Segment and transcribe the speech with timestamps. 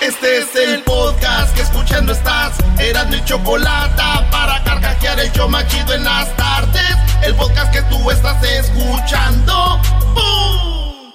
[0.00, 2.56] Este es el podcast que escuchando estás.
[2.78, 6.96] Eran mi chocolate para carcajear el yo machido en las tardes.
[7.22, 9.80] El podcast que tú estás escuchando.
[10.14, 11.12] ¡Bum!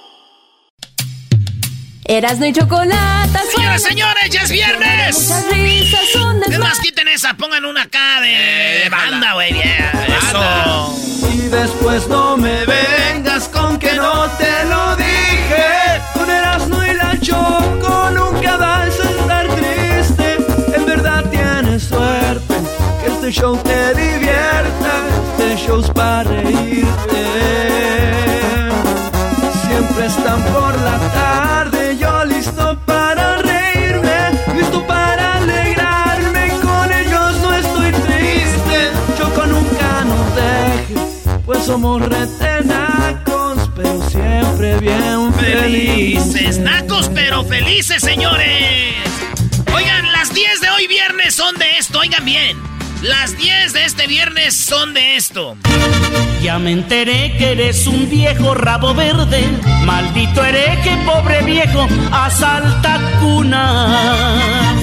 [2.04, 3.38] Erasno y chocolate.
[3.54, 5.28] Señoras, señores, ya es viernes.
[5.28, 9.90] Muchas risas son Es más, quiten esa, pongan una acá de, de banda, güey, bien.
[10.08, 10.96] Eso.
[11.32, 15.91] Y después no me vengas con que no te lo dije.
[23.24, 25.06] Este show te divierta.
[25.38, 27.22] Este show es para reírte.
[29.64, 36.48] Siempre están por la tarde, yo listo para reírme, listo para alegrarme.
[36.62, 45.32] Con ellos no estoy triste, Choco nunca nos deje, pues somos retenacos, pero siempre bien
[45.34, 46.58] Felices, felices.
[46.58, 48.96] nacos, pero felices, señores.
[49.72, 52.72] Oigan, las 10 de hoy viernes son de esto, oigan bien.
[53.02, 55.56] Las 10 de este viernes son de esto.
[56.40, 59.44] Ya me enteré que eres un viejo rabo verde,
[59.84, 64.76] maldito hereje, pobre viejo, asalta cuna.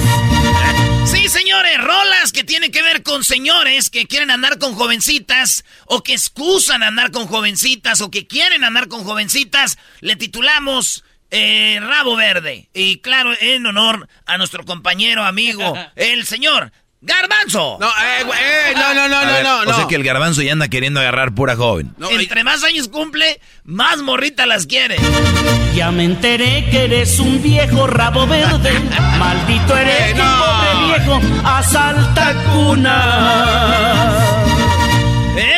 [1.06, 6.02] Sí, señores, rolas que tienen que ver con señores que quieren andar con jovencitas o
[6.02, 12.16] que excusan andar con jovencitas o que quieren andar con jovencitas, le titulamos eh, Rabo
[12.16, 12.68] Verde.
[12.74, 16.72] Y claro, en honor a nuestro compañero, amigo, el señor
[17.02, 17.78] Garbanzo.
[17.80, 19.74] No, eh, eh, no, no, no, no, no, O no.
[19.74, 21.94] sea que el garbanzo ya anda queriendo agarrar pura joven.
[21.96, 24.96] No, Entre más años cumple, más morrita las quiere.
[25.74, 28.72] Ya me enteré que eres un viejo rabo verde,
[29.18, 30.44] maldito hereje, Eh, no.
[30.44, 34.26] pobre viejo, asalta cuna.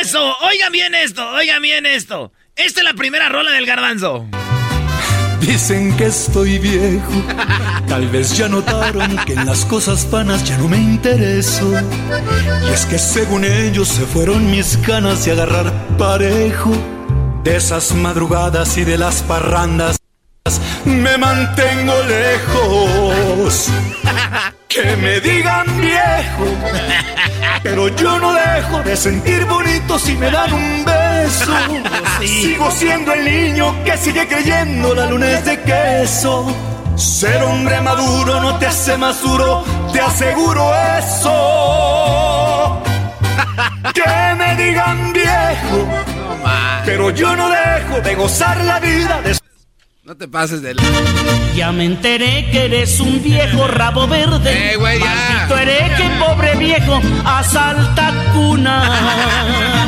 [0.01, 2.33] Eso, oigan bien esto, oigan bien esto.
[2.55, 4.27] Esta es la primera rola del Garbanzo.
[5.43, 7.13] Dicen que estoy viejo,
[7.89, 11.69] tal vez ya notaron que en las cosas vanas ya no me intereso.
[12.69, 16.71] Y es que según ellos se fueron mis ganas de agarrar parejo.
[17.43, 20.02] De esas madrugadas y de las parrandas
[20.85, 23.69] me mantengo lejos.
[24.69, 26.47] Que me digan viejo,
[27.63, 31.53] pero yo no dejo de sentir bonito si me dan un beso.
[32.21, 36.47] Sigo siendo el niño que sigue creyendo la luna es de queso.
[36.97, 42.83] Ser hombre maduro no te hace más duro, te aseguro eso.
[43.93, 45.87] Que me digan viejo,
[46.87, 49.21] pero yo no dejo de gozar la vida.
[49.23, 49.42] de-
[50.05, 50.75] No te pases de
[51.55, 55.05] Ya me enteré que eres un viejo rabo verde, Eh, güey, ya.
[55.07, 59.87] maldito hereje, pobre viejo, asalta cuna.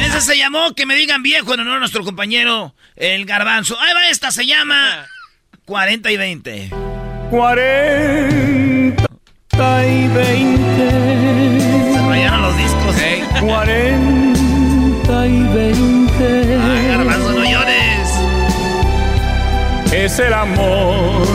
[0.06, 3.78] Ese se llamó Que me digan viejo en honor a nuestro compañero el Garbanzo.
[3.80, 5.04] Ahí va esta, se llama
[5.66, 6.70] 40 y 20.
[7.30, 9.04] 40
[9.88, 12.00] y 20.
[12.08, 12.96] Rayaron los discos.
[13.40, 13.95] 40
[20.06, 21.26] Es el amor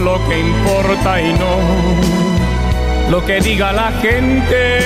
[0.00, 4.80] lo que importa y no lo que diga la gente.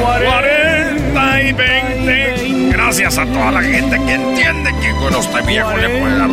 [0.00, 2.68] 40 y 20.
[2.70, 6.30] Gracias a toda la gente que entiende que con este viejo le puede dar.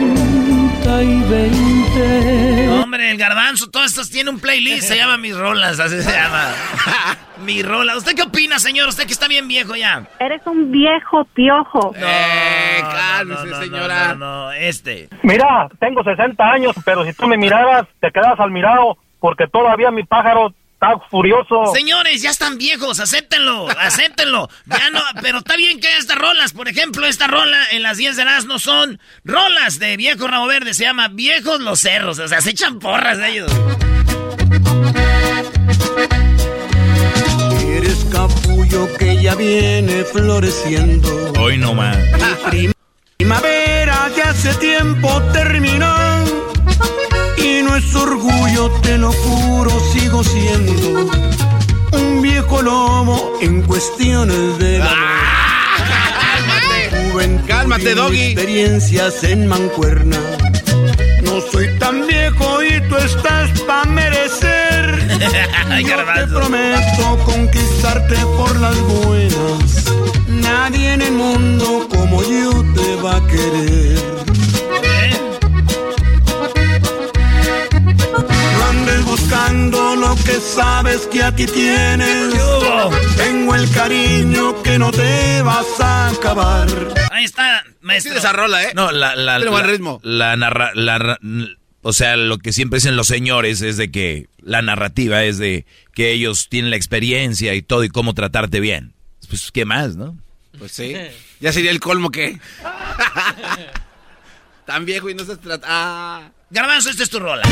[1.02, 2.70] 40 y 20.
[2.70, 6.50] Hombre, el Garbanzo, todas estas tiene un playlist, se llama Mis Rolas, así se llama.
[7.44, 7.98] Mi rola.
[7.98, 8.88] ¿Usted qué opina, señor?
[8.90, 10.08] Usted que está bien viejo ya.
[10.20, 11.92] Eres un viejo piojo.
[11.98, 14.08] Eh, No, cálmese, no, no, señora.
[14.10, 15.10] No, no, no, este.
[15.24, 19.90] Mira, tengo 60 años, pero si tú me miraras, te quedas al mirado, porque todavía
[19.90, 21.74] mi pájaro está furioso.
[21.74, 24.50] Señores, ya están viejos, acéptenlo, acéptenlo.
[24.66, 26.54] Ya no, pero está bien que haya estas rolas.
[26.54, 30.48] Por ejemplo, esta rola en las 10 de las no son rolas de viejo rabo
[30.48, 32.20] verde, se llama Viejos los Cerros.
[32.20, 33.52] O sea, se echan porras de ellos.
[37.68, 41.34] Eres capullo que ya viene floreciendo.
[41.40, 41.98] Hoy no más.
[43.18, 46.21] Primavera que hace tiempo terminó.
[47.62, 51.08] Y no es orgullo, te lo juro, sigo siendo
[51.92, 54.90] un viejo lobo en cuestiones de la
[57.08, 58.32] Cálmate, cálmate, doggy.
[58.32, 60.18] experiencias en mancuerna.
[61.24, 65.08] No soy tan viejo y tú estás pa' merecer.
[65.88, 69.86] Yo te prometo conquistarte por las buenas.
[70.28, 74.51] Nadie en el mundo como yo te va a querer.
[78.82, 82.34] Andes buscando lo que sabes que aquí tienes.
[83.16, 86.68] Tengo el cariño que no te vas a acabar.
[87.12, 88.16] Ahí está, maestro.
[88.16, 88.72] esa rola, ¿eh?
[88.74, 90.00] No, la, la, buen la- ritmo.
[90.04, 91.20] La narra, la
[91.84, 95.66] o sea, lo que siempre dicen los señores es de que la narrativa es de
[95.94, 98.94] que ellos tienen la experiencia y todo y cómo tratarte bien.
[99.30, 100.18] Pues, ¿qué más, no?
[100.58, 100.96] Pues sí.
[101.40, 102.40] Ya sería el colmo que.
[104.66, 105.68] Tan viejo y no se trata.
[105.70, 106.30] Ah.
[106.52, 107.44] Garbanzo, esta es tu rola.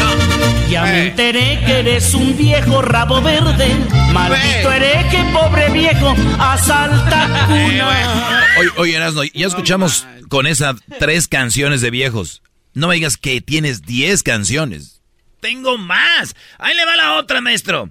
[0.69, 1.07] Ya me Eh.
[1.07, 3.73] enteré que eres un viejo rabo verde.
[4.11, 4.75] Maldito Eh.
[4.75, 8.45] hereje, pobre viejo, asalta cuna.
[8.59, 12.41] Oye, oye Erasno, ya escuchamos con esas tres canciones de viejos.
[12.73, 15.01] No me digas que tienes 10 canciones.
[15.39, 16.35] Tengo más.
[16.57, 17.89] Ahí le va la otra, maestro.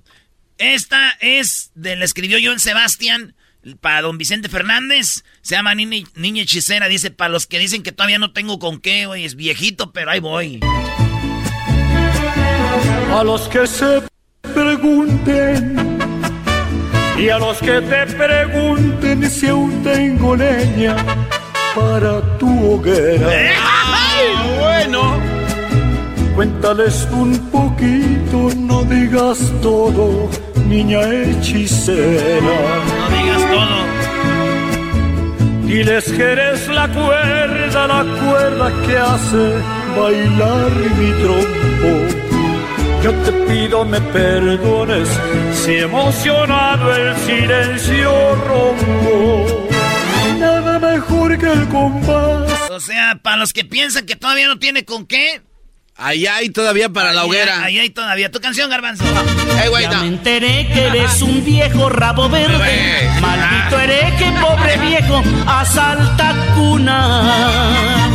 [0.58, 3.34] Esta es de la escribió Joan Sebastián
[3.80, 5.24] para don Vicente Fernández.
[5.40, 6.86] Se llama Niña, Niña Hechicera.
[6.88, 10.10] Dice, para los que dicen que todavía no tengo con qué, güey, es viejito, pero
[10.10, 10.60] ahí voy.
[13.14, 14.02] A los que se
[14.54, 15.76] pregunten
[17.18, 20.96] y a los que te pregunten si aún tengo leña
[21.74, 23.28] para tu hoguera.
[24.60, 25.38] bueno.
[26.36, 30.30] Cuéntales un poquito, no digas todo,
[30.68, 32.40] niña hechicera.
[32.40, 33.78] No digas todo.
[35.66, 39.44] Diles que eres la cuerda, la cuerda que hace
[39.98, 42.27] bailar mi trompo.
[43.02, 45.08] Yo te pido me perdones
[45.52, 49.68] si emocionado el silencio rompo.
[50.38, 52.52] Nada mejor que el compás.
[52.70, 55.42] O sea, para los que piensan que todavía no tiene con qué.
[55.96, 57.62] Ahí hay todavía para la ahí- hoguera.
[57.64, 58.30] Ahí hay todavía.
[58.30, 59.02] Tu canción, Garbanzo.
[59.64, 60.00] Eh, güey, Ya no.
[60.02, 63.10] me enteré que eres un viejo rabo verde.
[63.20, 68.08] Maldito hereje, pobre viejo, asalta cuna.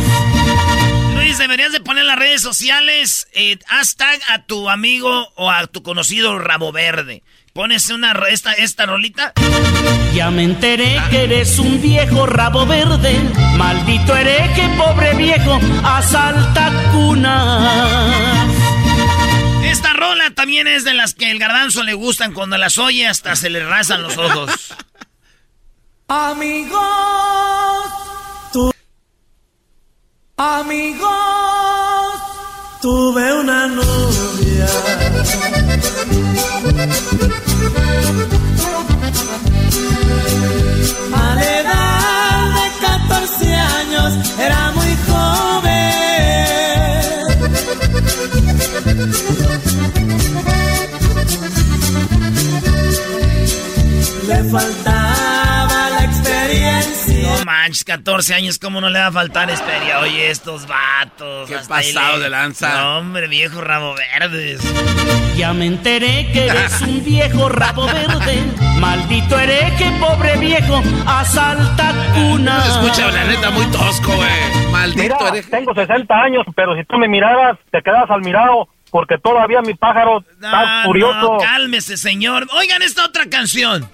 [1.34, 5.66] Luis, deberías de poner en las redes sociales eh, hashtag a tu amigo o a
[5.66, 7.24] tu conocido rabo verde.
[7.52, 9.32] Pones una esta, esta rolita.
[10.14, 13.18] Ya me enteré que eres un viejo rabo verde.
[13.56, 18.46] Maldito hereje, pobre viejo, asalta cuna.
[19.64, 22.32] Esta rola también es de las que el garbanzo le gustan.
[22.32, 24.74] Cuando las oye hasta se le rasan los ojos.
[26.08, 26.80] Amigos,
[30.36, 31.08] amigos,
[32.80, 34.66] tuve una novia.
[41.12, 45.74] A la edad de 14 años era muy joven.
[54.26, 57.03] Le faltaba la experiencia.
[57.22, 60.00] No manches, 14 años, ¿cómo no le va a faltar experiencia?
[60.00, 61.48] Oye, estos vatos.
[61.48, 62.74] Qué pasado le- de lanza.
[62.74, 64.60] No, hombre, viejo rabo verdes.
[65.36, 68.42] Ya me enteré que eres un viejo rabo verde.
[68.78, 72.62] Maldito hereje, pobre viejo, asalta cuna.
[72.62, 74.70] Se escucha la neta muy tosco, güey.
[74.70, 75.50] Maldito Mira, hereje.
[75.50, 79.74] tengo 60 años, pero si tú me miraras, te quedas al mirado, porque todavía mi
[79.74, 81.20] pájaro está No, furioso.
[81.20, 82.46] no, cálmese, señor.
[82.56, 83.88] Oigan esta otra canción.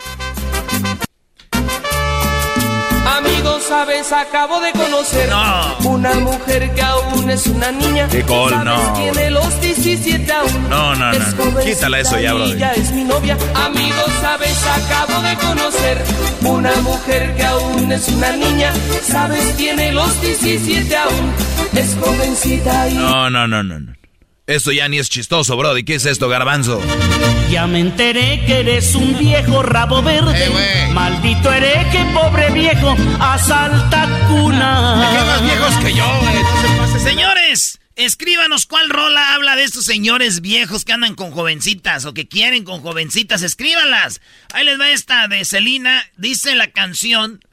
[3.07, 5.77] Amigos, sabes, acabo de conocer No.
[5.91, 8.09] una mujer que aún es una niña.
[8.11, 8.65] ¿Sabes?
[8.65, 8.93] no.
[8.95, 10.69] Tiene los 17 aún.
[10.69, 13.37] No, no, Es no, Quítala eso ya, ya es mi novia.
[13.55, 15.99] Amigos, sabes, acabo de conocer
[16.43, 18.73] una mujer que aún es una niña.
[19.03, 21.33] Sabes, tiene los 17 aún.
[21.75, 23.93] Es jovencita y No, no, no, no, no.
[24.51, 25.85] Esto ya ni es chistoso, Brody.
[25.85, 26.83] ¿Qué es esto, garbanzo?
[27.53, 30.45] Ya me enteré que eres un viejo rabo verde.
[30.45, 30.89] Eh.
[30.93, 35.41] Maldito hereje, pobre viejo, asalta ¿Qué más cuna.
[35.45, 37.01] viejos que yo, güey?
[37.01, 42.27] Señores, Escríbanos cuál rola habla de estos señores viejos que andan con jovencitas o que
[42.27, 43.43] quieren con jovencitas.
[43.43, 44.21] Escríbanlas.
[44.53, 46.03] Ahí les va esta de Celina.
[46.17, 47.45] Dice la canción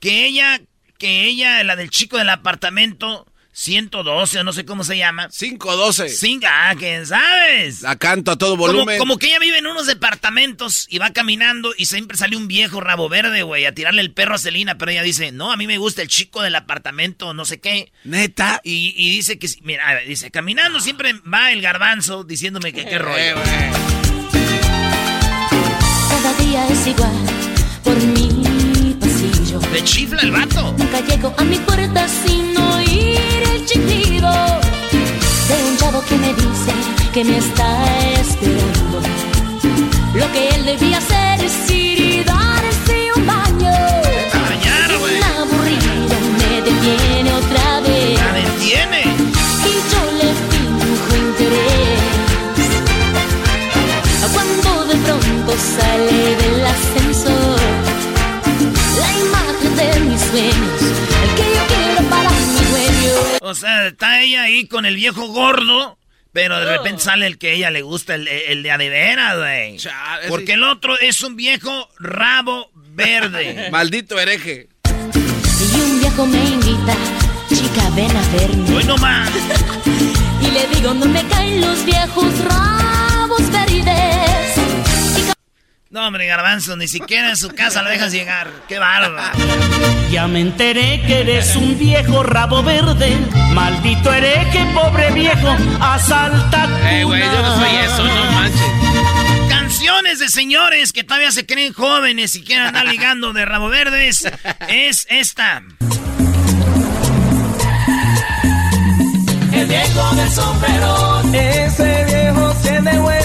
[0.00, 0.60] que ella,
[0.96, 3.26] que ella, la del chico del apartamento
[3.58, 5.30] 112 o no sé cómo se llama.
[5.30, 6.10] 512.
[6.10, 7.80] Cinco, ah, ¿quién sabes?
[7.80, 8.98] La canto a todo Como, volumen.
[8.98, 12.82] como que ella vive en unos departamentos y va caminando y siempre sale un viejo
[12.82, 15.66] rabo verde, güey, a tirarle el perro a Celina, pero ella dice, no, a mí
[15.66, 17.90] me gusta el chico del apartamento, no sé qué.
[18.04, 18.60] Neta.
[18.62, 23.36] Y, y dice que, mira, dice, caminando siempre va el garbanzo diciéndome que qué rollo.
[26.10, 27.16] Cada día es igual
[27.82, 29.60] por mi pasillo.
[29.72, 30.74] Le chifla el vato.
[30.76, 32.75] Nunca llego a mi puerta sin oír
[33.56, 33.64] el
[35.48, 36.72] de un chavo que me dice
[37.12, 37.68] que me está
[38.20, 39.00] esperando.
[40.14, 43.72] Lo que él debía hacer es ir y darse un baño.
[45.08, 47.25] Un aburrido me detiene
[63.46, 65.98] O sea, está ella ahí con el viejo gordo,
[66.32, 68.88] pero de repente sale el que a ella le gusta, el, el de a de
[68.88, 69.78] veras, güey.
[70.28, 73.68] Porque el otro es un viejo rabo verde.
[73.72, 74.68] Maldito hereje.
[74.84, 76.96] Y un viejo me invita,
[77.48, 78.76] chica, ven a verme.
[78.76, 79.30] Hoy no más.
[80.38, 84.45] Y le digo, no me caen los viejos rabos verdes.
[85.96, 88.50] No, hombre, garbanzo, ni siquiera en su casa lo dejas llegar.
[88.68, 89.34] Qué bárbaro.
[90.10, 93.16] Ya me enteré que eres un viejo rabo verde.
[93.54, 95.56] Maldito hereje, pobre viejo.
[95.80, 99.48] Asalta Eh, güey, yo no soy eso, no manches.
[99.48, 104.30] Canciones de señores que todavía se creen jóvenes y quieren andar ligando de rabo verdes.
[104.68, 105.62] Es esta.
[109.50, 113.15] El viejo del sombrero, ese viejo tiene buena.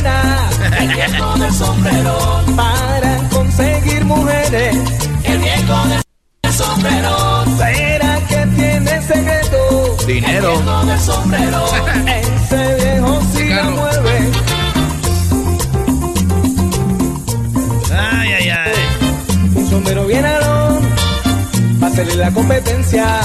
[0.81, 4.75] El viejo del sombrero, para conseguir mujeres.
[5.23, 9.97] El viejo del sombrero, ¿será que tiene secreto?
[10.07, 10.53] Dinero.
[10.53, 11.65] El viejo del sombrero,
[12.07, 14.31] ese viejo sí la mueve.
[17.93, 18.71] Ay, ay, ay.
[19.55, 20.81] Un sombrero bien alón,
[21.79, 23.21] para hacerle la competencia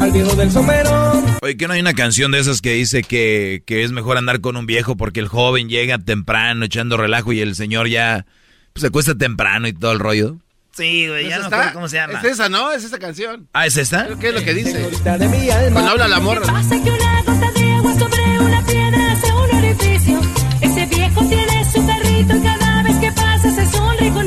[0.00, 1.22] al viejo del sombrero.
[1.42, 4.40] Oye, que no hay una canción de esas que dice que, que es mejor andar
[4.40, 8.26] con un viejo porque el joven llega temprano echando relajo y el señor ya
[8.72, 10.36] pues, se cuesta temprano y todo el rollo?
[10.72, 11.72] Sí, güey, ya no está?
[11.72, 12.18] cómo se llama.
[12.18, 12.70] Es esa, ¿no?
[12.70, 13.48] Es esa canción.
[13.54, 14.08] Ah, ¿es esta?
[14.20, 14.72] ¿Qué es lo que dice?
[14.72, 15.70] Señorita de mi alma.
[15.72, 16.46] Cuando habla la morra.
[16.46, 20.20] Pasa que una gota de agua sobre una piedra hace un orificio.
[20.60, 24.25] Ese viejo tiene su perrito y cada vez que pasa se sonríe conmigo.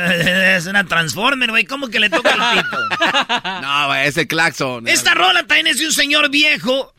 [0.56, 1.64] Es, una Transformer, güey.
[1.64, 2.78] ¿Cómo que le toca el pito?
[3.62, 4.88] No, güey, es el claxon.
[4.88, 6.94] Esta rola también es de un señor viejo.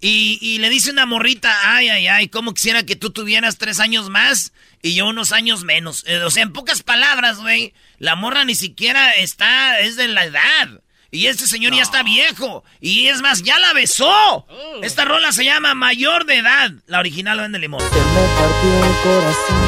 [0.00, 3.80] Y, y le dice una morrita, ay, ay, ay, ¿cómo quisiera que tú tuvieras tres
[3.80, 6.04] años más y yo unos años menos?
[6.06, 10.24] Eh, o sea, en pocas palabras, güey, la morra ni siquiera está, es de la
[10.24, 10.80] edad.
[11.10, 12.62] Y este señor ya está viejo.
[12.80, 14.46] Y es más, ya la besó.
[14.82, 16.72] Esta rola se llama Mayor de Edad.
[16.86, 17.80] La original vende limón.
[17.80, 19.65] Se me partió el corazón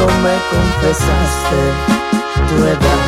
[0.00, 1.60] cuando me confesaste
[2.48, 3.00] tu edad.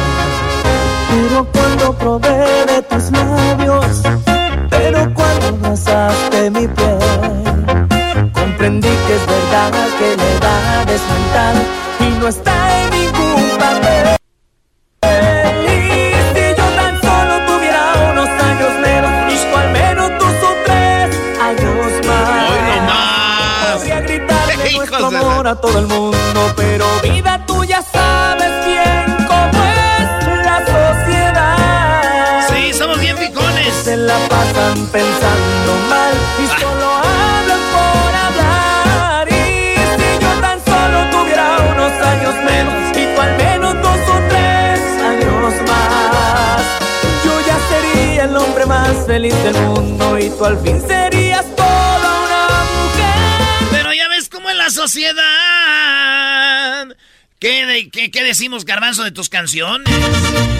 [1.11, 4.03] Pero cuando probé de tus labios,
[4.71, 11.57] pero cuando abrazaste mi piel, comprendí que es verdad que la edad es mental
[12.01, 14.22] y no está en ningún papel.
[25.53, 32.49] A todo el mundo, pero vida tú ya sabes bien cómo es la sociedad.
[32.49, 33.75] Sí, somos bien picones.
[33.85, 39.29] Se la pasan pensando mal y solo hablan por hablar.
[39.29, 44.19] Y si yo tan solo tuviera unos años menos y tú al menos dos o
[44.31, 44.81] tres
[45.11, 46.63] años más,
[47.25, 52.09] yo ya sería el hombre más feliz del mundo y tú al fin serías toda
[52.25, 52.43] una
[52.79, 53.69] mujer.
[53.71, 55.32] Pero ya ves cómo es la sociedad.
[57.43, 59.89] ¿Qué, de- qué, qué decimos, garbanzo, de tus canciones?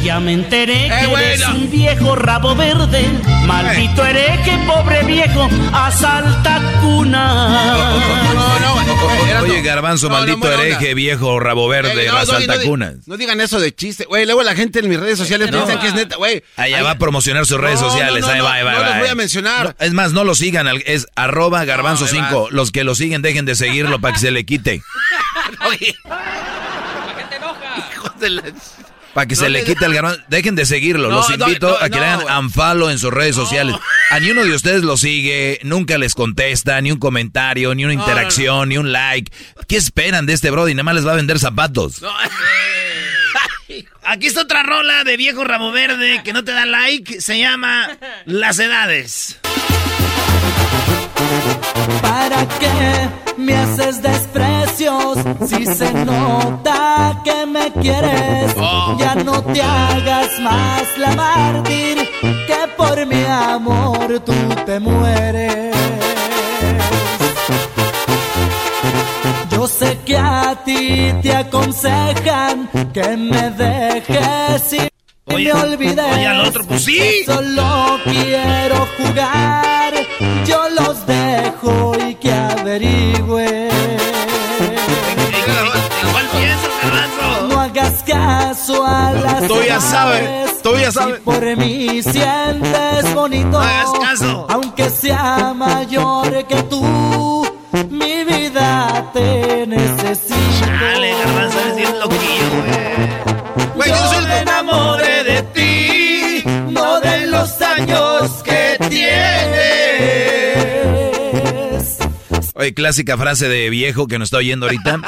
[0.03, 1.09] Ya me enteré que Eh, eres
[1.47, 1.55] bueno.
[1.55, 3.07] un viejo rabo verde.
[3.47, 5.49] Maldito hereje, pobre viejo.
[5.73, 8.03] Asalta cuna.
[8.35, 9.53] No, no, güey, Erasmo.
[9.53, 12.67] Oye, garbanzo, No, no, maldito hereje, viejo rabo verde, Eh, no, no, asalta no, no,
[12.67, 12.95] cunas.
[13.07, 14.25] No digan eso de chiste, güey.
[14.27, 15.59] Luego la gente en mis redes sociales No.
[15.59, 16.43] piensan que es neta, güey.
[16.57, 18.23] Allá Ahí- va a promocionar sus redes No, no, sociales.
[18.23, 19.65] no, ahí no, va, ahí va, no ahí los voy a mencionar.
[19.79, 20.67] No, es más, no lo sigan.
[20.85, 22.49] Es arroba garbanzo No, ahí 5.
[22.51, 24.83] Los que lo siguen, dejen de seguirlo para que se le quite.
[25.69, 25.95] Oye,
[29.15, 30.23] Para que No se le quite el garbanzo.
[30.29, 31.11] Dejen de seguirlo.
[31.11, 33.77] No, Los invito no, a que le hagan unfollow en sus redes sociales.
[34.11, 37.93] A ni uno de ustedes lo sigue, nunca les contesta, ni un comentario, ni una
[37.93, 39.31] interacción, ni un like.
[39.69, 40.73] ¿Qué esperan de este brody?
[40.75, 42.03] Nada más les va a vender zapatos.
[44.05, 47.21] Aquí está otra rola de viejo ramo verde que no te da like.
[47.21, 49.39] Se llama Las Edades.
[52.01, 58.55] ¿Para qué me haces desprecios si se nota que me quieres?
[58.99, 64.35] Ya no te hagas más la mártir que por mi amor tú
[64.67, 65.75] te mueres.
[69.51, 74.92] Yo sé que a ti te aconsejan que me dejes y
[75.27, 76.05] Oye, me olvides.
[76.15, 77.23] oye, al otro, pues sí.
[77.25, 79.95] Solo quiero jugar,
[80.45, 83.69] yo los dejo y que averigüe.
[87.49, 91.17] No hagas caso a las Tú ya sabes, tú ya sabes.
[91.17, 93.51] Si por mí sientes bonito.
[93.51, 94.47] No hagas caso.
[94.51, 97.47] Aunque sea mayor que tú,
[97.91, 100.67] mi vida te necesito.
[100.67, 103.73] Dale, garbanzo, eres bien loquillo, güey.
[103.75, 104.22] Güey, yo soy
[112.63, 115.01] Oye, clásica frase de viejo que nos está oyendo ahorita.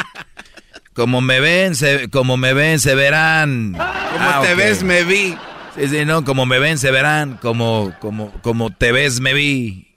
[0.93, 3.73] Como me ven, se, como me ven, se verán.
[3.73, 5.37] Como Ah, te ves, me vi.
[5.77, 7.37] Sí, sí, no, como me ven, se verán.
[7.43, 9.89] Como, como, como te ves, me vi.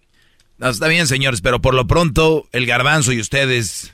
[0.60, 3.92] No, está bien, señores, pero por lo pronto, el garbanzo y ustedes.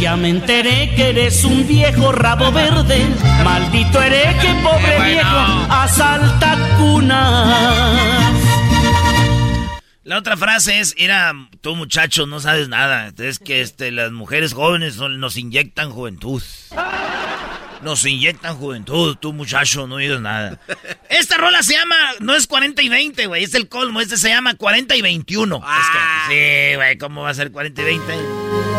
[0.00, 3.02] Ya me enteré que eres un viejo rabo verde.
[3.44, 5.04] Maldito hereje, pobre bueno.
[5.04, 8.33] viejo, asalta cunas.
[10.04, 11.32] La otra frase es, era,
[11.62, 13.10] tú muchacho no sabes nada.
[13.16, 16.42] Es que este, las mujeres jóvenes nos inyectan juventud.
[17.82, 20.60] Nos inyectan juventud, tú muchacho no dices nada.
[21.08, 24.02] Esta rola se llama, no es 40 y 20, güey, es el colmo.
[24.02, 25.60] Este se llama 40 y 21.
[25.62, 25.80] Ah.
[25.80, 28.73] Es que, sí, güey, ¿cómo va a ser 40 y 20?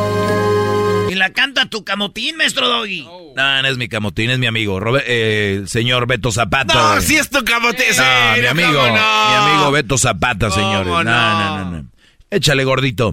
[1.15, 3.07] Y la canta tu camotín, maestro Doggy.
[3.37, 6.73] No, no es mi camotín, es mi amigo, eh, el señor Beto Zapata.
[6.73, 7.01] No, güey.
[7.03, 7.85] si es tu camote.
[7.93, 10.87] sí, No, mi amigo, mi amigo Beto Zapata, ¿Cómo señores.
[10.87, 11.85] No, no, no, no.
[12.29, 13.11] Échale, gordito.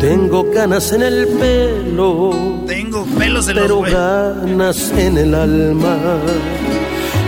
[0.00, 5.98] Tengo ganas en el pelo, Tengo pelos en los pero ganas en el alma.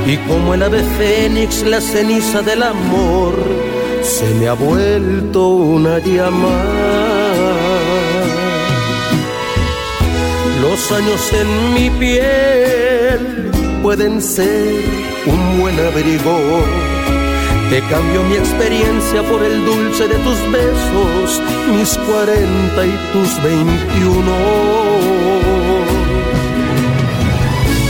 [0.06, 3.34] Y como el ave fénix, la ceniza del amor
[4.00, 7.15] se me ha vuelto una llama.
[10.76, 13.50] Los años en mi piel
[13.82, 14.84] pueden ser
[15.24, 16.38] un buen abrigo.
[17.70, 21.40] Te cambio mi experiencia por el dulce de tus besos,
[21.74, 24.32] mis 40 y tus 21.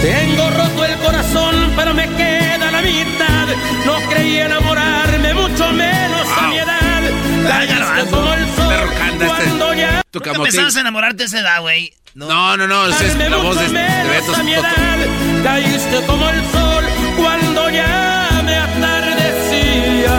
[0.01, 3.49] Tengo roto el corazón, pero me queda la mitad.
[3.85, 7.03] No creí enamorarme, mucho menos a mi edad.
[7.49, 8.17] Caíste garbanzo.
[8.17, 8.75] como el sol
[9.11, 9.27] este.
[9.27, 11.93] cuando ya Tu ¿Nunca empezabas a enamorarte a esa edad, güey?
[12.15, 14.45] No, no, no, esa es la voz de, Beto.
[14.45, 14.99] mi edad.
[15.45, 16.85] Caíste como el sol
[17.19, 20.15] cuando ya me atardecía.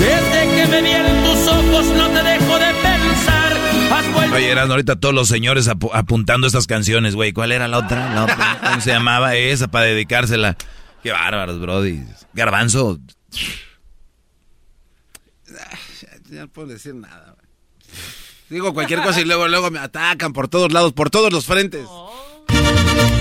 [0.00, 3.52] Desde que me vi en tus ojos no te dejo de pensar.
[3.92, 7.34] Has vuelto Oye, eran ahorita todos los señores apu- apuntando estas canciones, güey.
[7.34, 8.14] ¿Cuál era la otra?
[8.14, 8.58] La otra.
[8.64, 10.56] ¿Cómo se llamaba esa para dedicársela?
[11.02, 12.02] Qué bárbaros, brody.
[12.32, 12.98] Garbanzo.
[16.30, 17.34] Ya no puedo decir nada.
[18.50, 21.86] Digo cualquier cosa y luego, luego me atacan por todos lados, por todos los frentes.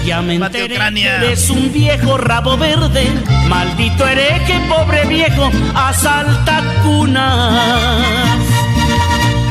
[0.05, 3.05] Ya me enteré eres un viejo rabo verde.
[3.49, 8.39] Maldito hereje, pobre viejo, asalta cunas.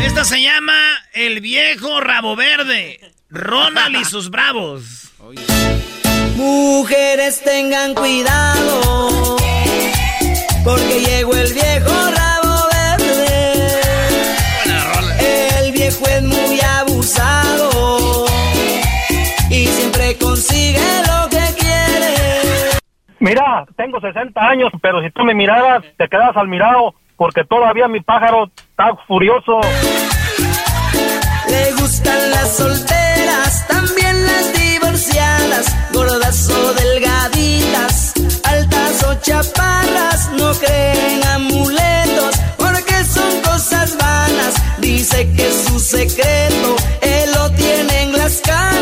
[0.03, 0.73] Esta se llama
[1.13, 3.01] El Viejo Rabo Verde.
[3.29, 5.11] Ronald y sus bravos.
[6.37, 9.37] Mujeres tengan cuidado,
[10.65, 12.36] porque llegó el viejo rabo
[16.05, 18.27] Es muy abusado
[19.51, 22.15] y siempre consigue lo que quiere.
[23.19, 27.89] Mira, tengo 60 años, pero si tú me miraras, te quedas al mirado, porque todavía
[27.89, 29.61] mi pájaro está furioso.
[31.49, 41.25] Le gustan las solteras, también las divorciadas, gordas o delgaditas, altas o chaparras, no creen
[41.35, 42.16] amuletos,
[45.17, 48.77] Dice que su secreto, él lo tiene en las canas.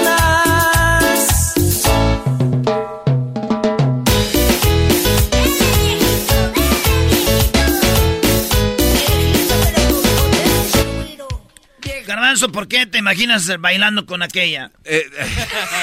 [12.04, 14.72] Garbanzo, ¿por qué te imaginas bailando con aquella?
[14.82, 15.04] Eh,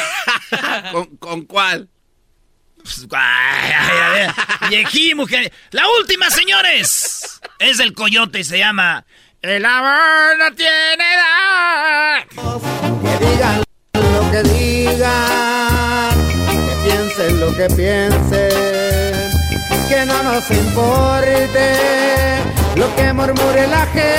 [0.92, 1.88] ¿Con, ¿Con cuál?
[2.76, 3.08] Pues,
[4.70, 5.54] Viejí, mujer.
[5.70, 7.40] La última, señores.
[7.60, 9.06] Es el coyote y se llama
[9.44, 12.24] El amor no tiene edad.
[13.02, 13.64] Que digan
[13.96, 16.12] lo que digan,
[16.46, 19.32] que piensen lo que piensen,
[19.90, 21.74] que no nos importe
[22.76, 24.14] lo que murmure la gente.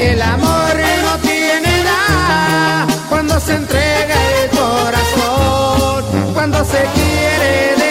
[0.00, 7.87] El amor no tiene edad cuando se entrega el corazón, cuando se quiere de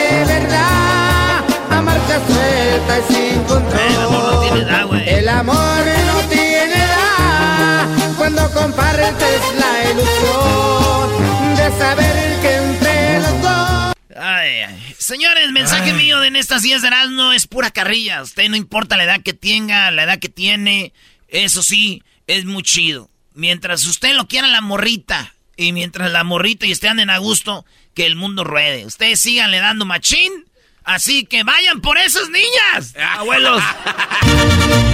[2.17, 3.81] a marcha suelta y sin control.
[3.81, 5.09] El amor no tiene edad, güey.
[5.09, 13.93] El amor no tiene edad cuando compartes la ilusión de saber que entre los dos.
[14.15, 14.95] Ay, ay.
[14.97, 18.21] Señores, mensaje mío de en estas 10 de no es pura carrilla.
[18.21, 20.91] Usted no importa la edad que tenga, la edad que tiene.
[21.29, 23.09] Eso sí, es muy chido.
[23.33, 27.65] Mientras usted lo quiera la morrita y mientras la morrita y estén en a gusto,
[27.93, 28.85] que el mundo ruede.
[28.85, 30.45] Ustedes síganle dando machín.
[30.87, 33.61] Así que vayan por esas niñas, abuelos.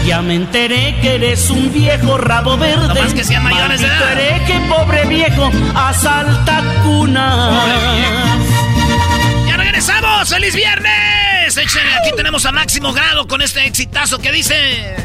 [0.08, 2.88] Ya me enteré que eres un viejo rabo verde.
[2.88, 4.12] No más que sean mayores de edad.
[4.14, 7.64] hereje, pobre viejo, asalta cuna.
[9.48, 10.30] ¡Ya regresamos!
[10.30, 11.23] ¡Feliz viernes!
[11.46, 14.96] Échenle, aquí tenemos a Máximo Grado con este exitazo que dice...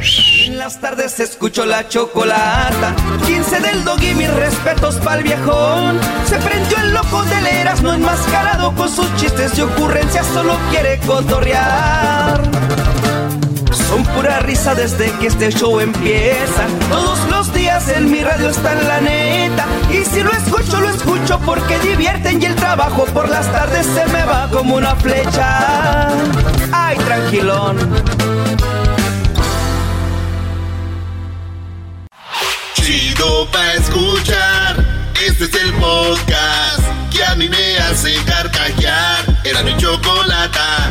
[0.44, 2.94] En las tardes escucho la chocolata.
[3.27, 6.01] 15 del dog y mis respetos pa'l viejón.
[6.29, 12.40] Se prendió el loco del Erasmo enmascarado con sus chistes y ocurrencias, solo quiere cotorrear.
[13.88, 16.66] Son pura risa desde que este show empieza.
[16.88, 17.38] Todos los
[17.86, 19.66] en mi radio está en la neta.
[19.88, 24.04] Y si lo escucho, lo escucho porque divierten y el trabajo por las tardes se
[24.06, 26.08] me va como una flecha.
[26.72, 27.76] Ay, tranquilón.
[32.74, 34.84] Chido pa' escuchar.
[35.24, 39.24] Este es el podcast que a mí me hace carcajear.
[39.44, 40.90] Era mi chocolata.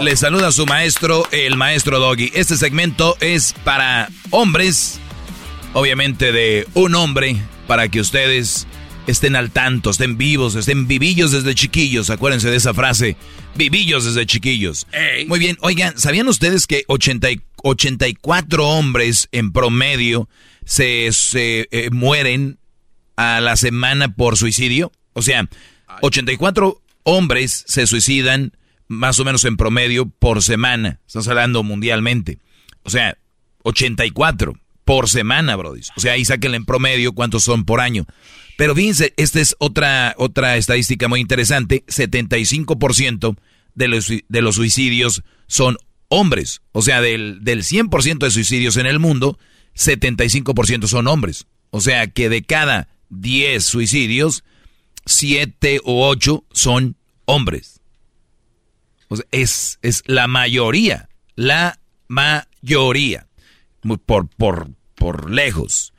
[0.00, 2.30] Les saluda su maestro, el maestro Doggy.
[2.34, 4.98] Este segmento es para hombres,
[5.72, 8.66] obviamente de un hombre, para que ustedes
[9.06, 12.10] estén al tanto, estén vivos, estén vivillos desde chiquillos.
[12.10, 13.16] Acuérdense de esa frase,
[13.54, 14.86] vivillos desde chiquillos.
[15.26, 20.28] Muy bien, oigan, ¿sabían ustedes que 80 y- 84 hombres en promedio
[20.66, 22.58] se, se, eh, mueren
[23.16, 24.92] a la semana por suicidio?
[25.14, 25.48] O sea,
[26.02, 28.52] 84 hombres se suicidan
[28.88, 31.00] más o menos en promedio por semana.
[31.06, 32.38] Estamos hablando mundialmente.
[32.82, 33.16] O sea,
[33.62, 35.80] 84 por semana, Brody.
[35.96, 38.06] O sea, ahí sáquenle en promedio cuántos son por año.
[38.56, 41.84] Pero fíjense, esta es otra, otra estadística muy interesante.
[41.86, 43.36] 75%
[43.74, 45.76] de los, de los suicidios son
[46.08, 46.60] hombres.
[46.72, 49.38] O sea, del, del 100% de suicidios en el mundo,
[49.76, 51.46] 75% son hombres.
[51.70, 54.44] O sea, que de cada 10 suicidios,
[55.06, 57.80] 7 o 8 son hombres.
[59.30, 63.26] Es, es la mayoría, la mayoría,
[64.06, 65.92] por, por, por lejos.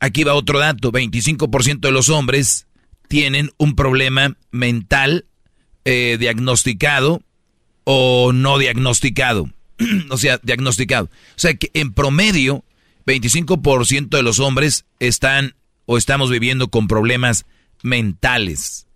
[0.00, 2.66] Aquí va otro dato, 25% de los hombres
[3.08, 5.26] tienen un problema mental
[5.84, 7.22] eh, diagnosticado
[7.84, 9.50] o no diagnosticado.
[10.10, 11.06] o sea, diagnosticado.
[11.06, 12.64] O sea que en promedio,
[13.06, 15.54] 25% de los hombres están
[15.86, 17.46] o estamos viviendo con problemas
[17.82, 18.86] mentales.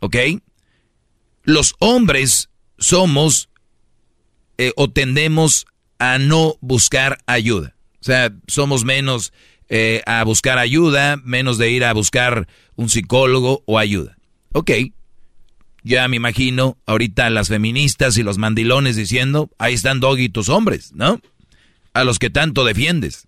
[0.00, 0.16] ¿Ok?
[1.42, 2.48] Los hombres
[2.78, 3.48] somos
[4.58, 5.66] eh, o tendemos
[5.98, 7.74] a no buscar ayuda.
[8.00, 9.32] O sea, somos menos
[9.68, 14.16] eh, a buscar ayuda, menos de ir a buscar un psicólogo o ayuda.
[14.52, 14.70] Ok,
[15.82, 20.92] ya me imagino ahorita las feministas y los mandilones diciendo, ahí están Doggy tus hombres,
[20.92, 21.20] ¿no?
[21.94, 23.26] A los que tanto defiendes.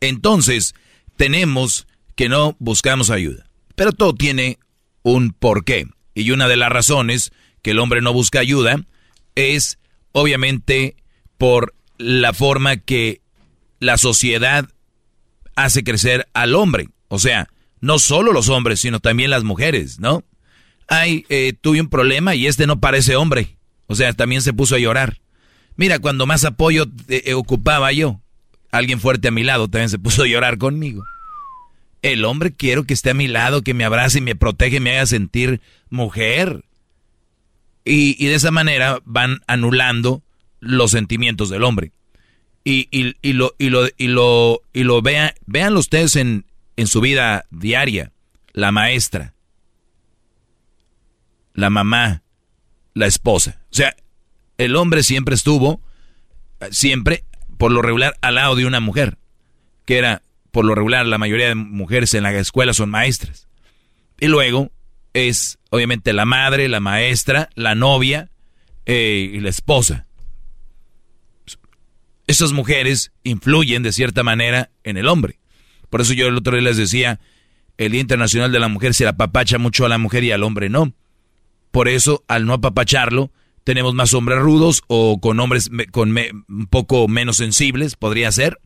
[0.00, 0.74] Entonces,
[1.16, 3.46] tenemos que no buscamos ayuda.
[3.74, 4.58] Pero todo tiene
[5.02, 5.86] un porqué.
[6.14, 7.32] Y una de las razones
[7.68, 8.80] que el hombre no busca ayuda
[9.34, 9.78] es,
[10.12, 10.96] obviamente,
[11.36, 13.20] por la forma que
[13.78, 14.66] la sociedad
[15.54, 16.88] hace crecer al hombre.
[17.08, 17.50] O sea,
[17.82, 20.24] no solo los hombres, sino también las mujeres, ¿no?
[20.88, 23.58] Ay, eh, tuve un problema y este no parece hombre.
[23.86, 25.20] O sea, también se puso a llorar.
[25.76, 28.22] Mira, cuando más apoyo eh, ocupaba yo,
[28.72, 31.04] alguien fuerte a mi lado también se puso a llorar conmigo.
[32.00, 34.92] El hombre quiero que esté a mi lado, que me abrace y me protege, me
[34.92, 36.64] haga sentir mujer.
[37.88, 40.22] Y, de esa manera van anulando
[40.60, 41.92] los sentimientos del hombre.
[42.64, 46.44] Y, y, lo, y lo, y lo, y lo vean, véanlo ustedes en,
[46.76, 48.12] en su vida diaria.
[48.52, 49.34] La maestra,
[51.54, 52.22] la mamá,
[52.94, 53.62] la esposa.
[53.70, 53.94] O sea,
[54.58, 55.80] el hombre siempre estuvo,
[56.70, 57.24] siempre,
[57.56, 59.16] por lo regular, al lado de una mujer,
[59.84, 63.48] que era, por lo regular, la mayoría de mujeres en la escuela son maestras.
[64.20, 64.72] Y luego
[65.26, 68.30] es, obviamente, la madre, la maestra, la novia
[68.86, 70.06] eh, y la esposa.
[72.26, 75.40] Esas mujeres influyen de cierta manera en el hombre.
[75.90, 77.18] Por eso yo el otro día les decía,
[77.78, 80.68] el Día Internacional de la Mujer se apapacha mucho a la mujer y al hombre
[80.68, 80.92] no.
[81.70, 83.32] Por eso, al no apapacharlo,
[83.64, 88.58] tenemos más hombres rudos o con hombres con un poco menos sensibles, podría ser.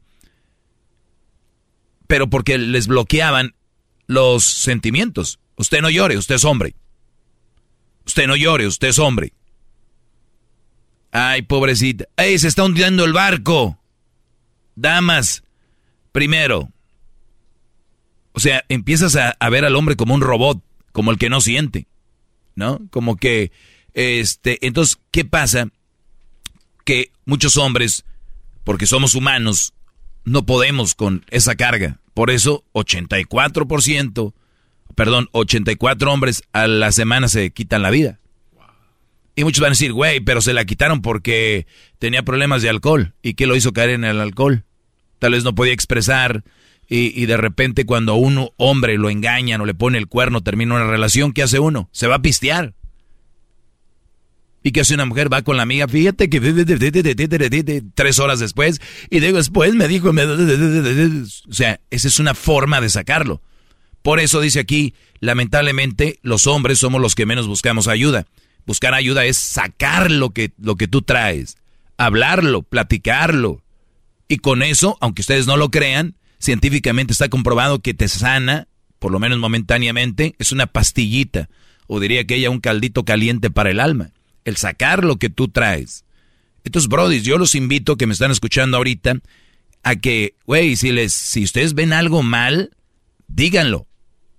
[2.06, 3.54] Pero porque les bloqueaban
[4.06, 5.40] los sentimientos.
[5.62, 6.74] Usted no llore, usted es hombre.
[8.04, 9.32] Usted no llore, usted es hombre.
[11.12, 12.06] Ay, pobrecita.
[12.16, 13.78] ¡Ay, se está hundiendo el barco!
[14.74, 15.44] Damas,
[16.10, 16.68] primero.
[18.32, 21.40] O sea, empiezas a, a ver al hombre como un robot, como el que no
[21.40, 21.86] siente.
[22.56, 22.80] ¿No?
[22.90, 23.52] Como que
[23.94, 25.68] este, entonces, ¿qué pasa?
[26.84, 28.04] Que muchos hombres,
[28.64, 29.74] porque somos humanos,
[30.24, 32.00] no podemos con esa carga.
[32.14, 34.34] Por eso, 84%,
[34.94, 38.18] perdón, 84 hombres a la semana se quitan la vida.
[39.34, 41.66] Y muchos van a decir, güey, pero se la quitaron porque
[41.98, 43.14] tenía problemas de alcohol.
[43.22, 44.64] ¿Y qué lo hizo caer en el alcohol?
[45.18, 46.44] Tal vez no podía expresar.
[46.88, 50.42] Y, y de repente cuando a un hombre lo engañan o le pone el cuerno,
[50.42, 51.88] termina una relación, ¿qué hace uno?
[51.92, 52.74] Se va a pistear.
[54.62, 55.32] ¿Y que hace una mujer?
[55.32, 56.40] Va con la amiga, fíjate que
[57.94, 63.42] tres horas después, y después me dijo, o sea, esa es una forma de sacarlo.
[64.02, 68.26] Por eso dice aquí, lamentablemente, los hombres somos los que menos buscamos ayuda.
[68.66, 71.56] Buscar ayuda es sacar lo que, lo que tú traes,
[71.96, 73.62] hablarlo, platicarlo.
[74.28, 79.12] Y con eso, aunque ustedes no lo crean, científicamente está comprobado que te sana, por
[79.12, 81.48] lo menos momentáneamente, es una pastillita,
[81.86, 84.12] o diría que ella un caldito caliente para el alma
[84.44, 86.04] el sacar lo que tú traes.
[86.64, 89.16] Entonces, brodis, yo los invito que me están escuchando ahorita
[89.82, 92.70] a que, güey, si les, si ustedes ven algo mal,
[93.28, 93.86] díganlo.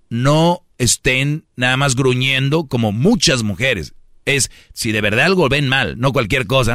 [0.08, 3.94] No estén nada más gruñendo como muchas mujeres.
[4.24, 6.74] Es, si de verdad algo ven mal, no cualquier cosa.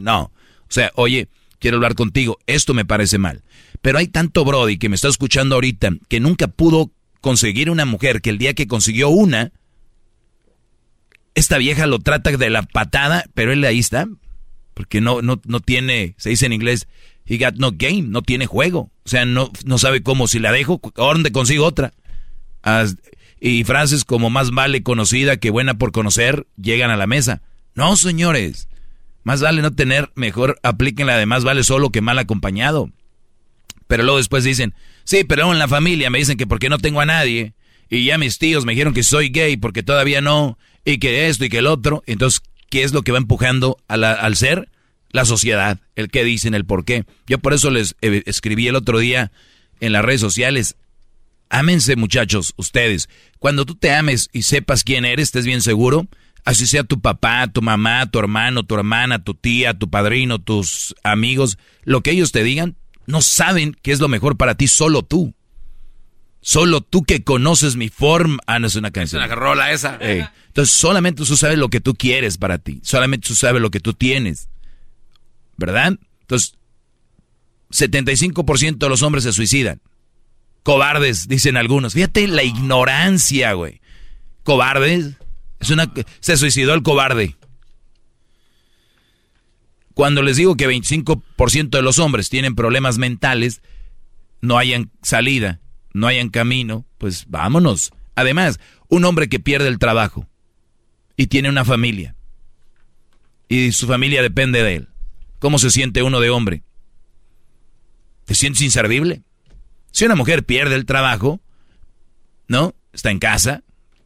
[0.00, 0.32] No.
[0.68, 3.42] O sea, oye, quiero hablar contigo, esto me parece mal.
[3.80, 8.20] Pero hay tanto Brody que me está escuchando ahorita que nunca pudo conseguir una mujer
[8.20, 9.52] que el día que consiguió una,
[11.34, 14.06] esta vieja lo trata de la patada, pero él ahí está.
[14.74, 16.86] Porque no, no, no tiene, se dice en inglés,
[17.24, 18.90] he got no game, no tiene juego.
[19.04, 21.92] O sea, no, no sabe cómo, si la dejo, ¿dónde consigo otra?
[23.40, 27.42] Y frases como más vale conocida que buena por conocer llegan a la mesa.
[27.74, 28.68] No, señores.
[29.22, 32.90] Más vale no tener, mejor apliquen la de más vale solo que mal acompañado.
[33.86, 34.74] Pero luego después dicen,
[35.04, 37.54] sí, pero en la familia me dicen que porque no tengo a nadie.
[37.88, 41.44] Y ya mis tíos me dijeron que soy gay porque todavía no y que esto
[41.44, 42.02] y que el otro.
[42.06, 44.68] Entonces, ¿qué es lo que va empujando al ser?
[45.10, 47.04] La sociedad, el qué dicen, el por qué.
[47.26, 49.30] Yo por eso les eh, escribí el otro día
[49.80, 50.76] en las redes sociales.
[51.48, 53.08] Ámense muchachos, ustedes.
[53.38, 56.06] Cuando tú te ames y sepas quién eres, estés bien seguro,
[56.44, 60.94] así sea tu papá, tu mamá, tu hermano, tu hermana, tu tía, tu padrino, tus
[61.02, 65.02] amigos, lo que ellos te digan, no saben qué es lo mejor para ti, solo
[65.02, 65.34] tú.
[66.40, 68.38] Solo tú que conoces mi forma.
[68.46, 69.20] Ah, no es una canción.
[69.20, 69.98] Es una rola esa.
[70.00, 72.80] Entonces, solamente tú sabes lo que tú quieres para ti.
[72.84, 74.48] Solamente tú sabes lo que tú tienes.
[75.56, 75.98] ¿Verdad?
[76.20, 76.54] Entonces,
[77.70, 79.80] 75% de los hombres se suicidan.
[80.66, 81.94] Cobardes, dicen algunos.
[81.94, 83.80] Fíjate la ignorancia, güey.
[84.42, 85.14] Cobardes.
[85.60, 87.36] Es una, se suicidó el cobarde.
[89.94, 93.62] Cuando les digo que 25% de los hombres tienen problemas mentales,
[94.42, 95.60] no hayan salida
[95.96, 97.90] no hayan camino, pues vámonos.
[98.16, 100.28] Además, un hombre que pierde el trabajo
[101.16, 102.14] y tiene una familia
[103.48, 104.88] y su familia depende de él,
[105.38, 106.64] ¿cómo se siente uno de hombre?
[108.26, 109.22] ¿Te sientes inservible?
[109.96, 111.40] Si una mujer pierde el trabajo,
[112.48, 112.74] ¿no?
[112.92, 113.62] Está en casa,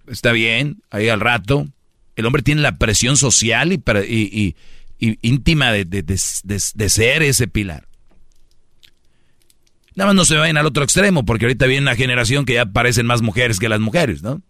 [0.06, 1.66] está bien, ahí al rato.
[2.14, 4.54] El hombre tiene la presión social y,
[5.00, 7.88] íntima de ser ese pilar.
[9.96, 12.66] Nada más no se vayan al otro extremo, porque ahorita viene una generación que ya
[12.66, 14.42] parecen más mujeres que las mujeres, ¿no?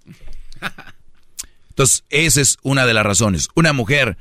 [1.70, 3.48] Entonces, esa es una de las razones.
[3.54, 4.18] Una mujer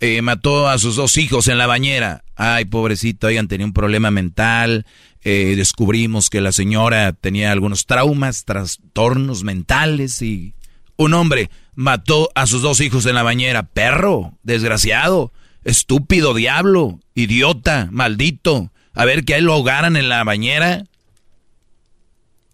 [0.00, 2.24] eh, mató a sus dos hijos en la bañera.
[2.36, 4.86] Ay, pobrecito, oigan, tenía un problema mental.
[5.26, 10.54] Eh, descubrimos que la señora tenía algunos traumas, trastornos mentales y
[10.96, 13.62] un hombre mató a sus dos hijos en la bañera.
[13.62, 15.32] Perro, desgraciado,
[15.64, 18.70] estúpido, diablo, idiota, maldito.
[18.92, 20.84] A ver que a él lo ahogaran en la bañera.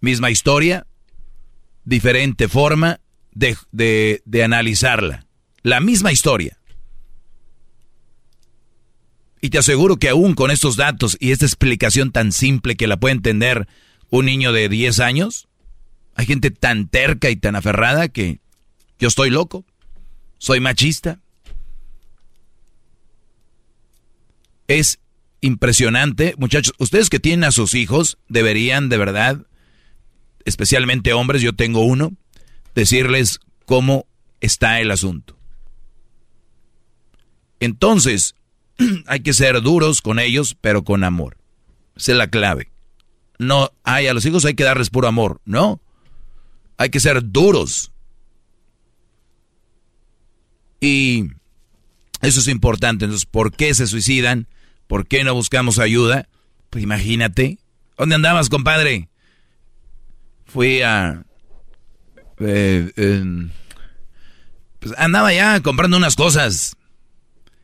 [0.01, 0.87] Misma historia,
[1.85, 3.01] diferente forma
[3.33, 5.27] de, de, de analizarla.
[5.63, 6.60] La misma historia.
[9.41, 12.99] Y te aseguro que aún con estos datos y esta explicación tan simple que la
[12.99, 13.69] puede entender
[14.11, 15.49] un niño de 10 años,
[16.15, 18.41] hay gente tan terca y tan aferrada que
[18.99, 19.65] yo estoy loco,
[20.39, 21.21] soy machista.
[24.69, 25.01] Es
[25.41, 29.47] impresionante, muchachos, ustedes que tienen a sus hijos deberían de verdad,
[30.45, 32.13] especialmente hombres, yo tengo uno,
[32.75, 34.07] decirles cómo
[34.41, 35.37] está el asunto.
[37.59, 38.35] Entonces,
[39.07, 41.37] hay que ser duros con ellos, pero con amor.
[41.97, 42.71] Esa es la clave.
[43.39, 45.41] No, hay a los hijos hay que darles puro amor.
[45.45, 45.81] No.
[46.77, 47.93] Hay que ser duros.
[50.81, 51.25] Y
[52.23, 53.05] eso es importante.
[53.05, 54.47] Entonces, ¿por qué se suicidan?
[54.87, 56.29] ¿Por qué no buscamos ayuda?
[56.71, 57.59] Pues imagínate.
[57.97, 59.09] ¿Dónde andabas, compadre?
[60.47, 61.25] Fui a...
[62.39, 62.91] Eh,
[64.79, 66.77] pues andaba ya comprando unas cosas.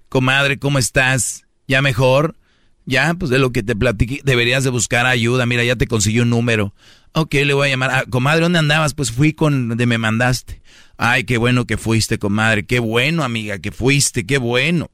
[0.09, 1.47] Comadre, ¿cómo estás?
[1.67, 2.37] ¿Ya mejor?
[2.85, 5.45] Ya, pues de lo que te platiqué, deberías de buscar ayuda.
[5.45, 6.73] Mira, ya te consiguió un número.
[7.13, 7.91] Ok, le voy a llamar.
[7.91, 8.95] Ah, comadre, ¿dónde andabas?
[8.95, 10.63] Pues fui con donde me mandaste.
[10.97, 12.65] Ay, qué bueno que fuiste, comadre.
[12.65, 14.25] Qué bueno, amiga, que fuiste.
[14.25, 14.91] Qué bueno.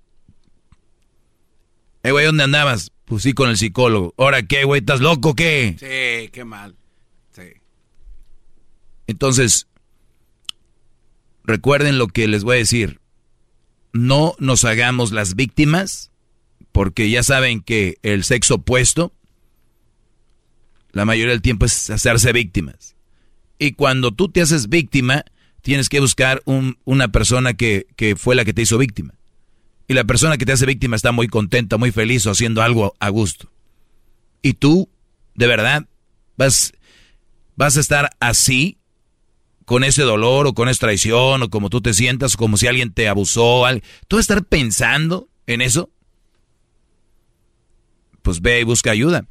[2.02, 2.92] Eh, güey, ¿dónde andabas?
[3.04, 4.14] Pues sí, con el psicólogo.
[4.16, 4.80] Ahora, ¿qué, güey?
[4.80, 5.76] ¿Estás loco qué?
[5.78, 6.76] Sí, qué mal.
[7.32, 7.42] Sí.
[9.06, 9.68] Entonces,
[11.44, 13.01] recuerden lo que les voy a decir
[13.92, 16.10] no nos hagamos las víctimas,
[16.72, 19.12] porque ya saben que el sexo opuesto,
[20.92, 22.96] la mayoría del tiempo es hacerse víctimas.
[23.58, 25.24] Y cuando tú te haces víctima,
[25.60, 29.14] tienes que buscar una persona que, que fue la que te hizo víctima.
[29.88, 32.94] Y la persona que te hace víctima está muy contenta, muy feliz o haciendo algo
[32.98, 33.50] a gusto.
[34.42, 34.88] Y tú,
[35.34, 35.86] de verdad,
[36.36, 36.72] vas,
[37.56, 38.78] vas a estar así
[39.64, 42.92] con ese dolor o con esa traición o como tú te sientas, como si alguien
[42.92, 43.64] te abusó.
[44.08, 45.90] ¿Tú vas a estar pensando en eso?
[48.22, 49.24] Pues ve y busca ayuda.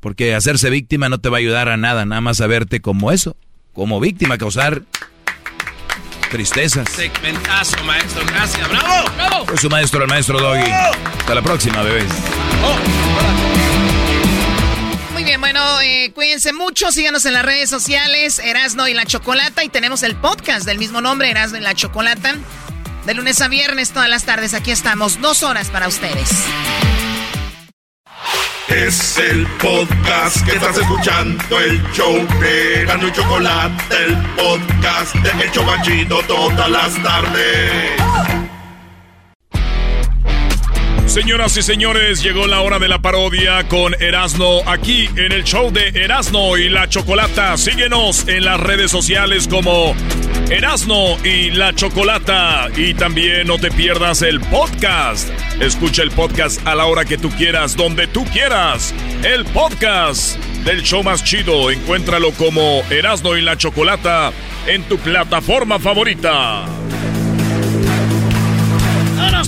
[0.00, 3.10] Porque hacerse víctima no te va a ayudar a nada, nada más a verte como
[3.10, 3.36] eso,
[3.72, 4.82] como víctima, causar
[6.30, 6.90] tristezas.
[6.90, 9.46] Segmentazo, maestro, gracias, bravo, bravo.
[9.46, 10.70] Soy su maestro, el maestro Doggy.
[10.70, 12.12] Hasta la próxima, bebés.
[12.62, 13.53] Oh,
[15.14, 19.62] muy bien, bueno, eh, cuídense mucho, síganos en las redes sociales, Erasno y la Chocolata,
[19.62, 22.34] y tenemos el podcast del mismo nombre, Erasno y la Chocolata,
[23.06, 26.30] de lunes a viernes, todas las tardes, aquí estamos, dos horas para ustedes.
[28.66, 35.44] Es el podcast que estás escuchando, el show de Erasno y Chocolata, el podcast de
[35.44, 35.52] El
[36.26, 38.43] todas las tardes.
[41.14, 45.70] Señoras y señores, llegó la hora de la parodia con Erasno aquí en el show
[45.70, 47.56] de Erasno y la Chocolata.
[47.56, 49.94] Síguenos en las redes sociales como
[50.50, 52.66] Erasno y la Chocolata.
[52.76, 55.30] Y también no te pierdas el podcast.
[55.60, 58.92] Escucha el podcast a la hora que tú quieras, donde tú quieras.
[59.22, 61.70] El podcast del show más chido.
[61.70, 64.32] Encuéntralo como Erasno y la Chocolata
[64.66, 66.66] en tu plataforma favorita.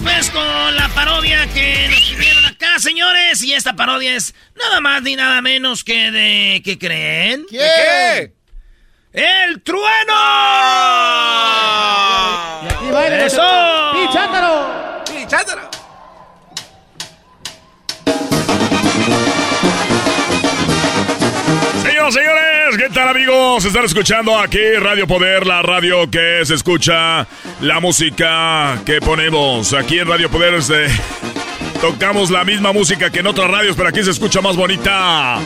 [0.07, 3.43] Pues con la parodia que nos pidieron acá, señores.
[3.43, 6.63] Y esta parodia es nada más ni nada menos que de...
[6.65, 7.45] ¿Qué creen?
[7.51, 8.33] ¿Qué?
[9.13, 10.15] ¡El trueno!
[12.63, 13.43] Y aquí ¡Eso!
[14.05, 14.13] ¡Y
[15.27, 15.76] chántaro!
[22.11, 23.65] Señores, ¿qué tal amigos?
[23.65, 27.27] Están escuchando aquí Radio Poder, la radio que se escucha,
[27.61, 30.55] la música que ponemos aquí en Radio Poder.
[30.55, 30.87] Este,
[31.81, 35.39] tocamos la misma música que en otras radios, pero aquí se escucha más bonita.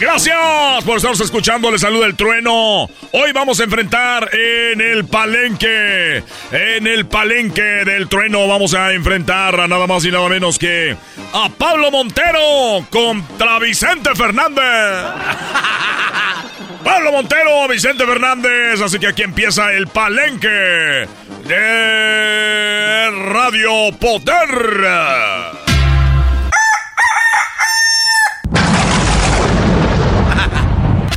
[0.00, 2.88] Gracias por estarnos escuchando, les saluda el trueno.
[3.12, 6.22] Hoy vamos a enfrentar en el palenque,
[6.52, 10.96] en el palenque del trueno vamos a enfrentar a nada más y nada menos que
[11.32, 14.62] a Pablo Montero contra Vicente Fernández.
[16.84, 18.80] Pablo Montero, Vicente Fernández.
[18.80, 21.06] Así que aquí empieza el palenque
[21.46, 25.67] de Radio Poder.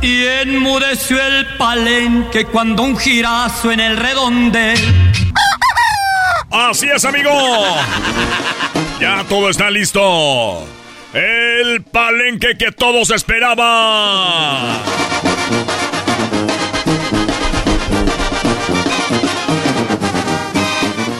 [0.02, 4.78] Y enmudeció el palenque cuando un girazo en el redondel
[6.52, 7.30] Así es, amigo.
[9.00, 10.66] Ya todo está listo.
[11.14, 14.82] El palenque que todos esperaban.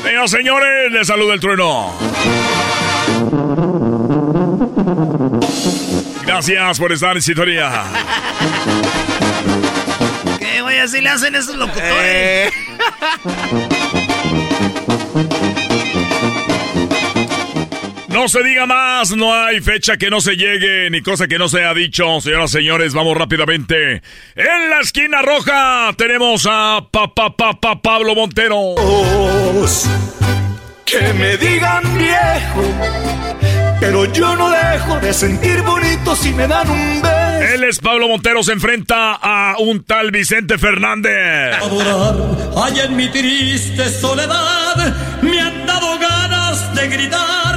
[0.03, 1.93] Señoras señores, les saluda el trueno.
[6.25, 7.85] Gracias por estar en sintonía.
[10.39, 10.79] ¿Qué, güey?
[10.79, 11.93] Así le hacen esos locutores.
[11.93, 12.51] Eh.
[18.09, 21.49] No se diga más, no hay fecha que no se llegue, ni cosa que no
[21.49, 22.21] se haya dicho.
[22.21, 24.03] Señoras y señores, vamos rápidamente.
[24.37, 28.75] En la esquina roja tenemos a pa, pa Pablo Montero.
[30.85, 32.63] Que me digan viejo,
[33.81, 37.55] pero yo no dejo de sentir bonito si me dan un beso.
[37.55, 41.57] Él es Pablo Montero, se enfrenta a un tal Vicente Fernández.
[41.63, 42.15] Adorar,
[42.57, 47.52] hay en mi triste soledad, me han dado ganas de gritar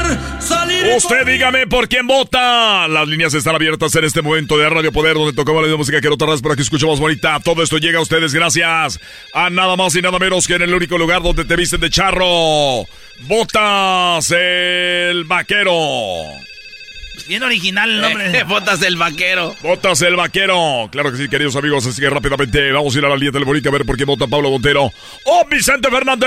[0.94, 2.88] Usted dígame por quién vota.
[2.88, 6.10] Las líneas están abiertas en este momento de Radio Poder, donde tocamos la música que
[6.10, 7.40] no tardas para que escuchemos bonita.
[7.40, 9.00] Todo esto llega a ustedes gracias
[9.34, 11.90] a nada más y nada menos que en el único lugar donde te visten de
[11.90, 12.86] charro.
[13.22, 15.74] Botas el vaquero.
[17.28, 18.44] Bien original el nombre.
[18.48, 19.56] Botas el vaquero.
[19.64, 20.88] Botas el vaquero.
[20.92, 21.86] Claro que sí, queridos amigos.
[21.88, 24.28] Así que rápidamente vamos a ir a la línea telefónica a ver por qué vota
[24.28, 24.92] Pablo Montero
[25.24, 26.26] o Vicente Fernández.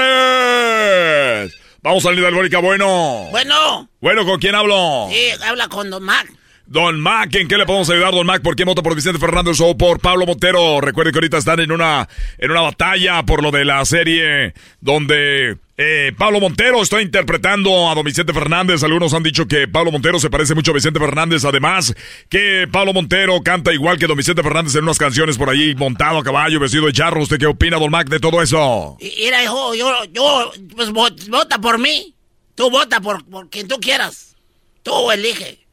[1.80, 3.28] Vamos a salir del bueno.
[3.30, 3.88] Bueno.
[4.00, 5.08] Bueno, ¿con quién hablo?
[5.10, 6.26] Sí, habla con Don Mac.
[6.70, 8.42] Don Mac, ¿en qué le podemos ayudar, Don Mac?
[8.42, 10.82] ¿Por qué vota por Vicente Fernández o por Pablo Montero?
[10.82, 12.06] Recuerde que ahorita están en una,
[12.36, 14.52] en una batalla por lo de la serie
[14.82, 18.82] donde eh, Pablo Montero está interpretando a don Vicente Fernández.
[18.82, 21.46] Algunos han dicho que Pablo Montero se parece mucho a Vicente Fernández.
[21.46, 21.94] Además,
[22.28, 26.18] que Pablo Montero canta igual que don Vicente Fernández en unas canciones por ahí, montado
[26.18, 27.22] a caballo, vestido de charro.
[27.22, 28.98] ¿Usted qué opina, don Mac, de todo eso?
[29.00, 32.14] Mira, hijo, yo, yo, pues vota por mí.
[32.54, 34.36] Tú vota por, por quien tú quieras.
[34.82, 35.67] Tú elige.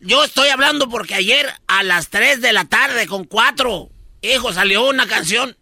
[0.00, 3.88] Yo estoy hablando porque ayer a las 3 de la tarde con 4,
[4.22, 5.56] hijo, salió una canción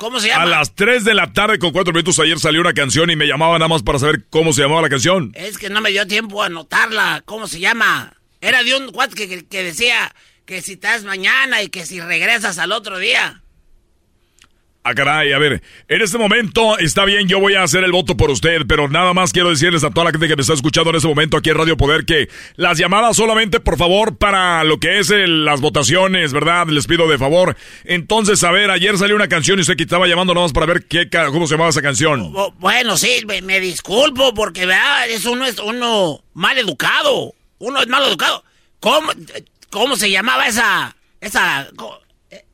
[0.00, 0.44] ¿Cómo se llama?
[0.44, 3.26] A las 3 de la tarde con 4 minutos ayer salió una canción y me
[3.26, 5.30] llamaba nada más para saber cómo se llamaba la canción.
[5.34, 7.22] Es que no me dio tiempo a anotarla.
[7.26, 8.14] ¿Cómo se llama?
[8.40, 10.14] Era de un cuate que, que decía
[10.46, 13.42] que si estás mañana y que si regresas al otro día.
[14.82, 18.16] Ah, caray, a ver, en este momento está bien, yo voy a hacer el voto
[18.16, 20.88] por usted, pero nada más quiero decirles a toda la gente que me está escuchando
[20.88, 24.80] en este momento aquí en Radio Poder que las llamadas solamente, por favor, para lo
[24.80, 26.66] que es las votaciones, ¿verdad?
[26.68, 27.58] Les pido de favor.
[27.84, 30.64] Entonces, a ver, ayer salió una canción y usted que estaba llamando nada más para
[30.64, 32.32] ver qué, cómo se llamaba esa canción.
[32.58, 35.10] Bueno, sí, me, disculpo porque, ¿verdad?
[35.10, 37.34] Es uno es uno mal educado.
[37.58, 38.42] Uno es mal educado.
[38.80, 39.12] ¿Cómo,
[39.68, 41.68] cómo se llamaba esa, esa,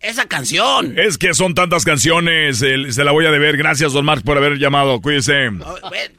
[0.00, 0.98] esa canción.
[0.98, 3.56] Es que son tantas canciones, se la voy a deber.
[3.56, 5.00] Gracias, don Mark, por haber llamado.
[5.00, 5.50] Cuídese.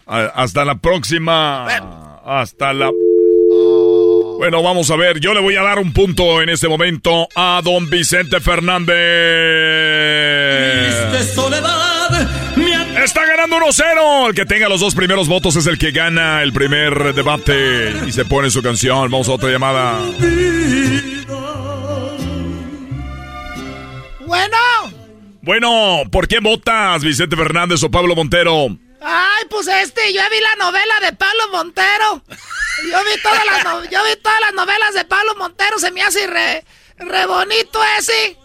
[0.06, 1.66] hasta la próxima.
[2.26, 2.92] Hasta la...
[4.38, 5.20] Bueno, vamos a ver.
[5.20, 8.96] Yo le voy a dar un punto en este momento a don Vicente Fernández.
[13.04, 14.28] Está ganando 1-0.
[14.30, 18.12] El que tenga los dos primeros votos es el que gana el primer debate y
[18.12, 19.10] se pone su canción.
[19.10, 20.02] Vamos a otra llamada.
[24.28, 24.58] Bueno.
[25.42, 28.68] Bueno, ¿por qué votas, Vicente Fernández o Pablo Montero?
[29.02, 32.22] Ay, pues este, yo vi la novela de Pablo Montero.
[32.92, 36.28] Yo vi todas las, yo vi todas las novelas de Pablo Montero, se me hace
[36.28, 36.66] re,
[36.98, 38.38] re bonito ese.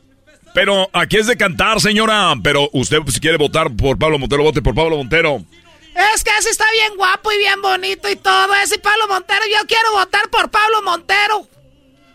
[0.55, 2.33] Pero aquí es de cantar, señora.
[2.45, 5.43] Pero usted, si quiere votar por Pablo Montero, vote por Pablo Montero.
[6.15, 8.55] Es que ese está bien guapo y bien bonito y todo.
[8.63, 11.49] Ese Pablo Montero, yo quiero votar por Pablo Montero.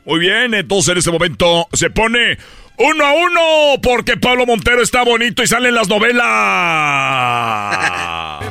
[0.05, 2.37] Muy bien, entonces en este momento se pone
[2.77, 3.41] uno a uno,
[3.81, 6.25] porque Pablo Montero está bonito y sale en las novelas.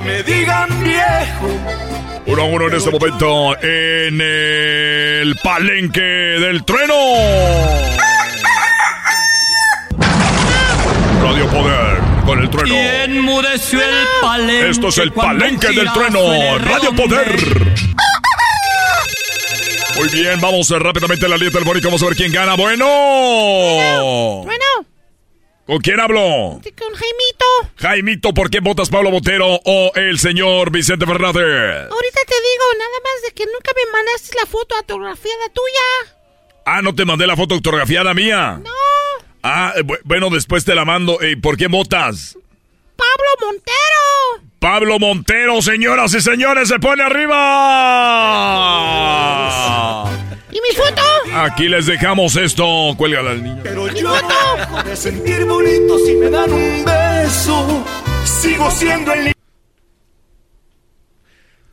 [0.05, 1.49] me digan viejo.
[2.27, 6.95] Uno a uno en este momento en el palenque del trueno.
[11.23, 12.75] Radio Poder con el trueno.
[12.75, 14.71] enmudeció el palenque.
[14.71, 16.59] Esto es el palenque del trueno.
[16.59, 17.37] Radio Poder.
[19.97, 21.89] Muy bien, vamos rápidamente a la línea telefónica.
[21.89, 22.55] Vamos a ver quién gana.
[22.55, 22.87] Bueno.
[24.45, 24.65] Bueno.
[25.67, 26.21] ¿Con quién hablo?
[26.21, 27.73] Con Jaimito.
[27.77, 31.43] Jaimito, ¿por qué votas Pablo Botero o el señor Vicente Fernández?
[31.43, 36.17] Ahorita te digo, nada más de que nunca me mandaste la foto autografiada tuya.
[36.67, 38.61] Ah, ¿no te mandé la foto autografiada mía?
[38.63, 38.71] No.
[39.43, 41.19] Ah, eh, bueno, después te la mando.
[41.25, 42.37] ¿Y ¿Por qué votas?
[42.97, 44.46] Pablo Montero.
[44.59, 47.37] Pablo Montero, señoras y señores, se pone arriba.
[50.51, 51.03] ¿Y mi foto?
[51.35, 52.95] Aquí les dejamos esto.
[52.97, 53.61] Cuélgala al niño.
[53.63, 57.85] Pero yo no de sentir bonito si me dan un beso.
[58.25, 59.33] Sigo siendo el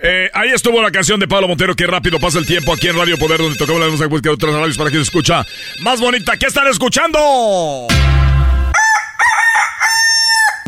[0.05, 2.97] Eh, ahí estuvo la canción de Pablo Montero, que rápido pasa el tiempo aquí en
[2.97, 5.45] Radio Poder, donde tocamos la música de otras radios para que se escucha
[5.79, 6.36] más bonita.
[6.36, 7.88] ¿Qué están escuchando?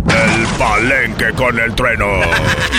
[0.10, 2.22] El palenque con el trueno.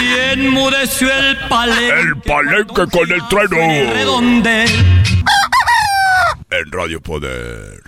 [0.00, 2.00] Y enmudeció el palenque.
[2.00, 3.56] El palenque con el trueno.
[3.92, 4.64] Redonde.
[6.50, 7.82] En Radio Poder.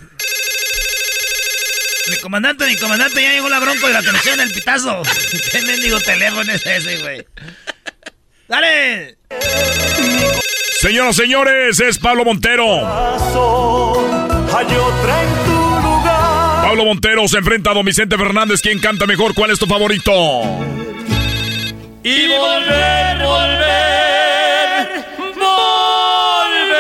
[2.11, 5.03] Mi comandante, mi comandante, ya llegó la bronco de la conexión del pitazo.
[5.53, 7.26] ¿Qué mendigo teléfono es ese, güey?
[8.49, 9.18] ¡Dale!
[10.80, 12.64] Señoras, señores, es Pablo Montero.
[16.68, 18.60] Pablo Montero se enfrenta a Don Vicente Fernández.
[18.60, 19.32] ¿Quién canta mejor?
[19.32, 20.12] ¿Cuál es tu favorito?
[22.04, 24.86] Y volver, volver,
[25.34, 26.78] volver.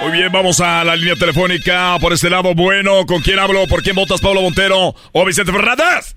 [0.00, 2.54] Muy bien, vamos a la línea telefónica por este lado.
[2.54, 3.66] Bueno, ¿con quién hablo?
[3.66, 6.14] ¿Por quién votas, Pablo Montero o Vicente Fernández?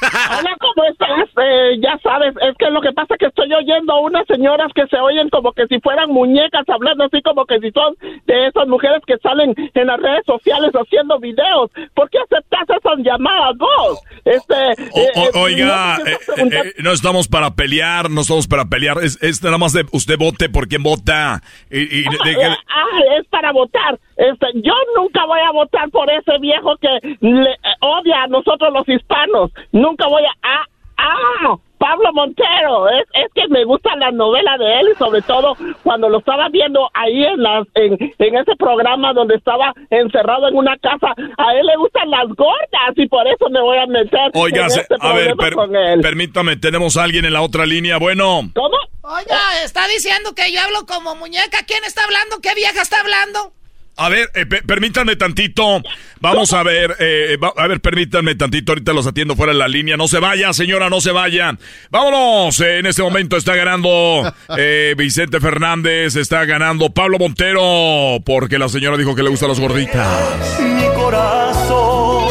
[0.00, 1.28] Hola, ¿cómo estás?
[1.42, 4.86] Eh, ya sabes, es que lo que pasa es que estoy oyendo unas señoras que
[4.86, 7.96] se oyen como que si fueran muñecas, hablando así como que si son
[8.26, 11.70] de esas mujeres que salen en las redes sociales haciendo videos.
[11.94, 14.00] ¿Por qué aceptas esas llamadas vos?
[14.24, 15.98] Este, eh, eh, oiga,
[16.36, 18.98] no, eh, no estamos para pelear, no estamos para pelear.
[19.02, 21.40] Es, es nada más de usted vote por quién vota.
[21.70, 23.98] Y, y deje- Ah, es para votar.
[24.16, 26.88] Este, yo nunca voy a votar por ese viejo que
[27.20, 29.50] le, odia a nosotros los hispanos.
[29.88, 30.32] Nunca voy a...
[30.42, 30.64] Ah,
[30.98, 32.88] ah, Pablo Montero.
[32.88, 36.48] Es, es que me gusta la novela de él y sobre todo cuando lo estaba
[36.48, 41.14] viendo ahí en, las, en, en ese programa donde estaba encerrado en una casa.
[41.38, 44.66] A él le gustan las gordas y por eso me voy a meter Oiga, en
[44.66, 46.00] este a ver, per- con él.
[46.00, 47.96] permítame, tenemos a alguien en la otra línea.
[47.98, 48.76] Bueno, ¿Cómo?
[49.02, 51.58] Oiga, está diciendo que yo hablo como muñeca.
[51.66, 52.38] ¿Quién está hablando?
[52.42, 53.52] ¿Qué vieja está hablando?
[53.98, 55.82] A ver, eh, pe- permítanme tantito.
[56.20, 58.72] Vamos a ver, eh, va- a ver, permítanme tantito.
[58.72, 59.96] Ahorita los atiendo fuera de la línea.
[59.96, 61.56] No se vaya, señora, no se vaya.
[61.90, 62.58] Vámonos.
[62.60, 64.22] eh, en este momento está ganando
[64.56, 69.60] eh, Vicente Fernández, está ganando Pablo Montero, porque la señora dijo que le gustan las
[69.60, 70.60] gorditas.
[70.60, 72.28] Mi corazón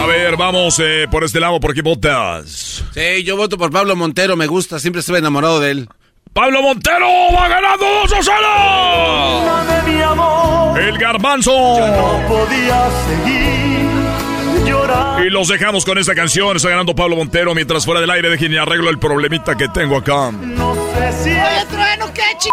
[0.00, 2.84] A ver, vamos eh, por este lado, ¿por qué votas?
[2.94, 5.88] Sí, yo voto por Pablo Montero, me gusta, siempre estuve enamorado de él.
[6.32, 9.84] ¡Pablo Montero va ganando 2 a 0!
[9.84, 10.80] de mi amor.
[10.80, 11.52] El garbanzo.
[11.52, 13.90] No podía seguir
[14.66, 15.24] llorando.
[15.24, 16.56] Y los dejamos con esta canción.
[16.56, 17.54] Está ganando Pablo Montero.
[17.54, 20.28] Mientras fuera del aire, dejen y arreglo el problemita que tengo acá.
[20.28, 22.48] Oye, Trueno, qué ch...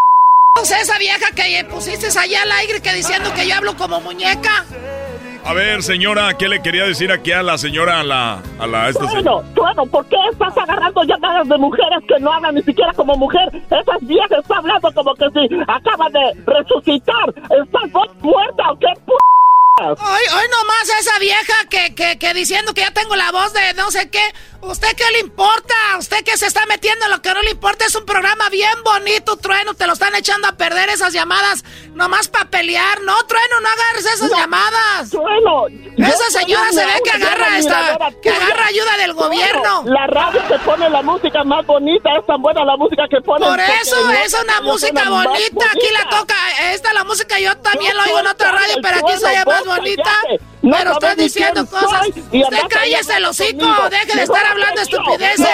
[0.78, 4.66] esa vieja que pusiste allá al aire que diciendo que yo hablo como muñeca.
[5.44, 8.88] A ver, señora, ¿qué le quería decir aquí a la señora, a la, a la,
[8.88, 9.32] esta señora?
[9.32, 13.16] Bueno, bueno, ¿por qué estás agarrando llamadas de mujeres que no hablan ni siquiera como
[13.16, 13.48] mujer?
[13.54, 17.28] Esas viejas están hablando como que si acaban de resucitar.
[17.36, 19.12] ¿Estás vos muerta o qué p
[19.82, 23.72] Hoy, hoy nomás esa vieja que, que, que diciendo que ya tengo la voz de
[23.74, 24.20] no sé qué.
[24.62, 25.74] ¿Usted qué le importa?
[25.98, 27.86] ¿Usted que se está metiendo en lo que no le importa?
[27.86, 29.74] Es un programa bien bonito, Trueno.
[29.74, 33.00] Te lo están echando a perder esas llamadas nomás para pelear.
[33.00, 35.10] No, Trueno, no agarres esas No, llamadas.
[35.10, 39.82] Trueno, Esa señora se ve que agarra esta, que agarra ayuda del Trueno, gobierno.
[39.86, 43.46] La radio que pone la música más bonita, es tan buena la música que pone.
[43.46, 45.66] Por eso es una música bonita.
[45.70, 46.36] Aquí la toca.
[46.72, 50.12] Esta la música yo también la oigo en otra radio, pero aquí se más bonita.
[50.62, 52.08] No Pero estás diciendo cosas.
[52.08, 53.66] Usted cállese el hocico.
[53.88, 55.46] Deje de estar hablando estupideces.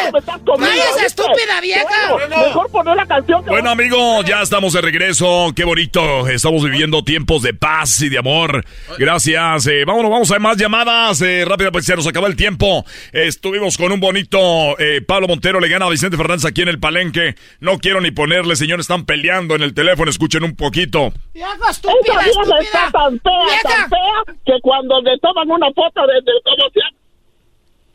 [0.59, 2.13] Cállese, estúpida vieja.
[2.13, 5.53] Bueno, mejor poner la canción que Bueno, amigos, ya estamos de regreso.
[5.55, 6.27] Qué bonito.
[6.29, 8.65] Estamos viviendo tiempos de paz y de amor.
[8.99, 9.67] Gracias.
[9.67, 11.21] Eh, vámonos, vamos a ver más llamadas.
[11.23, 12.85] Eh, rápido, pues se nos acabó el tiempo.
[13.13, 14.39] Estuvimos con un bonito
[14.79, 17.35] eh, Pablo Montero le gana a Vicente Fernández aquí en el palenque.
[17.61, 20.11] No quiero ni ponerle, señores, están peleando en el teléfono.
[20.11, 21.13] Escuchen un poquito.
[21.35, 22.91] Vieja estúpida, vieja está estúpida.
[22.93, 23.63] tan fea, Vieja.
[23.81, 26.97] tan fea, que cuando le toman una foto de, de se llama-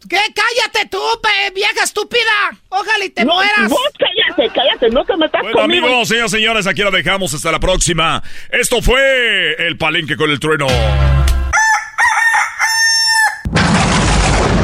[0.10, 0.18] ¿Qué?
[0.36, 2.22] Cállate tú, pe- vieja estúpida.
[2.70, 3.70] Ojalá y te No, mueras.
[3.70, 5.86] Vos cállate, cállate, no te metas Bueno, conmigo.
[5.88, 7.34] amigos, señoras y señores, aquí la dejamos.
[7.34, 8.22] Hasta la próxima.
[8.50, 10.68] Esto fue el palenque con el trueno.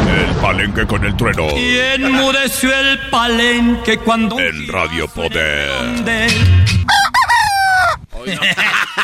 [0.09, 1.47] El palenque con el trueno.
[1.57, 5.69] Y enmudeció el palenque cuando En Radio Poder.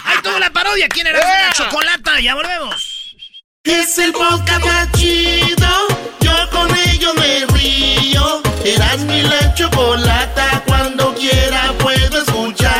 [0.06, 0.88] Ahí tuvo la parodia.
[0.90, 2.20] ¿Quién era la chocolata?
[2.20, 3.16] Ya volvemos.
[3.64, 5.88] Es el podcast más chido.
[6.64, 8.42] Con ello me río.
[8.64, 10.64] Eras mi la chocolata.
[10.66, 12.74] Cuando quiera puedo escuchar.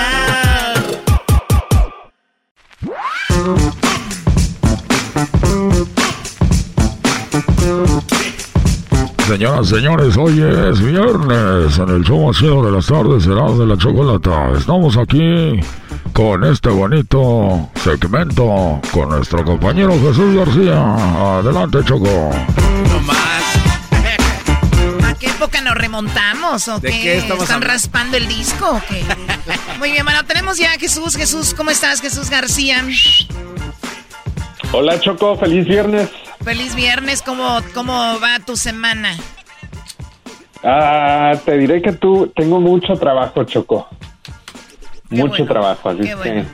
[9.28, 13.66] Señoras, señores, hoy es viernes en el show más chido de las tardes, será de
[13.66, 14.52] la chocolata.
[14.58, 15.60] Estamos aquí
[16.14, 20.96] con este bonito segmento con nuestro compañero Jesús García.
[21.40, 22.30] Adelante, Choco.
[22.90, 23.18] No más.
[23.18, 23.33] ¿A
[25.24, 27.02] qué época nos remontamos o ¿De qué?
[27.02, 27.74] qué estamos ¿Están hablando?
[27.74, 29.04] raspando el disco o qué?
[29.80, 31.16] Muy bien, bueno, tenemos ya a Jesús.
[31.16, 32.02] Jesús, ¿cómo estás?
[32.02, 32.84] Jesús García.
[34.74, 36.10] Hola Choco, feliz viernes.
[36.44, 39.16] Feliz viernes, ¿cómo, cómo va tu semana?
[40.62, 43.88] Ah, te diré que tú tengo mucho trabajo, Choco.
[45.10, 46.46] mucho bueno, trabajo, así qué que bueno.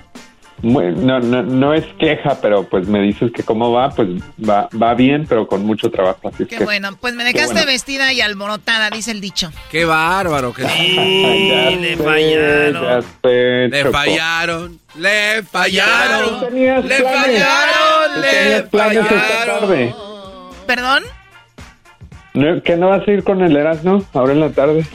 [0.62, 4.94] No, no, no es queja, pero pues me dices que cómo va, pues va, va
[4.94, 7.68] bien, pero con mucho trabajo, así es Qué que bueno, pues me dejaste bueno.
[7.68, 9.52] vestida y alborotada, dice el dicho.
[9.72, 10.72] Qué bárbaro, Jesús.
[10.80, 13.04] Ya le fallaron.
[13.24, 14.80] sé, Le fallaron.
[14.96, 16.42] Le fallaron.
[16.42, 17.04] Le planes.
[17.04, 18.22] fallaron.
[18.22, 19.60] Le fallaron.
[19.60, 19.96] tarde.
[20.68, 21.04] ¿Perdón?
[22.34, 24.86] ¿No- ¿Que no vas a ir con el Erasmo ahora en la tarde?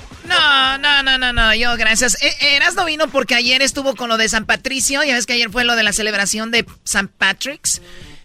[0.55, 2.17] No, no, no, no, no, yo gracias.
[2.23, 5.51] Eh, Erasno vino porque ayer estuvo con lo de San Patricio, ya ves que ayer
[5.51, 7.83] fue lo de la celebración de San Patrick's.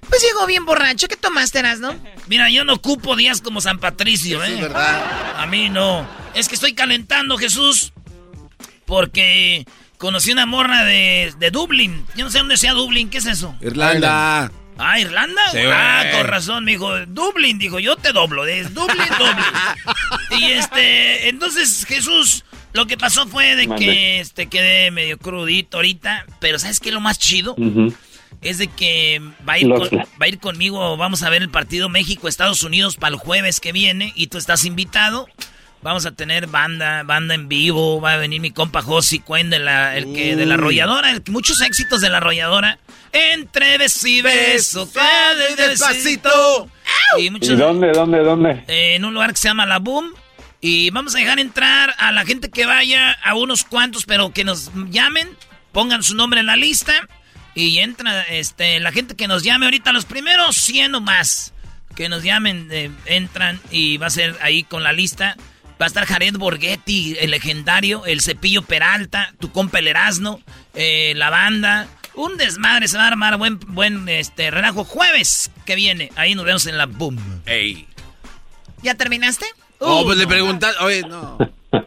[0.08, 1.08] Pues llegó bien borracho.
[1.08, 1.96] ¿Qué tomaste, Erasno?
[2.28, 4.54] Mira, yo no ocupo días como San Patricio, ¿eh?
[4.54, 5.36] es verdad.
[5.38, 6.08] A mí no.
[6.34, 7.94] Es que estoy calentando, Jesús.
[8.86, 9.66] Porque
[9.98, 12.06] conocí una morra de, de Dublín.
[12.16, 13.10] Yo no sé dónde sea Dublín.
[13.10, 13.56] ¿Qué es eso?
[13.62, 14.52] Irlanda.
[14.80, 15.42] Ah, Irlanda.
[15.52, 17.06] Sí, ah, con razón, me dijo.
[17.06, 18.46] Dublín, dijo, yo te doblo.
[18.46, 19.46] Es Dublín, Dublín.
[20.40, 26.26] y este, entonces, Jesús, lo que pasó fue de que este quedé medio crudito ahorita.
[26.40, 27.56] Pero ¿sabes qué es lo más chido?
[28.42, 31.50] Es de que va a ir, con- va a ir conmigo, vamos a ver el
[31.50, 35.28] partido México-Estados Unidos para el jueves que viene y tú estás invitado.
[35.82, 39.60] Vamos a tener banda, banda en vivo, va a venir mi compa Josi Cuen de
[39.60, 40.60] la, el que, de la Uy.
[40.62, 42.80] arrolladora, el- muchos éxitos de la arrolladora.
[43.12, 46.70] Entre beso y beso, cada despacito.
[47.18, 48.64] Y ¿Y muchos, dónde, dónde, dónde?
[48.68, 50.14] eh, en un lugar que se llama La Boom.
[50.62, 54.44] Y vamos a dejar entrar a la gente que vaya, a unos cuantos, pero que
[54.44, 55.30] nos llamen,
[55.72, 56.94] pongan su nombre en la lista.
[57.56, 61.54] Y entra este, la gente que nos llame ahorita, los primeros 100 o más
[61.96, 65.36] que nos llamen, eh, entran y va a ser ahí con la lista.
[65.82, 70.42] Va a estar Jared Borghetti, el legendario, el Cepillo Peralta, tu compa el Erasno,
[70.76, 71.88] eh, la banda.
[72.20, 74.84] Un desmadre se va a armar, buen, buen este, relajo.
[74.84, 77.18] Jueves que viene, ahí nos vemos en la Boom.
[77.46, 77.88] Ey.
[78.84, 79.46] ¿Ya terminaste?
[79.80, 80.30] Oh, Uh, pues le no.
[80.30, 80.84] preguntaste.
[80.84, 81.38] Oye, no.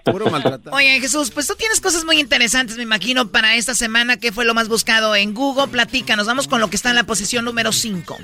[0.04, 0.74] Puro maltratado.
[0.74, 4.16] Oye, Jesús, pues tú tienes cosas muy interesantes, me imagino, para esta semana.
[4.16, 5.68] ¿Qué fue lo más buscado en Google?
[5.68, 8.16] Platícanos, vamos con lo que está en la posición número 5.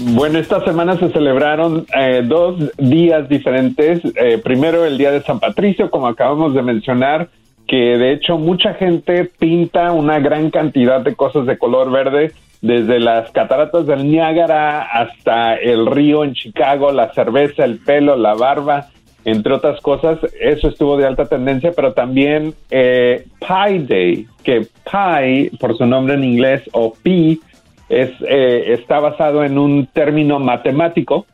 [0.00, 4.00] Bueno, esta semana se celebraron eh, dos días diferentes.
[4.16, 7.30] Eh, primero el Día de San Patricio, como acabamos de mencionar,
[7.70, 12.98] que de hecho mucha gente pinta una gran cantidad de cosas de color verde, desde
[12.98, 18.88] las cataratas del Niágara hasta el río en Chicago, la cerveza, el pelo, la barba,
[19.24, 20.18] entre otras cosas.
[20.40, 26.14] Eso estuvo de alta tendencia, pero también eh, Pi Day, que Pi, por su nombre
[26.14, 27.40] en inglés, o Pi,
[27.88, 31.24] es, eh, está basado en un término matemático,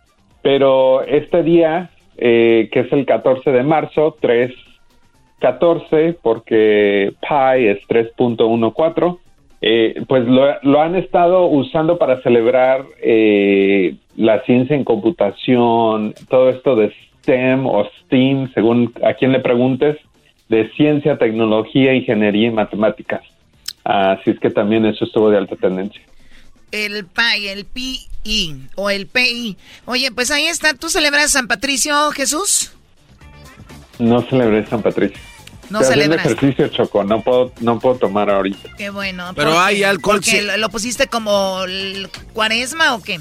[0.42, 4.14] pero este día, eh, que es el 14 de marzo,
[5.40, 9.18] 314, porque pi es 3.14,
[9.62, 16.50] eh, pues lo, lo han estado usando para celebrar eh, la ciencia en computación, todo
[16.50, 19.96] esto de STEM o STEAM, según a quien le preguntes,
[20.48, 23.22] de ciencia, tecnología, ingeniería y matemáticas.
[23.84, 26.00] Así es que también eso estuvo de alta tendencia.
[26.72, 28.06] El PI, el PI
[28.74, 29.56] o el PI.
[29.86, 30.74] Oye, pues ahí está.
[30.74, 32.72] ¿Tú celebras San Patricio, Jesús?
[33.98, 35.18] No celebré San Patricio.
[35.70, 36.26] No Estoy haciendo celebras.
[36.26, 37.04] ejercicio, Choco.
[37.04, 38.70] No puedo, no puedo tomar ahorita.
[38.76, 39.32] Qué bueno.
[39.34, 40.40] Pero ¿por hay alcohol, ¿Porque sí.
[40.42, 43.18] lo, lo pusiste como el cuaresma o qué?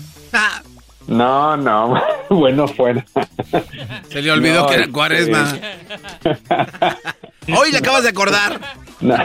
[1.08, 2.02] No, no.
[2.30, 3.06] bueno, fuera.
[4.10, 5.58] Se le olvidó No, que era este- cuaresma.
[7.58, 8.60] Hoy le acabas de acordar.
[9.02, 9.16] No.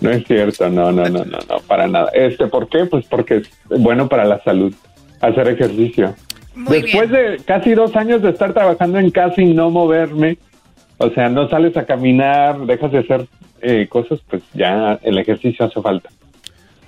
[0.00, 2.10] No es cierto, no, no, no, no, no, para nada.
[2.12, 2.84] Este, ¿por qué?
[2.84, 3.48] Pues porque es
[3.80, 4.74] bueno para la salud
[5.20, 6.14] hacer ejercicio.
[6.54, 10.38] Después de casi dos años de estar trabajando en casa y no moverme,
[10.98, 13.26] o sea, no sales a caminar, dejas de hacer
[13.60, 16.10] eh, cosas, pues ya el ejercicio hace falta.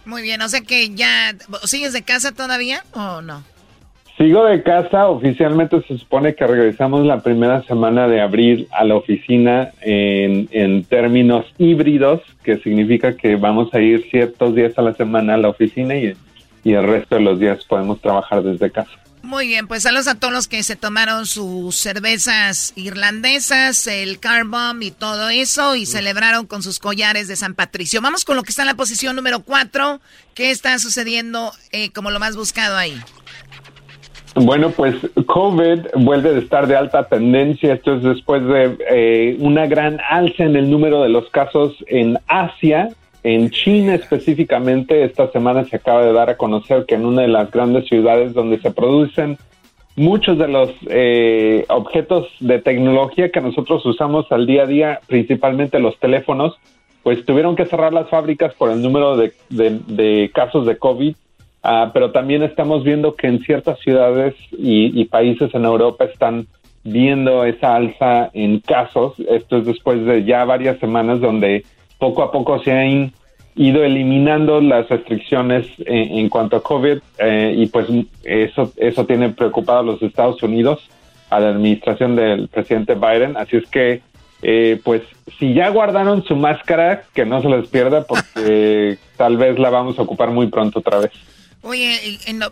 [0.05, 1.35] Muy bien, o sea que ya...
[1.65, 3.43] ¿Sigues de casa todavía o no?
[4.17, 8.97] Sigo de casa, oficialmente se supone que regresamos la primera semana de abril a la
[8.97, 14.95] oficina en, en términos híbridos, que significa que vamos a ir ciertos días a la
[14.95, 16.17] semana a la oficina y,
[16.65, 18.91] y el resto de los días podemos trabajar desde casa.
[19.29, 24.47] Muy bien, pues saludos a todos los que se tomaron sus cervezas irlandesas, el car
[24.47, 28.01] bomb y todo eso y celebraron con sus collares de San Patricio.
[28.01, 30.01] Vamos con lo que está en la posición número 4.
[30.35, 32.99] ¿Qué está sucediendo eh, como lo más buscado ahí?
[34.35, 34.95] Bueno, pues
[35.26, 37.74] COVID vuelve a estar de alta tendencia.
[37.74, 42.18] Esto es después de eh, una gran alza en el número de los casos en
[42.29, 42.89] Asia.
[43.31, 47.29] En China específicamente, esta semana se acaba de dar a conocer que en una de
[47.29, 49.37] las grandes ciudades donde se producen
[49.97, 55.79] muchos de los eh, objetos de tecnología que nosotros usamos al día a día, principalmente
[55.79, 56.59] los teléfonos,
[57.03, 61.14] pues tuvieron que cerrar las fábricas por el número de, casos de COVID,
[61.64, 66.47] ah, pero también estamos viendo que en ciertas ciudades y, países en Europa están
[66.83, 69.20] viendo esa alza en casos.
[69.29, 71.66] Esto es después de ya varias semanas donde
[71.99, 73.12] poco a poco se han
[73.59, 77.89] ido eliminando las restricciones en, cuanto a COVID eh, y pues
[78.23, 80.89] eso, eso tiene preocupado a los Estados Unidos,
[81.29, 83.37] a la administración del presidente Biden.
[83.37, 84.01] Así es que
[84.43, 85.03] eh, pues
[85.39, 89.99] si ya guardaron su máscara, que no se les pierda porque tal vez la vamos
[89.99, 91.13] a ocupar muy pronto otra vez.
[91.63, 91.99] Oye,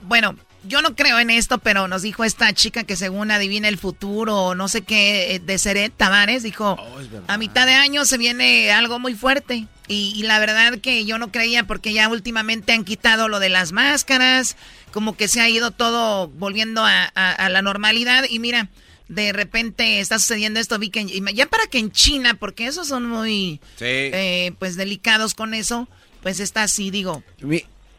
[0.02, 0.34] bueno,
[0.66, 4.54] yo no creo en esto, pero nos dijo esta chica que según adivina el futuro,
[4.54, 8.70] no sé qué, eh, de Seret Tavares, dijo, oh, a mitad de año se viene
[8.72, 9.66] algo muy fuerte.
[9.88, 13.70] Y, la verdad que yo no creía porque ya últimamente han quitado lo de las
[13.70, 14.56] máscaras,
[14.90, 18.24] como que se ha ido todo volviendo a la normalidad.
[18.28, 18.68] Y mira,
[19.08, 23.06] de repente está sucediendo esto, vi que ya para que en China, porque esos son
[23.06, 25.88] muy eh, pues delicados con eso,
[26.22, 27.22] pues está así, digo.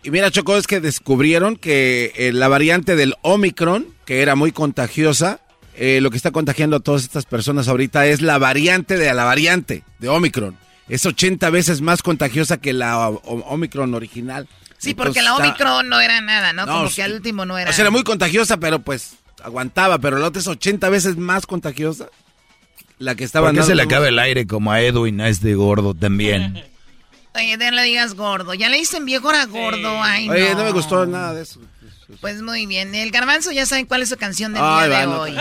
[0.07, 4.53] Y mira, Choco, es que descubrieron que eh, la variante del Omicron, que era muy
[4.53, 5.41] contagiosa,
[5.75, 9.25] eh, lo que está contagiando a todas estas personas ahorita es la variante de la
[9.25, 10.57] variante de Omicron.
[10.87, 14.47] Es 80 veces más contagiosa que la Omicron original.
[14.77, 16.65] Sí, porque la Omicron no era nada, ¿no?
[16.65, 17.69] Como que al último no era.
[17.69, 21.45] O sea, era muy contagiosa, pero pues aguantaba, pero la otra es 80 veces más
[21.45, 22.07] contagiosa.
[22.97, 23.49] La que estaba...
[23.49, 26.63] ¿Por qué se le acaba el aire como a Edwin, a este gordo también?
[27.37, 28.53] Oye, no le digas gordo.
[28.53, 30.01] Ya le dicen viejo era gordo.
[30.01, 30.63] Ay, Oye, no.
[30.63, 31.59] me gustó nada de eso.
[32.21, 32.95] Pues muy bien.
[32.95, 35.35] El garbanzo ya saben cuál es su canción del día de hoy.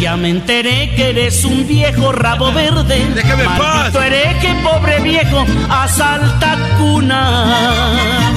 [0.00, 3.06] Ya me enteré que eres un viejo rabo verde.
[3.14, 8.32] Déjame Maldito hereje, pobre viejo, asalta cuna.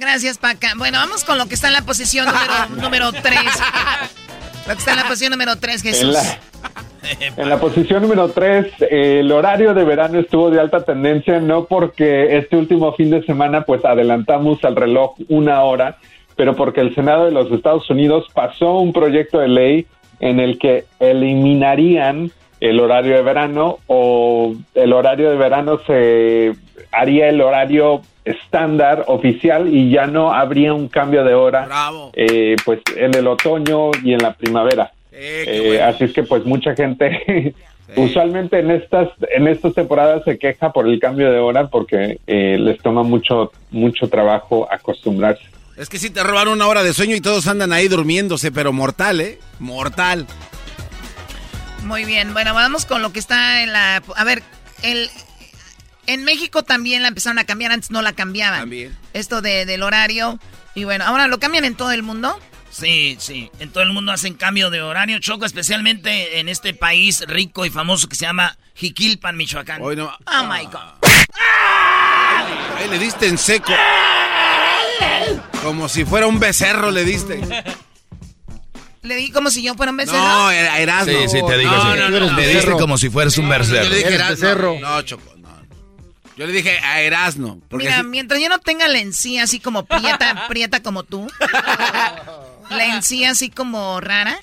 [0.00, 0.72] Gracias, Paca.
[0.76, 2.26] Bueno, vamos con lo que está en la posición
[2.76, 3.38] número, 3.
[4.66, 6.02] Lo que está en la posición número 3, Jesús.
[6.02, 6.38] En la,
[7.60, 12.92] posición número 3, el horario de verano estuvo de alta tendencia, no porque este último
[12.92, 15.96] fin de semana pues adelantamos al reloj una hora,
[16.36, 19.86] pero porque el Senado de los Estados Unidos pasó un proyecto de ley
[20.20, 22.30] en el que eliminarían
[22.60, 26.52] el horario de verano o el horario de verano se
[26.90, 31.68] haría el horario estándar oficial y ya no habría un cambio de hora
[32.14, 36.44] eh, pues en el otoño y en la primavera eh, eh, así es que pues
[36.44, 37.54] mucha gente
[37.96, 42.78] usualmente en estas en estas temporadas se queja por el cambio de hora porque les
[42.80, 45.44] toma mucho mucho trabajo acostumbrarse
[45.76, 48.72] es que si te robaron una hora de sueño y todos andan ahí durmiéndose pero
[48.72, 50.26] mortal eh mortal
[51.84, 54.42] muy bien bueno vamos con lo que está en la a ver
[54.82, 55.08] el
[56.08, 58.60] en México también la empezaron a cambiar, antes no la cambiaban.
[58.60, 58.96] También.
[59.12, 60.40] Esto de, del horario.
[60.74, 62.38] Y bueno, ahora lo cambian en todo el mundo.
[62.70, 63.50] Sí, sí.
[63.58, 67.70] En todo el mundo hacen cambio de horario, Choco, especialmente en este país rico y
[67.70, 69.82] famoso que se llama Jiquilpan, Michoacán.
[69.82, 71.08] Oh, my God.
[72.76, 73.72] Ahí le diste en seco.
[75.62, 77.40] Como si fuera un becerro le diste.
[79.02, 80.18] Le di como si yo fuera un becerro.
[80.18, 81.12] No, era Erasmo.
[81.12, 81.70] Sí, sí, te digo.
[81.70, 81.98] No, sí.
[81.98, 83.84] no, no, le diste como si fueras un becerro.
[83.84, 84.78] Yo le dije Erasmo.
[84.80, 85.38] No, Choco.
[86.38, 87.60] Yo le dije a Erasno.
[87.72, 91.26] Mira, mientras yo no tenga la encía así como prieta, prieta como tú,
[92.70, 94.38] la encía así como rara,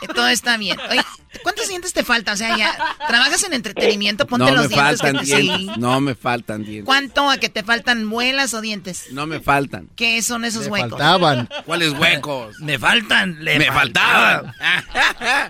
[0.00, 0.78] eh, todo está bien.
[0.90, 1.02] Oye,
[1.42, 2.34] ¿cuántos dientes te faltan?
[2.34, 2.76] O sea, ya
[3.08, 5.00] trabajas en entretenimiento, ponte los dientes.
[5.00, 5.76] Faltan dientes.
[5.76, 6.86] No me faltan dientes.
[6.86, 9.06] ¿Cuánto a que te faltan muelas o dientes?
[9.10, 9.88] No me faltan.
[9.96, 10.90] ¿Qué son esos me huecos?
[10.90, 11.48] Faltaban.
[11.66, 12.58] ¿Cuáles huecos?
[12.60, 13.38] me faltan.
[13.40, 14.54] me faltaban.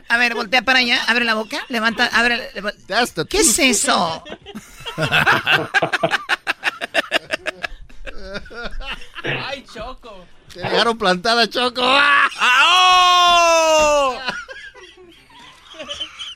[0.09, 2.51] a ver, voltea para allá, abre la boca, levanta, abre.
[3.29, 4.25] ¿Qué es eso?
[9.23, 10.27] Ay, Choco.
[10.53, 11.83] Te dejaron plantada, Choco.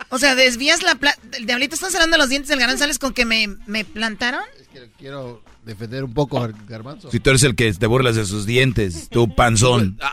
[0.09, 1.19] O sea, desvías la plata.
[1.33, 2.85] El diablito está cerrando los dientes del garbanzo.
[2.85, 4.43] ¿Sales con que me, me plantaron?
[4.61, 7.11] Es que quiero defender un poco al garbanzo.
[7.11, 9.99] Si tú eres el que te burlas de sus dientes, tu panzón.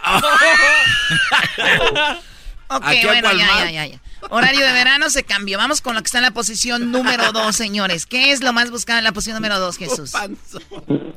[2.70, 4.00] ok, bueno, ya, ya, ya.
[4.30, 5.58] Horario de verano se cambió.
[5.58, 8.06] Vamos con lo que está en la posición número dos, señores.
[8.06, 10.14] ¿Qué es lo más buscado en la posición número dos, Jesús?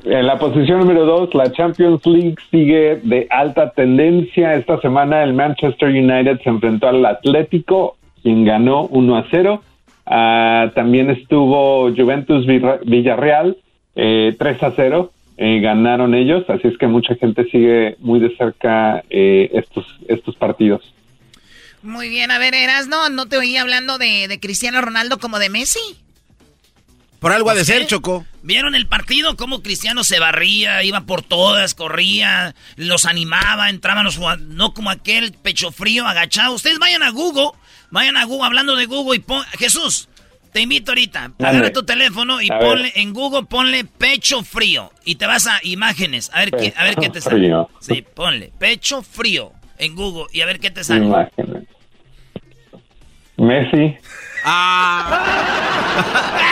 [0.05, 4.55] En la posición número dos, la Champions League sigue de alta tendencia.
[4.55, 9.63] Esta semana el Manchester United se enfrentó al Atlético, quien ganó 1 a 0.
[10.07, 13.57] Ah, también estuvo Juventus Villarreal,
[13.97, 15.11] eh, 3 a 0.
[15.39, 20.37] Eh, ganaron ellos, así es que mucha gente sigue muy de cerca eh, estos, estos
[20.37, 20.95] partidos.
[21.83, 25.49] Muy bien, a ver, Eras, no, no te oí hablando de, Cristiano Ronaldo como de
[25.51, 25.81] Messi.
[27.19, 28.27] Por algo ha de ser, Choco.
[28.43, 29.37] ¿Vieron el partido?
[29.37, 34.91] Cómo Cristiano se barría, iba por todas, corría, los animaba, entraban los jugadores, no como
[34.91, 36.55] aquel pecho frío, agachado.
[36.55, 37.51] Ustedes vayan a Google,
[37.91, 39.45] vayan a Google, hablando de Google y pon...
[39.57, 40.09] Jesús,
[40.53, 42.93] te invito ahorita, agarra tu teléfono y A ponle, ver.
[42.97, 46.97] en Google ponle pecho frío y te vas a imágenes, a ver, qué, a ver
[46.97, 47.37] qué te sale.
[47.37, 47.71] frío.
[47.81, 51.05] Sí, ponle pecho frío en Google y a ver qué te sale.
[51.07, 51.69] Imágenes.
[53.37, 53.97] Messi.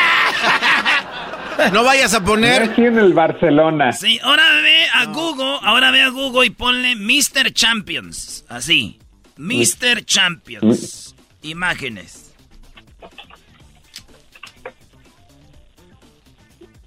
[1.72, 2.68] No vayas a poner.
[2.68, 3.92] Messi en el Barcelona.
[3.92, 7.52] Sí, ahora ve a Google, ahora ve a Google y ponle Mr.
[7.52, 8.44] Champions.
[8.48, 8.98] Así.
[9.36, 10.04] Mr.
[10.04, 11.14] Champions.
[11.42, 12.29] Imágenes.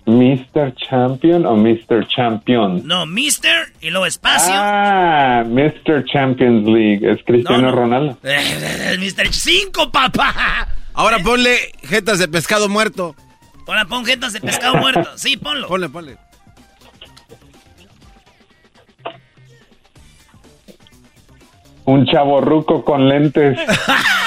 [0.05, 0.73] Mr.
[0.75, 2.05] Champion o Mr.
[2.07, 2.85] Champion.
[2.85, 3.71] No, Mr.
[3.81, 4.53] y luego espacio.
[4.53, 6.03] Ah, Mr.
[6.05, 7.09] Champions League.
[7.09, 7.75] Es Cristiano No, no.
[7.75, 8.17] Ronaldo.
[8.23, 9.31] Mr.
[9.31, 10.67] 5, papá.
[10.93, 13.15] Ahora ponle jetas de pescado muerto.
[13.65, 15.17] Ahora pon jetas de pescado muerto.
[15.17, 15.67] Sí, ponlo.
[15.67, 16.17] Ponle, ponle.
[21.85, 23.57] Un chavo ruco con lentes.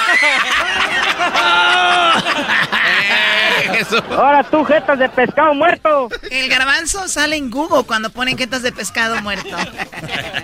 [4.11, 6.09] Ahora tú, jetas de pescado muerto.
[6.29, 9.55] El garbanzo sale en Google cuando ponen jetas de pescado muerto.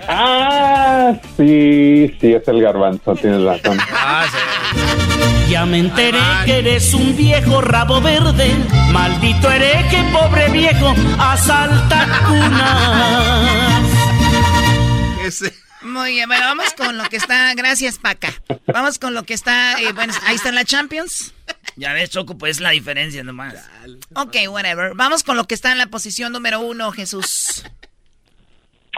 [0.08, 3.78] Ah, sí, sí, es el garbanzo, tienes razón.
[5.48, 8.50] Ya me enteré que eres un viejo rabo verde.
[8.92, 13.84] Maldito hereje, pobre viejo, asalta cunas.
[15.82, 17.52] Muy bien, bueno, vamos con lo que está.
[17.54, 18.32] Gracias, Paca.
[18.66, 19.78] Vamos con lo que está.
[19.80, 21.33] eh, bueno, ahí está la Champions.
[21.76, 23.70] Ya ves, Choco, pues la diferencia nomás.
[24.16, 24.92] Ok, whatever.
[24.94, 27.64] Vamos con lo que está en la posición número uno, Jesús.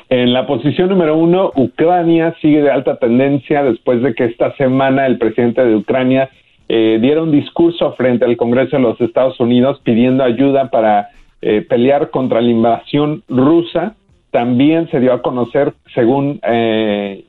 [0.09, 5.07] En la posición número uno, Ucrania sigue de alta tendencia después de que esta semana
[5.07, 6.31] el presidente de Ucrania
[6.69, 11.09] eh, diera un discurso frente al Congreso de los Estados Unidos pidiendo ayuda para
[11.43, 13.95] eh, pelear contra la invasión rusa.
[14.31, 17.25] También se dio a conocer, según eh,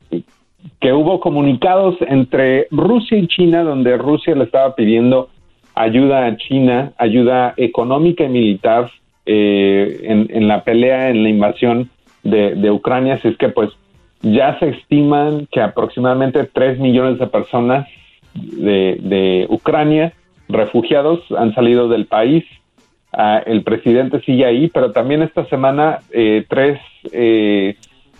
[0.79, 5.29] que hubo comunicados entre Rusia y China, donde Rusia le estaba pidiendo
[5.75, 8.89] ayuda a China, ayuda económica y militar
[9.25, 11.89] eh, en, en la pelea, en la invasión
[12.23, 13.15] de, de Ucrania.
[13.15, 13.69] Así es que, pues,
[14.21, 17.87] ya se estiman que aproximadamente 3 millones de personas
[18.33, 20.13] de, de Ucrania,
[20.49, 22.43] refugiados, han salido del país.
[23.13, 26.79] Ah, el presidente sigue ahí, pero también esta semana eh, tres
[27.11, 27.75] eh,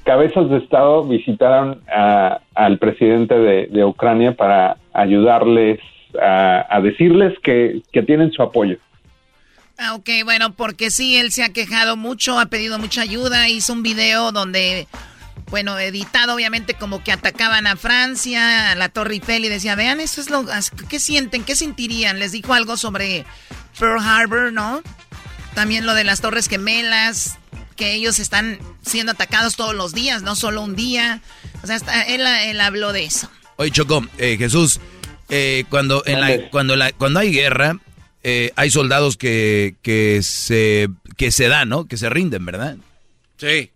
[0.08, 5.80] cabezas de Estado visitaron a- al presidente de, Ucrania para ayudarles
[6.20, 8.78] a, decirles que, que tienen su apoyo.
[9.78, 13.74] Ah, ok, bueno, porque sí, él se ha quejado mucho, ha pedido mucha ayuda, hizo
[13.74, 14.88] un video donde,
[15.52, 20.00] bueno, editado obviamente como que atacaban a Francia, a la Torre Eiffel y decía, vean,
[20.00, 20.46] eso es lo,
[20.90, 21.44] ¿qué sienten?
[21.44, 22.18] ¿Qué sentirían?
[22.18, 23.26] Les dijo algo sobre
[23.78, 24.82] Pearl Harbor, ¿no?
[25.54, 27.38] También lo de las Torres Gemelas,
[27.78, 31.22] que ellos están siendo atacados todos los días, no solo un día.
[31.64, 33.32] O sea, hasta él, él habló de eso.
[33.56, 34.80] Oye, Choco, eh, Jesús,
[35.30, 37.80] eh, cuando, en la, cuando, la, cuando hay guerra,
[38.24, 41.88] eh, hay soldados que, que, se, que se dan, ¿no?
[41.88, 42.76] Que se rinden, ¿verdad?
[43.38, 43.72] Sí.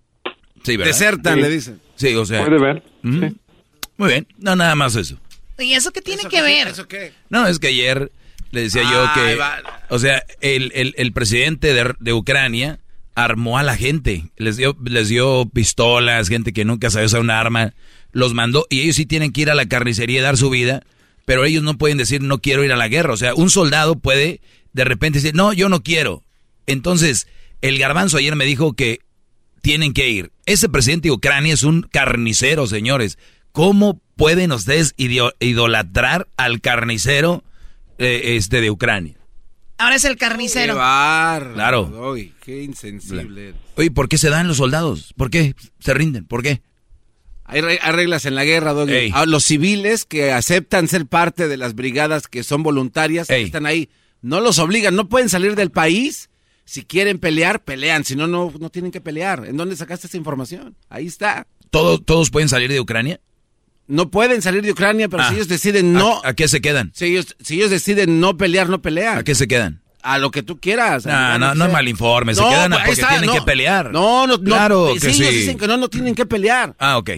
[0.64, 0.91] Sí, ¿verdad?
[0.93, 1.41] Desertan, Sí.
[1.41, 1.82] le dicen.
[1.95, 2.43] Sí, o sea.
[2.45, 2.84] Puede ver.
[3.04, 3.36] Ujú.
[3.97, 5.18] Muy bien, no, nada más eso.
[5.60, 6.68] ¿Y eso qué tiene que ver?
[6.68, 7.14] ¿Eso qué?
[7.30, 8.12] No, es que ayer
[8.49, 9.62] le decía yo que, va.
[9.89, 12.80] o sea, el, el, el presidente de, de Ucrania
[13.16, 17.30] armó a la gente, les dio, les dio pistolas, gente que nunca sabe usar un
[17.30, 17.74] arma,
[18.12, 20.84] los mandó y ellos sí tienen que ir a la carnicería y dar su vida,
[21.26, 23.95] pero ellos no pueden decir no quiero ir a la guerra, o sea, un soldado
[23.99, 24.41] puede
[24.74, 26.24] de repente decir no, yo no quiero.
[26.68, 27.28] Entonces,
[27.62, 28.99] el garbanzo ayer me dijo que
[29.62, 30.32] tienen que ir.
[30.45, 33.18] Ese presidente de Ucrania es un carnicero, señores.
[33.51, 37.43] ¿Cómo pueden ustedes idolatrar al carnicero
[37.97, 39.20] eh, este de Ucrania?
[39.82, 40.73] Ahora es el carnicero.
[40.73, 41.51] Qué bar.
[41.53, 42.15] Claro.
[42.43, 43.53] Qué insensible.
[43.75, 45.13] Oye, ¿por qué se dan los soldados?
[45.17, 46.25] ¿Por qué se rinden?
[46.25, 46.61] ¿Por qué?
[47.43, 48.93] Hay, re- hay reglas en la guerra, Doggy.
[48.93, 49.11] Ey.
[49.13, 53.65] A los civiles que aceptan ser parte de las brigadas que son voluntarias, que están
[53.65, 53.89] ahí,
[54.21, 56.29] no los obligan, no pueden salir del país.
[56.63, 58.05] Si quieren pelear, pelean.
[58.05, 59.45] Si no, no, no tienen que pelear.
[59.45, 60.75] ¿En dónde sacaste esa información?
[60.89, 61.47] Ahí está.
[61.71, 63.19] ¿Todo- ¿Todos pueden salir de Ucrania?
[63.88, 65.29] No pueden salir de Ucrania, pero Ah.
[65.29, 66.21] si ellos deciden no...
[66.23, 66.91] ¿A, a qué se quedan?
[66.95, 69.17] Si ellos, si ellos deciden no pelear, no pelean.
[69.17, 69.82] ¿A qué se quedan?
[70.01, 71.05] A lo que tú quieras.
[71.05, 71.73] No, a lo no, no sea.
[71.73, 73.34] mal informe, se No, quedan a- pues, ahí porque está, tienen no.
[73.36, 73.91] que pelear.
[73.91, 74.43] No, no, no.
[74.43, 75.36] Claro sí, que ellos sí.
[75.36, 76.73] dicen que no, no tienen que pelear.
[76.79, 77.09] Ah, ok.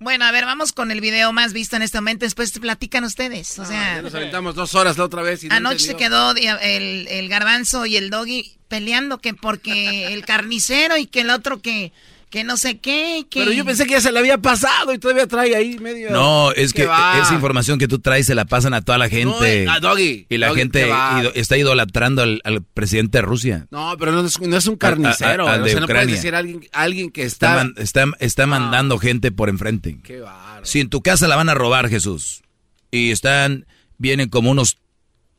[0.00, 2.24] Bueno, a ver, vamos con el video más visto en este momento.
[2.24, 3.58] Después platican ustedes.
[3.58, 5.42] O sea, Ya nos aventamos dos horas la otra vez.
[5.42, 10.24] Y no anoche se quedó el, el garbanzo y el doggy peleando que porque el
[10.24, 11.92] carnicero y que el otro que,
[12.30, 13.40] que no sé qué, que...
[13.40, 16.10] Pero yo pensé que ya se le había pasado y todavía trae ahí medio...
[16.10, 19.64] No, es que esa información que tú traes se la pasan a toda la gente.
[19.64, 20.26] No, a Doggy.
[20.28, 20.90] Y la gente
[21.34, 23.66] está idolatrando al, presidente de Rusia.
[23.70, 25.48] No, pero no es, no es un carnicero.
[25.48, 27.66] A, de no decir alguien, alguien que está...
[27.76, 29.98] Está, está, mandando gente por enfrente.
[30.02, 30.22] Qué
[30.62, 32.42] Si en tu casa la van a robar, Jesús,
[32.90, 33.66] y están...
[34.00, 34.78] Vienen como unos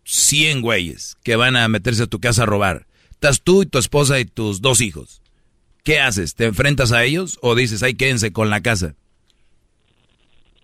[0.04, 2.88] 100 güeyes que van a meterse a tu casa a robar.
[3.12, 5.22] Estás tú y tu esposa y tus dos hijos
[5.84, 6.36] ¿Qué haces?
[6.36, 8.96] ¿Te enfrentas a ellos o dices, ay, quédense con la casa?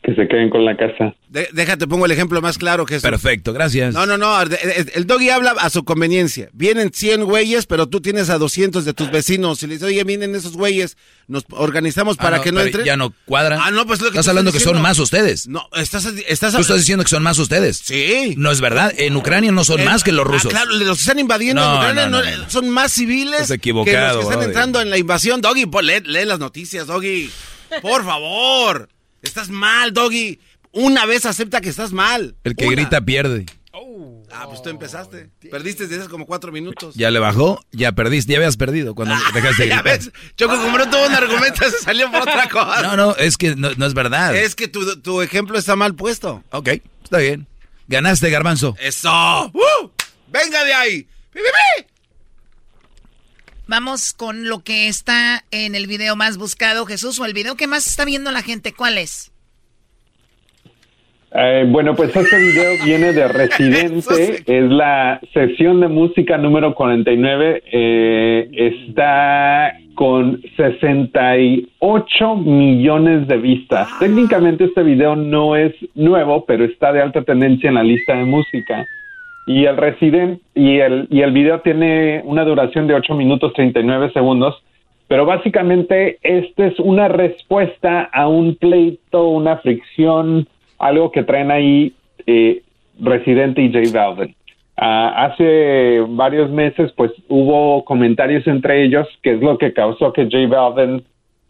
[0.05, 1.15] Que se queden con la casa.
[1.29, 3.01] déjate, pongo el ejemplo más claro que es.
[3.01, 3.91] Perfecto, gracias.
[3.91, 4.39] No, no, no.
[4.39, 6.49] El doggy habla a su conveniencia.
[6.53, 9.63] Vienen 100 güeyes, pero tú tienes a 200 de tus vecinos.
[9.63, 10.95] Y le dices, oye, vienen esos güeyes,
[11.27, 12.85] nos organizamos para ah, que no entren.
[12.85, 13.57] Ya no cuadra.
[13.63, 15.47] Ah, no, pues lo que Estás hablando que son más ustedes.
[15.47, 16.53] No, estás, estás.
[16.53, 17.77] Tú estás diciendo que son más ustedes.
[17.77, 18.35] Sí.
[18.37, 18.93] No es verdad.
[18.95, 20.51] En Ucrania no son más que los ah, rusos.
[20.51, 23.41] claro, los están invadiendo en Ucrania son más civiles.
[23.41, 24.19] Es equivocado.
[24.19, 25.41] Que los que están entrando en la invasión.
[25.41, 27.31] Doggy, lee, lee las noticias, Doggy.
[27.81, 28.89] Por favor.
[29.25, 30.39] Estás mal, Doggy.
[30.71, 32.35] Una vez acepta que estás mal.
[32.43, 33.45] El que grita pierde.
[34.31, 35.29] Ah, pues tú empezaste.
[35.49, 36.95] Perdiste desde hace como cuatro minutos.
[36.95, 40.57] Ya le bajó, ya perdiste, ya habías perdido cuando ah, dejaste de Ya ves, Choco,
[40.57, 42.81] como no tuvo un argumento, se salió por otra cosa.
[42.81, 44.35] No, no, es que no, es verdad.
[44.35, 46.43] Es que tu, ejemplo está mal puesto.
[46.51, 46.69] Ok,
[47.03, 47.47] está bien.
[47.87, 48.75] Ganaste, garbanzo.
[48.79, 49.51] ¡Eso!
[50.27, 51.07] ¡Venga de ahí!
[53.67, 57.65] Vamos con lo que está en el video más buscado, Jesús, o el video que
[57.65, 58.73] más está viendo la gente.
[58.73, 59.31] ¿Cuál es?
[61.33, 67.63] Eh, bueno, pues este video viene de Residente, es la sesión de música número 49,
[67.71, 73.89] eh, está con 68 millones de vistas.
[73.99, 78.25] Técnicamente este video no es nuevo, pero está de alta tendencia en la lista de
[78.25, 78.85] música.
[79.47, 84.11] Y el Resident y el, y el video tiene una duración de 8 minutos 39
[84.11, 84.63] segundos,
[85.07, 90.47] pero básicamente este es una respuesta a un pleito, una fricción,
[90.79, 91.93] algo que traen ahí
[92.25, 92.63] eh,
[92.99, 94.35] Residente y J Balvin.
[94.77, 100.23] Ah, hace varios meses, pues hubo comentarios entre ellos, que es lo que causó que
[100.23, 101.03] J Balvin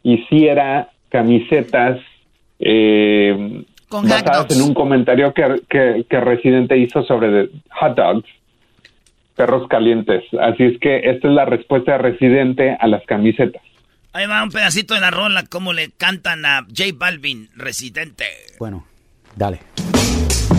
[0.03, 1.99] hiciera camisetas
[2.59, 3.63] eh,
[4.03, 8.29] basadas en un comentario que, que, Residente hizo sobre hot dogs,
[9.35, 10.23] perros calientes.
[10.39, 13.61] Así es que esta es la respuesta de Residente a las camisetas.
[14.13, 18.25] Ahí va un pedacito de la rola, como le cantan a J Balvin, Residente.
[18.59, 18.85] Bueno.
[19.35, 19.59] Dale.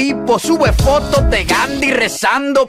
[0.00, 2.66] tipo sube fotos de Gandhi rezando,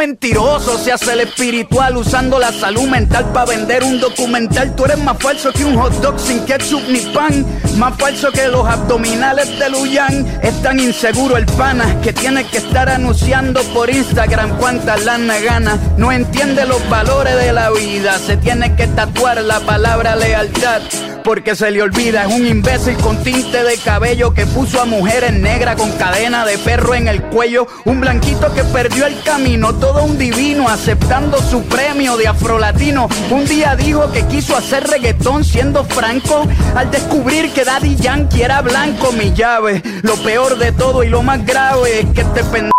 [0.00, 4.74] Mentiroso, se hace el espiritual usando la salud mental para vender un documental.
[4.74, 7.46] Tú eres más falso que un hot dog sin ketchup ni pan.
[7.76, 10.26] Más falso que los abdominales de Luyan.
[10.42, 15.78] Es tan inseguro el pana que tiene que estar anunciando por Instagram cuántas lana gana.
[15.96, 18.18] No entiende los valores de la vida.
[18.18, 20.82] Se tiene que tatuar la palabra lealtad
[21.24, 22.24] porque se le olvida.
[22.24, 26.58] Es un imbécil con tinte de cabello que puso a mujeres negras con cadena de
[26.58, 27.66] perro en el cuello.
[27.84, 33.06] Un blanquito que perdió el camino todo un divino aceptando su premio de afrolatino.
[33.28, 38.62] Un día dijo que quiso hacer reggaetón siendo franco al descubrir que Daddy Yankee era
[38.62, 39.12] blanco.
[39.12, 42.72] Mi llave, lo peor de todo y lo más grave es que este pendejo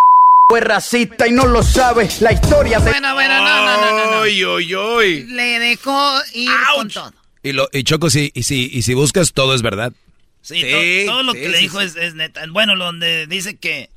[0.49, 2.09] fue racista y no lo sabe.
[2.21, 2.89] La historia de.
[2.89, 4.25] Bueno, bueno, no, no, no, no.
[4.25, 7.13] Le dejó ir con todo.
[7.43, 9.93] Y, lo, y Choco, sí, y, si, y si buscas, todo es verdad.
[10.41, 12.41] Sí, todo, lo que le dijo es, es, neta.
[12.49, 13.91] Bueno, donde dice que.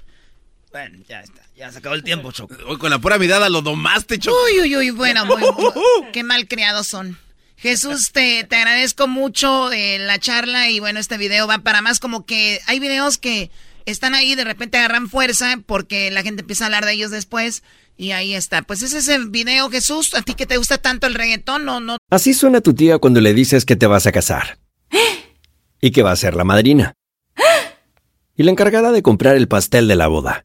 [0.73, 1.48] Bueno, ya está.
[1.59, 2.55] Ya se acabó el tiempo, Choco.
[2.69, 4.37] Hoy con la pura mirada lo domaste, Choco.
[4.47, 5.43] Uy, uy, uy, bueno, muy,
[6.13, 7.19] qué mal criados son.
[7.57, 11.99] Jesús, te, te agradezco mucho eh, la charla y bueno, este video va para más
[11.99, 13.51] como que hay videos que
[13.87, 17.65] están ahí, de repente agarran fuerza porque la gente empieza a hablar de ellos después
[17.97, 18.63] y ahí está.
[18.63, 20.15] Pues ese es el video, Jesús.
[20.15, 21.65] ¿A ti que te gusta tanto el reggaetón?
[21.65, 21.97] No, no.
[22.09, 24.59] Así suena tu tía cuando le dices que te vas a casar.
[25.81, 26.95] Y que va a ser la madrina.
[28.37, 30.45] Y la encargada de comprar el pastel de la boda.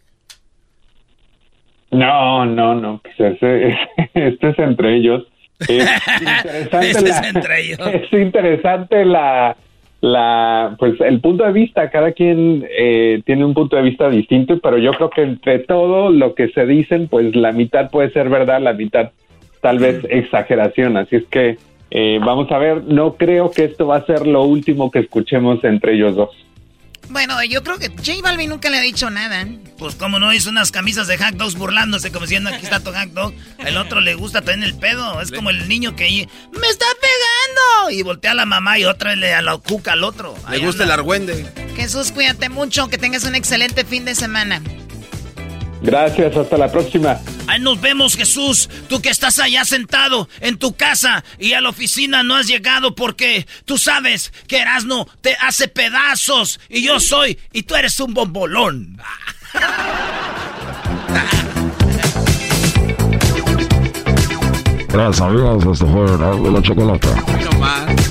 [1.91, 3.77] No, no, no, pues ese,
[4.13, 5.27] este es entre ellos.
[5.59, 7.79] Es interesante, Este es la, entre ellos.
[7.93, 9.55] es interesante la,
[9.99, 11.89] la, pues el punto de vista.
[11.89, 16.09] Cada quien eh, tiene un punto de vista distinto, pero yo creo que entre todo
[16.09, 19.11] lo que se dicen, pues la mitad puede ser verdad, la mitad
[19.61, 20.97] tal vez exageración.
[20.97, 21.57] Así es que
[21.91, 22.85] eh, vamos a ver.
[22.85, 26.29] No creo que esto va a ser lo último que escuchemos entre ellos dos.
[27.09, 29.45] Bueno, yo creo que J Balvin nunca le ha dicho nada.
[29.77, 32.91] Pues como no hizo unas camisas de hack dogs burlándose como diciendo aquí está tu
[32.91, 33.33] hack dog.
[33.59, 35.19] El otro le gusta tener el pedo.
[35.21, 39.11] Es como el niño que me está pegando y voltea a la mamá y otra
[39.11, 40.35] vez le a la cuca al otro.
[40.49, 41.51] Le gusta el argüende.
[41.75, 44.61] Jesús, cuídate mucho, que tengas un excelente fin de semana.
[45.81, 47.19] Gracias, hasta la próxima.
[47.47, 48.69] Ahí nos vemos, Jesús.
[48.87, 52.93] Tú que estás allá sentado en tu casa y a la oficina no has llegado
[52.93, 58.13] porque tú sabes que Erasno te hace pedazos y yo soy y tú eres un
[58.13, 58.97] bombolón.
[64.89, 68.10] Gracias amigos, esto fue Erasmo y la Chocolata.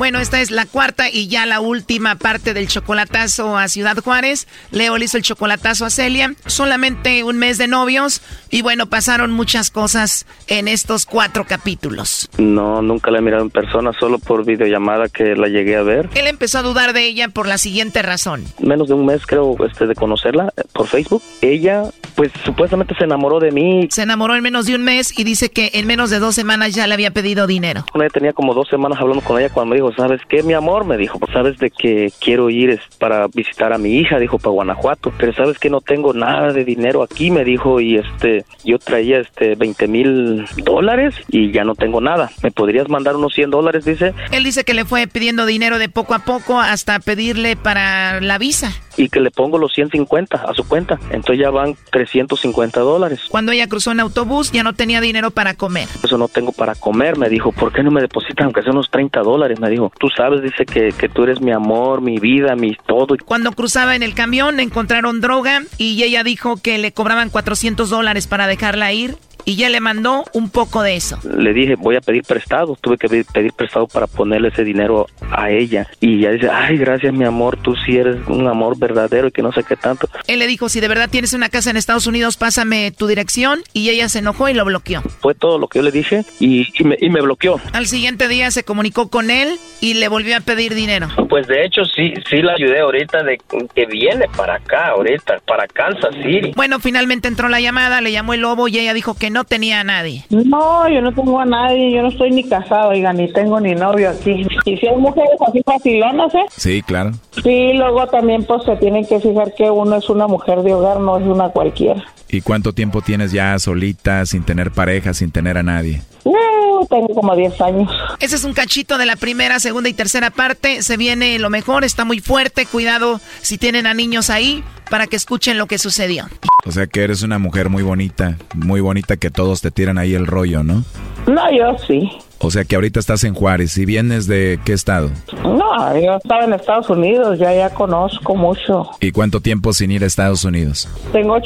[0.00, 4.48] Bueno, esta es la cuarta y ya la última parte del chocolatazo a Ciudad Juárez.
[4.70, 6.34] Leo le hizo el chocolatazo a Celia.
[6.46, 8.22] Solamente un mes de novios.
[8.48, 12.30] Y bueno, pasaron muchas cosas en estos cuatro capítulos.
[12.38, 16.08] No, nunca la he mirado en persona, solo por videollamada que la llegué a ver.
[16.14, 18.42] Él empezó a dudar de ella por la siguiente razón.
[18.58, 21.22] Menos de un mes creo este, de conocerla eh, por Facebook.
[21.42, 21.82] Ella,
[22.14, 23.86] pues supuestamente se enamoró de mí.
[23.90, 26.74] Se enamoró en menos de un mes y dice que en menos de dos semanas
[26.74, 27.84] ya le había pedido dinero.
[28.14, 30.84] Tenía como dos semanas hablando con ella cuando me dijo, ¿sabes qué, mi amor?
[30.84, 34.18] Me dijo, ¿sabes de que quiero ir es, para visitar a mi hija?
[34.18, 35.12] Dijo, para Guanajuato.
[35.18, 37.30] Pero ¿sabes que no tengo nada de dinero aquí?
[37.30, 42.30] Me dijo, y este, yo traía este 20 mil dólares y ya no tengo nada.
[42.42, 43.84] ¿Me podrías mandar unos 100 dólares?
[43.84, 44.14] Dice.
[44.32, 48.38] Él dice que le fue pidiendo dinero de poco a poco hasta pedirle para la
[48.38, 48.72] visa.
[48.96, 50.98] Y que le pongo los 150 a su cuenta.
[51.10, 53.20] Entonces ya van 350 dólares.
[53.28, 55.88] Cuando ella cruzó en autobús ya no tenía dinero para comer.
[56.02, 57.52] Eso no tengo para comer, me dijo.
[57.52, 59.60] ¿Por qué no me depositan aunque sea unos 30 dólares?
[59.60, 59.92] Me dijo.
[59.98, 63.16] Tú sabes, dice que, que tú eres mi amor, mi vida, mi todo.
[63.24, 68.26] Cuando cruzaba en el camión encontraron droga y ella dijo que le cobraban 400 dólares
[68.26, 71.18] para dejarla ir y ya le mandó un poco de eso.
[71.24, 72.76] Le dije, voy a pedir prestado.
[72.80, 75.88] Tuve que pedir, prestado para ponerle ese dinero a ella.
[76.00, 79.42] Y ella dice, ay, gracias, mi amor, tú sí eres un amor verdadero y que
[79.42, 80.08] no sé qué tanto.
[80.26, 83.60] Él le dijo, si de verdad tienes una casa en Estados Unidos, pásame tu dirección.
[83.72, 85.02] Y ella se enojó y lo bloqueó.
[85.20, 87.60] Fue todo lo que yo le dije y, y, me, y me bloqueó.
[87.72, 91.08] Al siguiente día se comunicó con él y le volvió a pedir dinero.
[91.28, 93.38] Pues de hecho sí, sí la ayudé ahorita de
[93.74, 96.52] que viene para acá, ahorita, para Kansas City.
[96.56, 99.44] Bueno, finalmente entró la llamada, le llamó el lobo y ella dijo que que no
[99.44, 100.24] tenía a nadie.
[100.30, 103.74] No, yo no tengo a nadie, yo no estoy ni casado, oiga, ni tengo ni
[103.74, 104.46] novio aquí.
[104.64, 106.44] Y si hay mujeres así facilonas, ¿eh?
[106.50, 107.12] Sí, claro.
[107.42, 111.00] Sí, luego también pues se tienen que fijar que uno es una mujer de hogar,
[111.00, 112.04] no es una cualquiera.
[112.28, 116.02] ¿Y cuánto tiempo tienes ya solita, sin tener pareja, sin tener a nadie?
[116.24, 117.90] Uh, tengo como 10 años.
[118.18, 120.82] Ese es un cachito de la primera, segunda y tercera parte.
[120.82, 122.66] Se viene lo mejor, está muy fuerte.
[122.66, 126.26] Cuidado si tienen a niños ahí para que escuchen lo que sucedió.
[126.66, 130.14] O sea que eres una mujer muy bonita, muy bonita que todos te tiran ahí
[130.14, 130.84] el rollo, ¿no?
[131.26, 132.10] No, yo sí.
[132.42, 133.76] O sea que ahorita estás en Juárez.
[133.76, 135.10] ¿Y vienes de qué estado?
[135.44, 138.90] No, yo estaba en Estados Unidos, ya ya conozco mucho.
[139.00, 140.88] ¿Y cuánto tiempo sin ir a Estados Unidos?
[141.12, 141.36] Tengo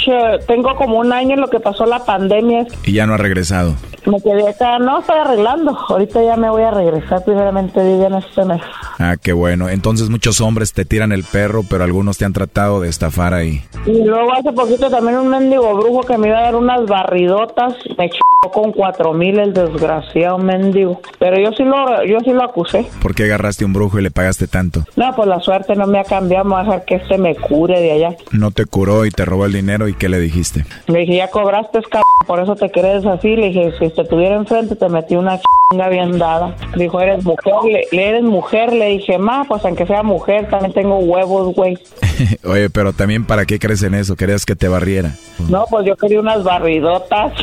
[0.46, 2.66] tengo como un año en lo que pasó la pandemia.
[2.84, 3.74] ¿Y ya no ha regresado?
[4.06, 5.76] Me quedé acá, no, estoy arreglando.
[5.88, 8.60] Ahorita ya me voy a regresar, primeramente en este mes.
[8.98, 9.68] Ah, qué bueno.
[9.68, 13.62] Entonces muchos hombres te tiran el perro, pero algunos te han tratado de estafar ahí.
[13.86, 17.74] Y luego hace poquito también un mendigo brujo que me iba a dar unas barridotas,
[17.96, 18.20] me echó
[18.50, 21.00] con cuatro mil el desgraciado mendigo.
[21.18, 22.86] Pero yo sí lo, yo sí lo acusé.
[23.02, 24.84] ¿Por qué agarraste un brujo y le pagaste tanto?
[24.96, 27.80] No, pues la suerte no me ha cambiado, me a dejar que este me cure
[27.80, 28.16] de allá.
[28.32, 30.64] No te curó y te robó el dinero y ¿qué le dijiste?
[30.86, 33.36] Le dije, ya cobraste, cabrón, por eso te crees así.
[33.36, 35.40] Le dije, si te tuviera enfrente te metí una
[35.70, 36.54] chinga bien dada.
[36.76, 37.54] Dijo, eres mujer,
[37.92, 38.72] le, eres mujer.
[38.72, 41.78] Le dije, ma, pues aunque sea mujer, también tengo huevos, güey.
[42.44, 44.16] Oye, pero también, ¿para qué crees en eso?
[44.16, 45.12] ¿Querías que te barriera?
[45.48, 47.32] No, pues yo quería unas barridotas.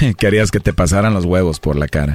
[0.18, 2.14] Querías que te pasaran los huevos por la cara.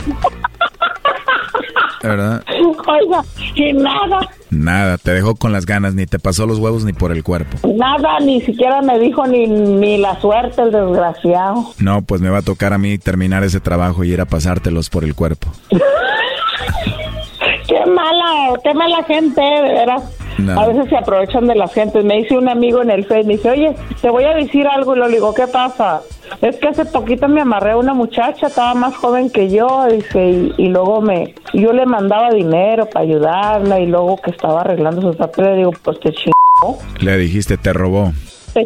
[2.02, 2.43] ¿Verdad?
[2.88, 3.23] Oiga,
[3.56, 4.19] y nada.
[4.52, 7.68] Nada, te dejó con las ganas, ni te pasó los huevos ni por el cuerpo.
[7.68, 11.73] Nada, ni siquiera me dijo ni, ni la suerte, el desgraciado.
[11.80, 14.89] No, pues me va a tocar a mí terminar ese trabajo y ir a pasártelos
[14.89, 15.47] por el cuerpo.
[17.68, 20.03] qué mala, qué mala gente, de veras.
[20.56, 22.03] A veces se aprovechan de la gente.
[22.03, 24.95] Me dice un amigo en el Facebook, me dice, oye, te voy a decir algo.
[24.95, 26.02] Y le digo, ¿qué pasa?
[26.41, 30.52] Es que hace poquito me amarré a una muchacha, estaba más joven que yo, dice,
[30.57, 35.16] y, luego me, yo le mandaba dinero para ayudarla y luego que estaba arreglando sus
[35.16, 36.80] papeles, le digo, pues te chingó.
[36.99, 38.12] Le dijiste, te robó.
[38.53, 38.66] Te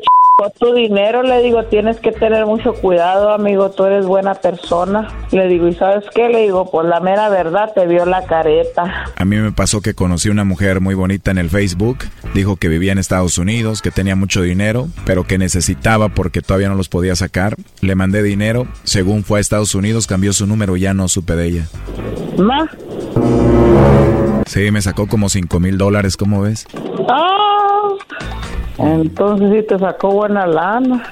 [0.58, 5.08] tu dinero, le digo, tienes que tener mucho cuidado, amigo, tú eres buena persona.
[5.32, 6.30] Le digo, ¿y sabes qué?
[6.30, 9.06] Le digo, pues la mera verdad te vio la careta.
[9.16, 12.00] A mí me pasó que conocí una mujer muy bonita en el Facebook,
[12.34, 16.70] dijo que vivía en Estados Unidos, que tenía mucho dinero, pero que necesitaba porque todavía
[16.70, 17.56] no los podía sacar.
[17.82, 21.36] Le mandé dinero, según fue a Estados Unidos, cambió su número y ya no supe
[21.36, 21.68] de ella.
[22.38, 22.70] ¿Más?
[24.46, 26.66] Sí, me sacó como 5 mil dólares, ¿cómo ves?
[27.10, 27.59] ¡Ah!
[28.80, 31.04] Entonces sí te sacó buena lana.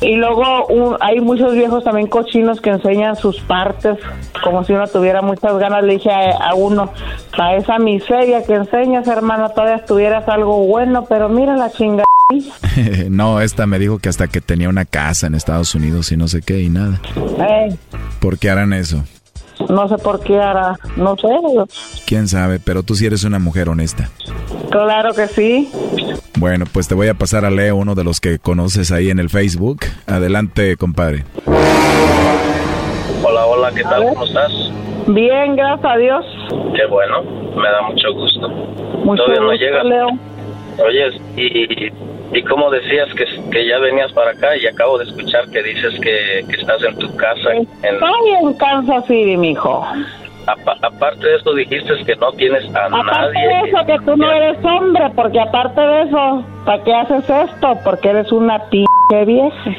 [0.00, 3.98] Y luego hay muchos viejos también cochinos que enseñan sus partes
[4.42, 5.82] como si uno tuviera muchas ganas.
[5.84, 6.90] Le dije a, uno,
[7.38, 12.04] a esa miseria que enseñas, hermano, todavía estuvieras algo bueno, pero mira la chingada.
[13.10, 16.28] no, esta me dijo que hasta que tenía una casa en Estados Unidos y no
[16.28, 17.00] sé qué y nada.
[18.20, 19.04] ¿Por qué harán eso?
[19.68, 21.28] No sé por qué hará, no sé.
[22.06, 22.58] ¿Quién sabe?
[22.58, 24.10] Pero tú sí eres una mujer honesta.
[24.70, 25.70] Claro que sí.
[26.38, 29.18] Bueno, pues te voy a pasar a Leo, uno de los que conoces ahí en
[29.18, 29.80] el Facebook.
[30.06, 31.24] Adelante, compadre.
[33.22, 34.04] Hola, hola, ¿qué tal?
[34.08, 34.52] ¿Cómo estás?
[35.06, 36.24] Bien, gracias a Dios.
[36.74, 38.48] Qué bueno, me da mucho gusto.
[38.48, 39.84] Mucho Todavía gusto, no llega.
[39.84, 40.08] Leo.
[40.84, 41.90] Oyes, y,
[42.34, 45.94] y como decías que, que ya venías para acá y acabo de escuchar que dices
[46.00, 47.52] que, que estás en tu casa.
[47.52, 49.86] En, Estoy en Kansas City, mijo
[50.46, 53.08] aparte de eso dijiste que no tienes a aparte nadie.
[53.10, 57.30] Aparte de eso que tú no eres hombre, porque aparte de eso, ¿para qué haces
[57.30, 57.78] esto?
[57.84, 58.84] Porque eres una p
[59.24, 59.70] vieja.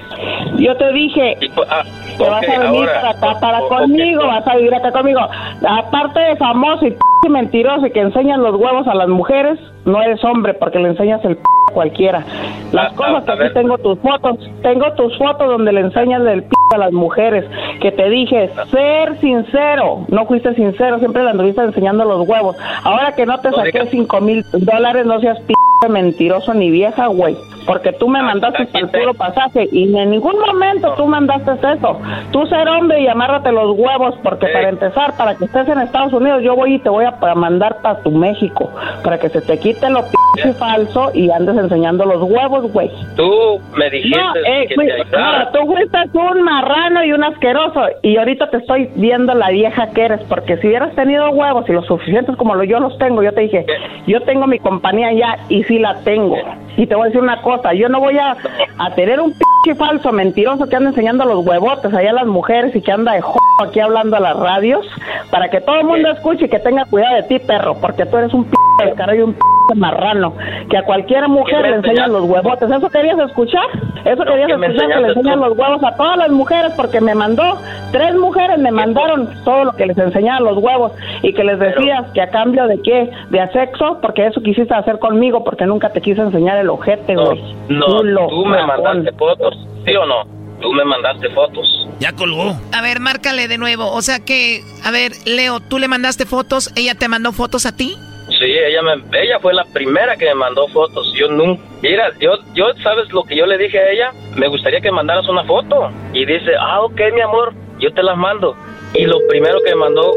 [0.57, 1.83] Yo te dije pues, ah,
[2.17, 5.19] que vas a venir para acá, para conmigo, vas a vivir acá conmigo.
[5.67, 10.01] Aparte de famoso y p mentiroso y que enseñan los huevos a las mujeres, no
[10.01, 12.23] eres hombre porque le enseñas el p a cualquiera.
[12.71, 16.43] Las ah, cosas que aquí tengo tus fotos, tengo tus fotos donde le enseñas el
[16.43, 17.45] p a las mujeres,
[17.81, 22.55] que te dije, ser sincero, no fuiste sincero, siempre le anduviste enseñando los huevos.
[22.83, 25.54] Ahora que no te saqué cinco mil dólares, no seas p
[25.89, 27.35] mentiroso ni vieja, güey.
[27.65, 31.99] Porque tú me mandaste el puro pasaje y en ningún momento tú mandaste eso.
[32.31, 36.13] Tú ser hombre y amárrate los huevos, porque para empezar, para que estés en Estados
[36.13, 38.69] Unidos, yo voy y te voy a mandar para tu México,
[39.03, 42.89] para que se te quite lo p falso y andes enseñando los huevos, güey.
[43.15, 48.17] Tú me dijiste eh, que te no, tú fuiste un marrano y un asqueroso y
[48.17, 51.85] ahorita te estoy viendo la vieja que eres, porque si hubieras tenido huevos y los
[51.85, 53.65] suficientes como yo los tengo, yo te dije,
[54.07, 56.37] yo tengo mi compañía ya y sí la tengo.
[56.77, 58.35] Y te voy a decir una cosa, yo no voy a,
[58.77, 62.75] a tener un pinche falso mentiroso que anda enseñando los huevotes allá a las mujeres
[62.75, 64.85] y que anda de jo aquí hablando a las radios
[65.31, 68.17] para que todo el mundo escuche y que tenga cuidado de ti, perro, porque tú
[68.17, 68.45] eres un
[68.83, 69.39] descarado y un p
[69.75, 70.35] marrano,
[70.69, 72.69] que a cualquier mujer le enseñan los huevotes.
[72.69, 73.65] ¿Eso querías escuchar?
[74.05, 74.87] ¿Eso querías que escuchar?
[74.87, 75.45] Que le enseñan tú.
[75.45, 77.57] los huevos a todas las mujeres porque me mandó,
[77.91, 80.91] tres mujeres me mandaron todo lo que les enseñaban los huevos
[81.23, 84.99] y que les decías que a cambio de qué, de sexo, porque eso quisiste hacer
[84.99, 87.41] conmigo porque nunca te quise enseñar el ojete, güey.
[87.69, 90.35] No, Culo, tú me mandaste fotos, ¿sí o no?
[90.61, 91.87] Tú me mandaste fotos.
[91.99, 92.55] Ya colgó.
[92.73, 93.91] A ver, márcale de nuevo.
[93.91, 97.75] O sea que, a ver, Leo, tú le mandaste fotos, ella te mandó fotos a
[97.75, 97.95] ti.
[98.29, 101.13] Sí, ella me, ella fue la primera que me mandó fotos.
[101.13, 104.11] Yo nunca, mira, yo, yo, ¿sabes lo que yo le dije a ella?
[104.35, 105.91] Me gustaría que mandaras una foto.
[106.13, 108.55] Y dice, ah, ok, mi amor, yo te las mando.
[108.93, 110.11] Y lo primero que me mandó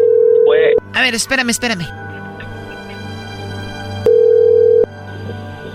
[0.46, 1.86] fue, A ver, espérame, espérame.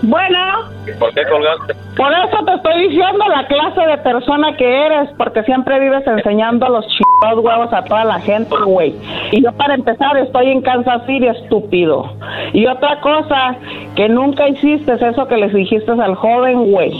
[0.02, 1.74] Bueno, ¿por qué colgaste?
[1.96, 6.68] por eso te estoy diciendo la clase de persona que eres, porque siempre vives enseñando
[6.68, 8.94] los chingados huevos a toda la gente, güey.
[9.32, 12.12] Y yo para empezar estoy en Kansas City, estúpido.
[12.52, 13.56] Y otra cosa,
[13.96, 16.92] que nunca hiciste es eso que les dijiste al joven, güey.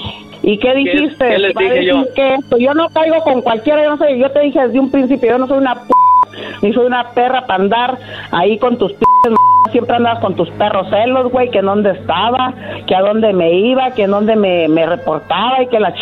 [0.42, 1.28] ¿Y qué dijiste?
[1.28, 2.04] qué les Va a dije yo?
[2.14, 4.90] que esto, yo no caigo con cualquiera, yo no sé, yo te dije desde un
[4.90, 5.88] principio, yo no soy una p
[6.62, 7.98] ni soy una perra para andar
[8.30, 9.04] ahí con tus p
[9.72, 12.52] siempre andabas con tus perros celos, güey, que en dónde estaba,
[12.86, 16.00] que a dónde me iba, que en dónde me, me reportaba y que la ch...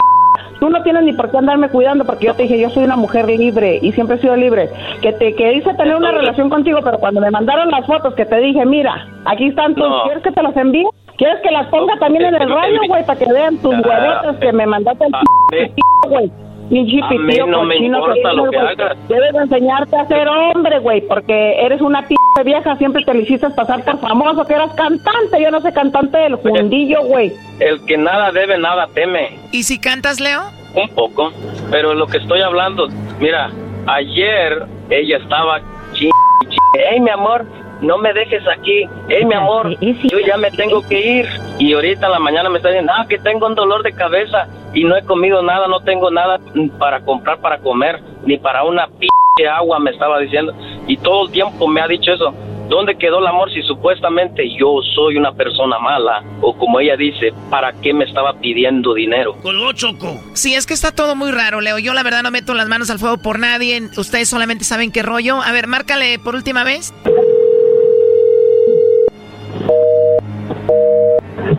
[0.61, 2.95] Tú no tienes ni por qué andarme cuidando porque yo te dije, yo soy una
[2.97, 4.71] mujer libre y siempre he sido libre.
[5.01, 8.25] Que te que hice tener una relación contigo, pero cuando me mandaron las fotos que
[8.25, 10.03] te dije, mira, aquí están tus, No.
[10.05, 10.87] ¿quieres que te las envíe?
[11.17, 14.41] ¿Quieres que las ponga también en el radio, güey, para que vean tus Ah, huevotes
[14.41, 15.21] que me mandaste el a
[15.51, 16.33] p- mí- güey?
[16.73, 18.97] A mí no me importa tienes, lo que hagas.
[19.09, 23.21] Debes de enseñarte a ser hombre, güey, porque eres una p vieja, siempre te lo
[23.21, 27.31] hiciste pasar por famoso, que eras cantante, yo no sé cantante del fundillo, güey.
[27.61, 29.39] El que nada debe, nada teme.
[29.53, 30.41] ¿Y si cantas, Leo?
[30.75, 31.31] Un poco.
[31.71, 32.89] Pero lo que estoy hablando,
[33.21, 33.51] mira,
[33.87, 35.61] ayer ella estaba
[35.93, 36.11] ching,
[36.49, 36.59] ching.
[36.91, 37.45] Hey, mi amor,
[37.83, 38.89] no me dejes aquí.
[39.09, 41.27] Hey, mi amor, yo ya me tengo que ir.
[41.59, 44.47] Y ahorita en la mañana me está diciendo, ah, que tengo un dolor de cabeza
[44.73, 46.41] y no he comido nada, no tengo nada
[46.79, 49.09] para comprar para comer, ni para una p
[49.47, 50.55] agua, me estaba diciendo.
[50.87, 52.33] Y todo el tiempo me ha dicho eso.
[52.69, 56.23] ¿Dónde quedó el amor si supuestamente yo soy una persona mala?
[56.41, 59.35] O como ella dice, ¿para qué me estaba pidiendo dinero?
[59.43, 60.19] Colgó Choco.
[60.33, 61.79] Sí, es que está todo muy raro, Leo.
[61.79, 63.83] Yo la verdad no meto las manos al fuego por nadie.
[63.97, 65.43] Ustedes solamente saben qué rollo.
[65.43, 66.95] A ver, márcale por última vez.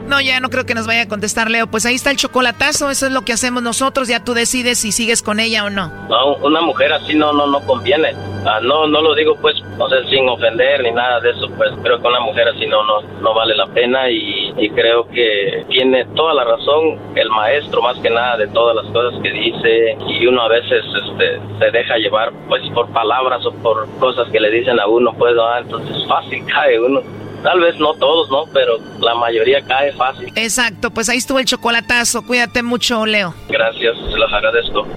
[0.08, 1.68] No, ya no creo que nos vaya a contestar, Leo.
[1.68, 2.90] Pues ahí está el chocolatazo.
[2.90, 4.08] Eso es lo que hacemos nosotros.
[4.08, 5.88] Ya tú decides si sigues con ella o no.
[6.10, 8.14] No, una mujer así no no no conviene.
[8.46, 11.72] Ah, no no lo digo pues, o sea, sin ofender ni nada de eso, pues
[11.82, 15.66] creo que una mujer así no no no vale la pena y, y creo que
[15.70, 19.98] tiene toda la razón el maestro más que nada de todas las cosas que dice
[20.10, 24.40] y uno a veces este se deja llevar pues por palabras o por cosas que
[24.40, 27.02] le dicen a uno, pues ah, entonces fácil cae uno.
[27.44, 28.46] Tal vez no todos, ¿no?
[28.54, 30.32] Pero la mayoría cae fácil.
[30.36, 32.26] Exacto, pues ahí estuvo el chocolatazo.
[32.26, 33.34] Cuídate mucho, Leo.
[33.50, 34.88] Gracias, se los agradezco.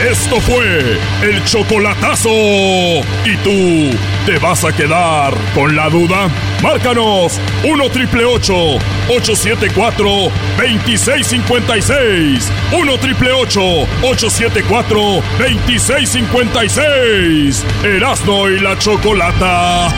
[0.00, 2.30] Esto fue el chocolatazo.
[2.30, 3.94] ¿Y tú
[4.24, 6.30] te vas a quedar con la duda?
[6.62, 10.08] Márcanos 1 triple 874
[10.56, 12.50] 2656.
[12.72, 17.66] 1 triple 874 2656.
[17.84, 19.90] Erasno y la chocolata.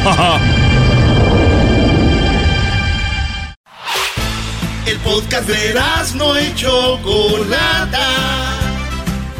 [4.86, 5.74] El podcast de
[6.16, 8.08] no y Chocolata.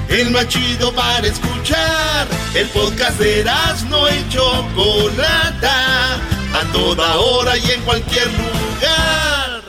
[0.08, 2.28] El más chido para escuchar.
[2.54, 3.44] El podcast de
[3.88, 6.14] no y Chocolata.
[6.54, 9.62] A toda hora y en cualquier lugar.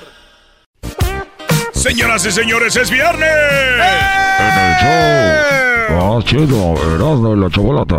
[1.74, 3.30] Señoras y señores, es viernes.
[4.40, 5.54] En el show
[6.14, 7.98] más chido, Erasmo y la chocolata.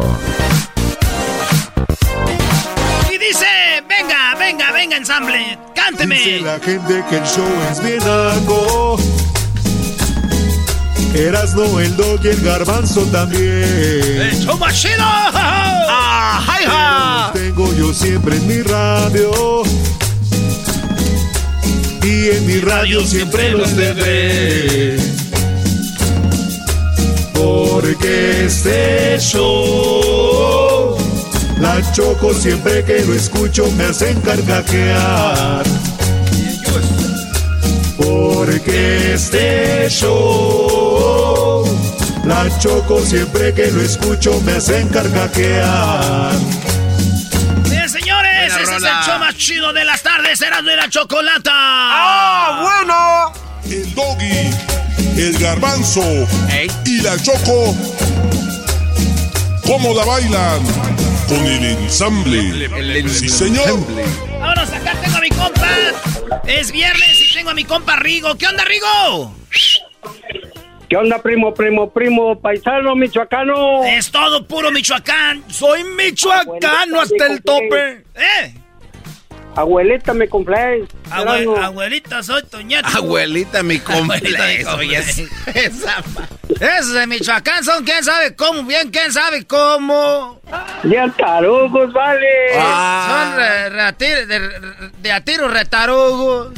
[3.10, 5.58] Y dice, venga, venga, venga, ensamble.
[5.84, 6.16] Cánteme.
[6.16, 8.96] Dice la gente que el show es bien algo.
[11.14, 13.42] Erasno, el dog y el garbanzo también.
[13.42, 14.94] ¡El show más chido!
[15.00, 19.62] ¡Ah, tengo yo siempre en mi radio.
[22.02, 24.96] Y en mi radio siempre los tendré.
[27.34, 30.73] Porque este show,
[31.64, 35.64] la choco siempre que lo escucho me hacen carcajear.
[37.96, 41.64] Porque este show,
[42.24, 46.34] la choco siempre que lo escucho me hacen carcajear.
[47.70, 48.98] Bien, señores, Buena ese es rola.
[49.00, 51.50] el show más chido de las tardes, Erasmo y la chocolata.
[51.54, 53.32] ¡Ah, bueno!
[53.64, 54.50] El doggy,
[55.16, 56.04] el garbanzo
[56.84, 57.74] y la choco.
[59.66, 61.03] ¿Cómo la bailan?
[61.28, 63.08] Con el ensamble.
[63.08, 63.78] Sí, señor.
[64.38, 65.68] Vámonos, acá tengo a mi compa.
[66.46, 68.34] Es viernes y tengo a mi compa Rigo.
[68.36, 69.34] ¿Qué onda, Rigo?
[70.88, 73.84] ¿Qué onda, primo, primo, primo, paisano, michoacano?
[73.84, 75.42] Es todo puro Michoacán.
[75.48, 78.04] Soy michoacano hasta el tope.
[78.14, 78.54] ¿Eh?
[79.56, 80.86] Abuelita, me cumple.
[81.10, 82.88] abuelita, soy Toñato.
[82.96, 85.22] Abuelita, mi cumpleaños.
[85.54, 86.02] esa.
[86.60, 90.40] Esos de Michoacán son quién sabe cómo, bien quién sabe cómo.
[90.84, 92.26] Ya tarugos, vale.
[92.56, 93.26] Ah.
[93.28, 93.88] Son
[95.02, 96.52] de, a tiro retarugos.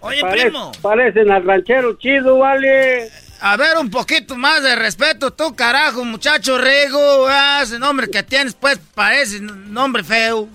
[0.00, 0.72] Oye, primo.
[0.82, 3.10] Parecen al ranchero chido, vale.
[3.40, 7.26] A ver, un poquito más de respeto, tú, carajo, muchacho Rigo.
[7.28, 10.48] Ah, ese nombre que tienes, pues, parece nombre feo.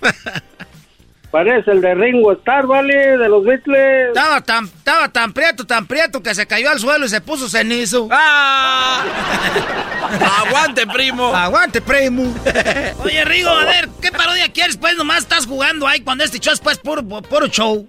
[1.32, 3.16] Parece el de Ringo Starr, ¿vale?
[3.16, 4.08] De los Beatles.
[4.08, 7.48] Estaba tan, estaba tan prieto, tan prieto que se cayó al suelo y se puso
[7.48, 8.06] cenizo.
[8.12, 9.02] ¡Ah!
[10.46, 11.34] ¡Aguante, primo!
[11.34, 12.34] ¡Aguante, primo!
[13.02, 14.76] Oye, Rigo, a ver, ¿qué parodia quieres?
[14.76, 17.88] Pues nomás estás jugando ahí cuando este show es pues puro, puro show.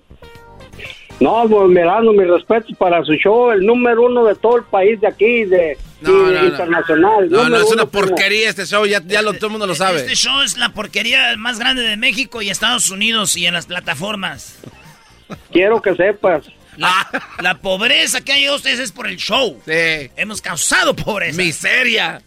[1.20, 5.00] No, pues mirando mi respeto para su show, el número uno de todo el país
[5.00, 7.30] de aquí, de, internacional.
[7.30, 10.00] No, no, es una porquería este show, ya, ya lo, todo el mundo lo sabe.
[10.00, 13.68] Este show es la porquería más grande de México y Estados Unidos y en las
[13.68, 14.60] plataformas.
[15.52, 16.46] Quiero que sepas.
[16.78, 19.62] La, pobreza que hay ustedes es por el show.
[19.66, 20.10] Sí.
[20.16, 21.38] Hemos causado pobreza.
[21.38, 22.22] Miseria.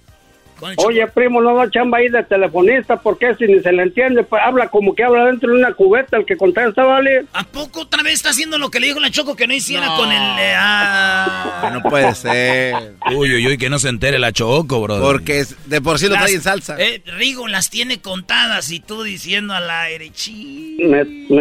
[0.79, 4.43] Oye, primo, no da chamba ahí de telefonista, porque si ni se le entiende, pues,
[4.45, 7.27] habla como que habla dentro de una cubeta el que contesta, ¿vale?
[7.33, 9.87] ¿A poco otra vez está haciendo lo que le dijo la Choco que no hiciera
[9.97, 10.39] con el...
[10.39, 11.71] Eh, ah?
[11.73, 12.95] No puede ser.
[13.15, 15.01] Uy, uy, uy, que no se entere la Choco, bro.
[15.01, 16.77] Porque de por sí lo trae en salsa.
[16.79, 20.79] Eh, Rigo las tiene contadas y tú diciendo al aire, chi.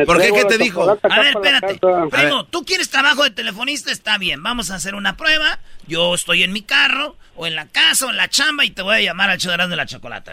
[0.05, 0.31] ¿Por qué?
[0.31, 0.83] ¿Qué te dijo?
[0.89, 1.79] A ver, espérate.
[2.11, 4.43] Primo, tú quieres trabajo de telefonista, está bien.
[4.43, 5.59] Vamos a hacer una prueba.
[5.87, 8.81] Yo estoy en mi carro, o en la casa, o en la chamba, y te
[8.81, 10.31] voy a llamar al show de la chocolate.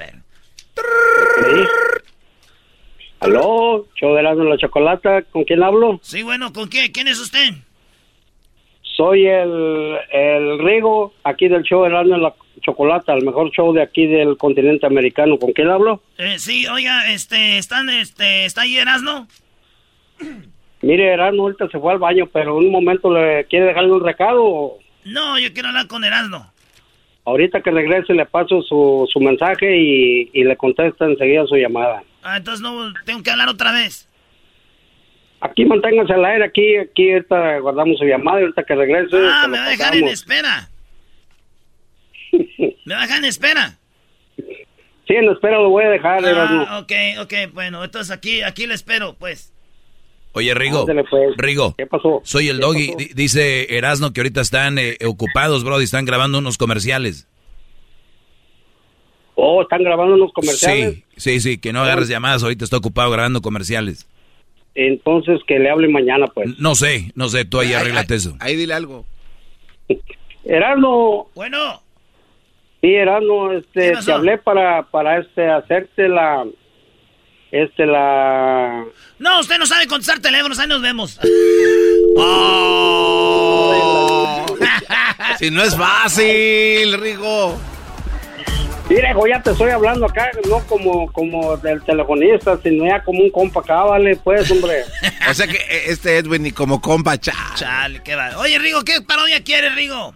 [3.20, 3.86] ¿Aló?
[3.94, 5.24] ¿Show de la chocolate?
[5.30, 6.00] ¿Con quién hablo?
[6.02, 6.90] Sí, bueno, ¿con qué?
[6.90, 7.50] ¿Quién es usted?
[8.82, 14.06] Soy el, el Rigo, aquí del show de la chocolate, el mejor show de aquí
[14.06, 15.38] del continente americano.
[15.38, 16.02] ¿Con quién hablo?
[16.18, 19.28] Eh, sí, oiga, este, están, este, ¿está ahí Erasno?
[20.82, 24.04] Mire, Erasno ahorita se fue al baño, pero en un momento le quiere dejarle un
[24.04, 24.78] recado.
[25.04, 26.52] No, yo quiero hablar con Erasno.
[27.24, 32.02] Ahorita que regrese le paso su, su mensaje y, le contesta enseguida su llamada.
[32.22, 34.08] Ah, entonces no tengo que hablar otra vez.
[35.40, 39.16] Aquí manténgase al aire, aquí, aquí ahorita guardamos su llamada y ahorita que regrese.
[39.16, 40.68] Ah, me va a dejar en espera.
[42.84, 43.78] me va a dejar en espera.
[44.36, 46.24] Sí, en espera lo voy a dejar.
[46.24, 46.92] Ah, ok,
[47.22, 49.51] ok, bueno, entonces aquí, aquí le espero, pues.
[50.32, 50.86] Oye, Rigo.
[50.86, 51.36] Pues.
[51.36, 51.74] Rigo.
[51.76, 52.20] ¿Qué pasó?
[52.24, 52.94] Soy el doggy.
[53.14, 57.28] Dice Erasno que ahorita están eh, ocupados, bro, y están grabando unos comerciales.
[59.34, 60.94] Oh, están grabando unos comerciales.
[60.94, 64.08] Sí, sí, sí, que no agarres llamadas, ahorita está ocupado grabando comerciales.
[64.74, 66.58] Entonces que le hable mañana, pues.
[66.58, 68.36] No sé, no sé, tú ahí arreglate eso.
[68.40, 69.04] Ahí dile algo.
[70.44, 71.28] Erasno.
[71.34, 71.82] Bueno.
[72.80, 76.44] Sí, Erasno, este, te hablé para, para este, hacerte la,
[77.52, 78.84] este, la...
[79.22, 81.20] No, usted no sabe contestar teléfonos, ahí nos vemos.
[82.16, 83.64] Oh.
[85.38, 87.56] si no es fácil, Rigo.
[88.90, 93.30] Mire, ya te estoy hablando acá, no como, como del telefonista, sino ya como un
[93.30, 94.82] compa acá, vale, pues, hombre.
[95.30, 97.38] o sea que eh, este Edwin ni como compa, chale.
[97.54, 98.36] Chale, qué va.
[98.38, 100.14] Oye, Rigo, ¿qué parodia quieres, Rigo?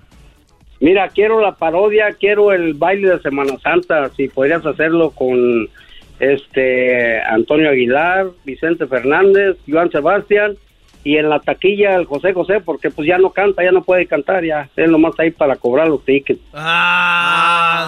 [0.81, 5.69] Mira, quiero la parodia, quiero el baile de Semana Santa, si podrías hacerlo con
[6.19, 10.57] este Antonio Aguilar, Vicente Fernández, Joan Sebastián
[11.05, 14.07] y en la taquilla el José José porque pues ya no canta, ya no puede
[14.07, 16.41] cantar, ya él nomás está ahí para cobrar los tickets.
[16.53, 17.87] Ah,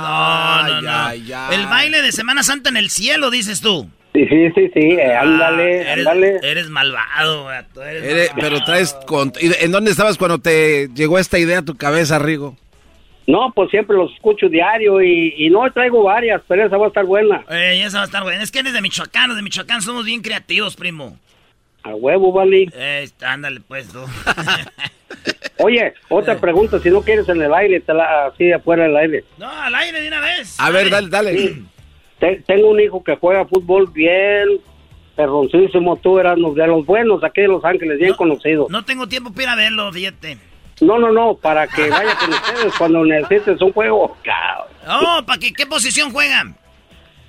[0.70, 3.88] no, no, El baile de Semana Santa en el cielo, dices tú.
[4.14, 6.38] Sí, sí, sí, sí, eh, ah, ándale, ándale.
[6.42, 7.48] Eres malvado,
[8.40, 8.96] Pero traes...
[9.60, 12.56] ¿En dónde estabas cuando te llegó esta idea a tu cabeza, Rigo?
[13.28, 17.04] No, pues siempre los escucho diario y, no traigo varias, pero esa va a estar
[17.04, 17.44] buena.
[17.50, 18.42] Eh, esa va a estar buena.
[18.42, 21.18] Es que eres de Michoacán, de Michoacán somos bien creativos, primo.
[21.82, 22.70] A huevo, vale.
[22.72, 23.98] Eh, ándale, pues, tú.
[25.58, 26.38] Oye, otra eh.
[26.40, 29.24] pregunta, si no quieres en el aire, te la, así afuera del aire.
[29.36, 30.58] No, al aire de una vez.
[30.58, 31.54] A ver, dale, dale.
[32.46, 34.58] tengo un hijo que juega fútbol bien,
[35.16, 38.68] perroncísimo, tú eras de los buenos aquí de Los Ángeles, bien conocido.
[38.70, 40.47] No tengo tiempo para ir a verlo, fíjate.
[40.80, 44.16] No, no, no, para que vaya con ustedes cuando necesites un juego.
[44.88, 45.52] Oh, ¿para qué?
[45.52, 46.56] ¿Qué posición juegan?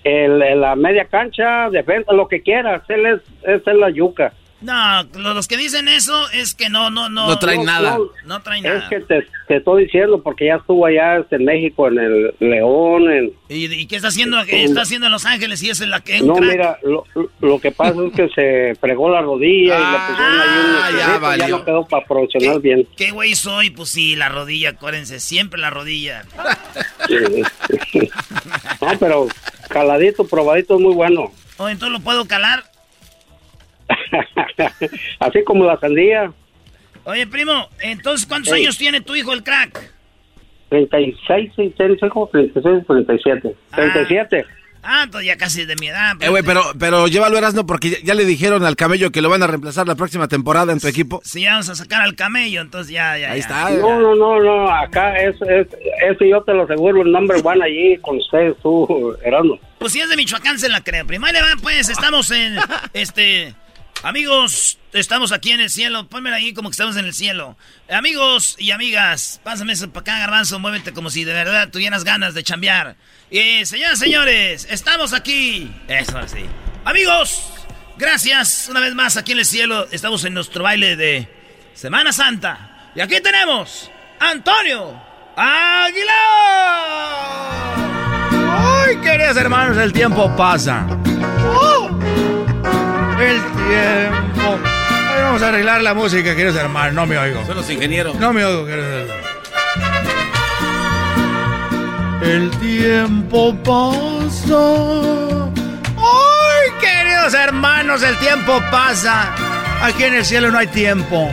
[0.03, 2.83] El, la media cancha, defensa, lo que quieras.
[2.87, 4.33] Él es, es la yuca.
[4.61, 7.27] No, los que dicen eso es que no, no, no.
[7.27, 7.97] No traen nada.
[8.25, 8.79] No, traen nada.
[8.79, 13.09] Es que te, te, estoy diciendo porque ya estuvo allá en México, en el León.
[13.09, 14.37] En, ¿Y, qué está haciendo?
[14.45, 16.19] ¿Qué está haciendo en Los Ángeles y es en la que.
[16.19, 17.05] No, mira, lo,
[17.39, 20.75] lo, que pasa es que se fregó la rodilla y le pusieron ahí un.
[20.75, 21.45] Ah, ya, valió.
[21.45, 22.85] ya no quedó para profesional bien.
[22.97, 23.69] ¿Qué güey soy?
[23.69, 26.25] Pues sí, la rodilla, acuérdense, siempre la rodilla.
[28.81, 29.27] no, pero
[29.69, 31.31] caladito, probadito es muy bueno.
[31.57, 32.68] Oh, entonces lo puedo calar.
[35.19, 36.31] Así como la sandía.
[37.05, 39.93] Oye, primo, entonces, ¿cuántos años tiene tu hijo el crack?
[40.69, 41.99] 36, 36,
[42.31, 43.55] 36, 37.
[43.75, 44.45] 37.
[44.81, 46.15] Ah, entonces ya casi de mi edad.
[46.21, 49.43] Eh, güey, pero, pero llévalo Erasmo porque ya, le dijeron al camello que lo van
[49.43, 51.21] a reemplazar la próxima temporada en tu equipo.
[51.23, 53.31] Sí, vamos a sacar al camello, entonces ya, ya.
[53.31, 53.69] Ahí está.
[53.71, 55.67] No, no, no, no, acá es, es,
[56.09, 59.59] eso yo te lo aseguro, el number one allí con ustedes, tú, Erasmo.
[59.79, 61.05] Pues si es de Michoacán se la creo.
[61.05, 62.57] Primero le van, pues, estamos en,
[62.93, 63.53] este...
[64.01, 66.07] Amigos, estamos aquí en el cielo.
[66.07, 67.57] Pónmela ahí como que estamos en el cielo.
[67.89, 70.57] Amigos y amigas, pásame eso para acá, garbanzo.
[70.57, 72.95] Muévete como si de verdad tuvieras ganas de chambear.
[73.29, 75.69] Y señoras señores, estamos aquí.
[75.89, 76.45] Eso así.
[76.85, 77.43] Amigos,
[77.97, 79.85] gracias una vez más aquí en el cielo.
[79.91, 81.27] Estamos en nuestro baile de
[81.73, 82.91] Semana Santa.
[82.95, 84.97] Y aquí tenemos Antonio
[85.35, 86.09] Aguilar.
[88.51, 89.77] ¡Ay, queridos hermanos!
[89.77, 90.87] El tiempo pasa.
[93.19, 94.59] El tiempo.
[95.21, 96.93] vamos a arreglar la música, queridos hermanos.
[96.93, 97.45] No me oigo.
[97.45, 98.15] Son los ingenieros.
[98.15, 99.39] No me oigo, queridos hermanos.
[102.21, 105.49] El tiempo pasa.
[105.97, 108.03] ¡Ay, queridos hermanos!
[108.03, 109.33] El tiempo pasa.
[109.81, 111.29] Aquí en el cielo no hay tiempo.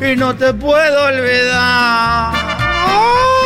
[0.00, 2.32] Y no te puedo olvidar.
[2.32, 3.39] ¡Ay!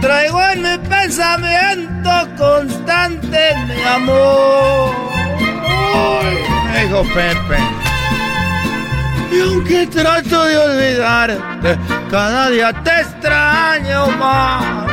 [0.00, 4.94] Traigo en mi pensamiento constante, mi amor.
[5.94, 7.58] Ay, dijo Pepe.
[9.30, 11.78] Y aunque trato de olvidarte,
[12.10, 14.90] cada día te extraño más.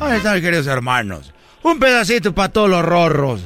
[0.00, 1.32] Ahí están, queridos hermanos.
[1.62, 3.40] Un pedacito para todos los rorros.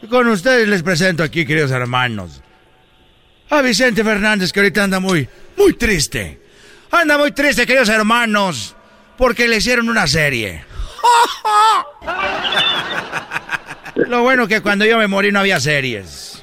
[0.00, 2.42] Y con ustedes les presento aquí, queridos hermanos.
[3.50, 6.40] A Vicente Fernández, que ahorita anda muy, muy triste.
[6.90, 8.76] Anda muy triste, queridos hermanos
[9.18, 10.62] porque le hicieron una serie.
[13.96, 16.42] Lo bueno que cuando yo me morí no había series.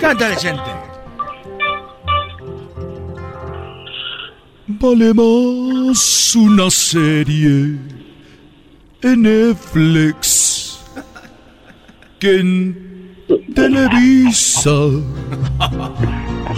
[0.00, 0.62] Canta decente.
[4.66, 7.76] Vale más una serie
[9.02, 10.80] en Netflix
[12.18, 13.14] que en
[13.54, 14.70] Televisa.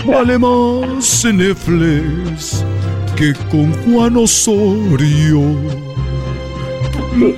[0.06, 2.64] Vale más en Netflix
[3.16, 5.40] que con Juan Osorio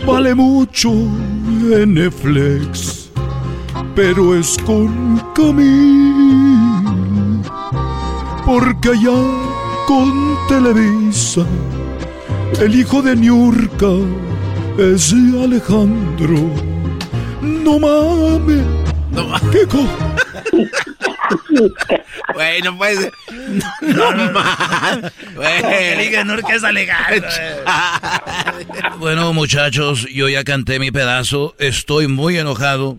[0.04, 0.90] vale mucho
[1.86, 3.10] Netflix,
[3.94, 6.72] pero es con Camil,
[8.44, 9.20] porque allá
[9.86, 11.46] con Televisa
[12.60, 13.92] el hijo de Niurka
[14.78, 16.50] es Alejandro.
[17.40, 18.87] No mames.
[19.10, 19.50] No mames.
[19.50, 19.88] ¿Qué co
[22.34, 23.12] Güey, no puede ser.
[23.82, 24.40] No, no, no.
[25.42, 26.02] es
[28.98, 31.54] bueno, muchachos, yo ya canté mi pedazo.
[31.58, 32.98] Estoy muy enojado.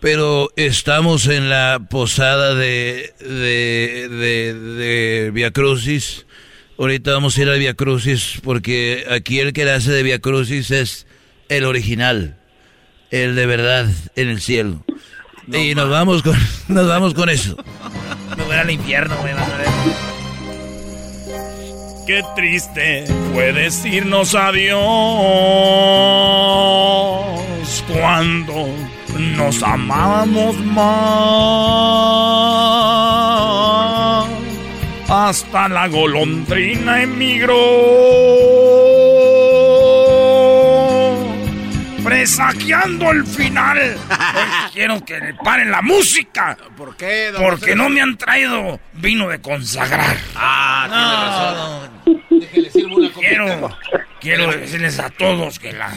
[0.00, 6.26] Pero estamos en la posada de, de, de, de Via Crucis.
[6.76, 10.18] Ahorita vamos a ir a Via Crucis porque aquí el que le hace de Via
[10.18, 11.06] Crucis es
[11.48, 12.36] el original.
[13.12, 14.84] El de verdad en el cielo
[15.46, 16.36] y nos vamos con
[16.68, 17.56] nos vamos con eso.
[18.36, 19.34] Me voy al infierno, güey.
[22.06, 24.80] Qué triste fue decirnos adiós
[27.88, 28.68] cuando
[29.36, 31.02] nos amábamos más.
[35.08, 37.54] Hasta la golondrina emigró
[42.22, 43.96] presagiando el final.
[44.72, 46.56] quiero que le paren la música.
[46.76, 47.32] ¿Por qué?
[47.36, 50.16] Porque no me han traído vino de consagrar.
[50.36, 53.12] Ah, no, no.
[53.18, 53.76] Quiero,
[54.20, 55.92] quiero decirles a todos que la,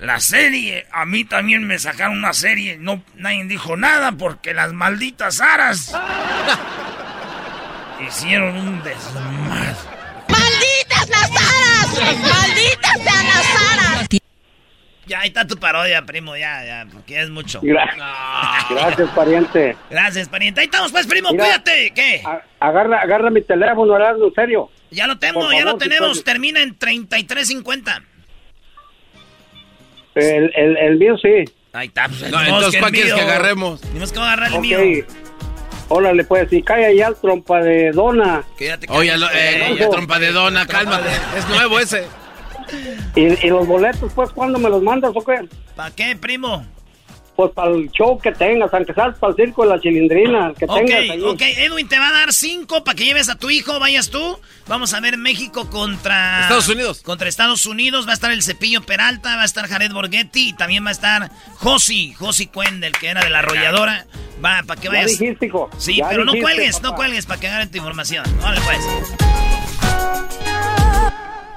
[0.00, 2.76] la serie, a mí también me sacaron una serie.
[2.78, 5.96] No, nadie dijo nada porque las malditas aras
[8.06, 9.74] hicieron un desmadre.
[10.28, 12.18] ¡Malditas las aras!
[12.18, 13.29] ¡Malditas sean las
[15.20, 17.60] ahí está tu parodia, primo, ya, ya, porque es mucho.
[18.70, 19.76] Gracias, pariente.
[19.90, 20.60] Gracias, pariente.
[20.60, 21.92] Ahí estamos, pues, primo, cuídate.
[21.94, 22.22] ¿Qué?
[22.58, 24.70] agarra, agarra mi teléfono, en serio.
[24.90, 26.24] Ya lo tengo, ya lo tenemos.
[26.24, 28.02] Termina en 3350.
[30.14, 31.44] El, el, el mío sí.
[31.72, 32.08] Ahí está.
[32.08, 33.80] Pues, no, entonces, ¿cuál quieres que agarremos?
[33.80, 34.60] Tenemos que agarrar el Ok.
[34.60, 34.78] mío.
[35.88, 38.44] Órale, pues, cae allá el trompa de dona.
[38.56, 41.08] Quédate Oye, eh, ya trompa de dona, cálmate.
[41.36, 42.06] Es nuevo ese.
[43.14, 45.48] ¿Y, y los boletos, pues, cuándo me los mandas o qué?
[45.76, 46.64] ¿Para qué, primo?
[47.36, 50.66] Pues para el show que tengas, aunque seas para el circo de la chilindrina, que
[50.66, 51.22] tengas ahí.
[51.22, 54.38] ok, Edwin te va a dar cinco para que lleves a tu hijo, vayas tú.
[54.66, 56.42] Vamos a ver México contra...
[56.42, 57.00] Estados Unidos.
[57.00, 60.52] Contra Estados Unidos, va a estar el Cepillo Peralta, va a estar Jared Borghetti y
[60.52, 64.04] también va a estar Josi, Josi Cuendel, que era de la arrolladora.
[64.44, 65.18] Va, para que Ya vayas...
[65.18, 65.70] dijiste, hijo.
[65.78, 68.24] Sí, Ya pero no dijiste, cuelgues, no cuelgues para que agarren tu información.
[68.42, 68.80] Órale, pues.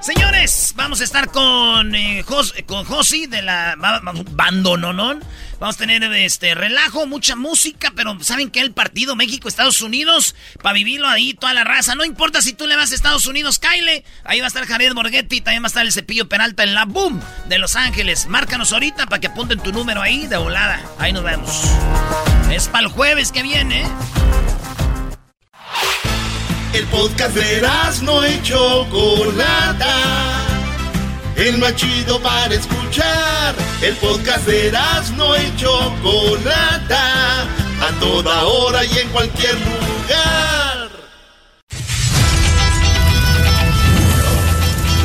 [0.04, 2.24] Señores, vamos a estar con, eh,
[2.66, 5.24] con Josi de la ba- ba- Bandononón.
[5.58, 8.60] Vamos a tener este relajo, mucha música, pero ¿saben qué?
[8.60, 11.94] El partido México-Estados Unidos, para vivirlo ahí toda la raza.
[11.94, 14.04] No importa si tú le vas a Estados Unidos, Kyle.
[14.24, 16.84] Ahí va a estar Jared Borghetti, también va a estar el Cepillo Peralta en la
[16.84, 18.26] Boom de Los Ángeles.
[18.26, 20.82] Márcanos ahorita para que apunten tu número ahí de volada.
[20.98, 21.62] Ahí nos vemos.
[22.50, 23.82] Es para el jueves que viene.
[23.84, 23.88] ¿eh?
[26.74, 27.62] El podcast de
[28.02, 29.94] no y Chocolata.
[31.36, 33.54] El más chido para escuchar.
[33.80, 34.72] El podcast de
[35.16, 37.42] no y Chocolata.
[37.80, 40.90] A toda hora y en cualquier lugar.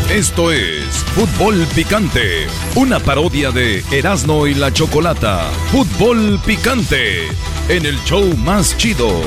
[0.09, 5.51] Esto es Fútbol Picante, una parodia de Erasmo y la Chocolata.
[5.71, 7.27] Fútbol Picante,
[7.67, 9.21] en el show más chido.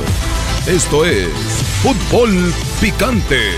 [0.67, 1.27] Esto es
[1.81, 3.51] Fútbol Picante.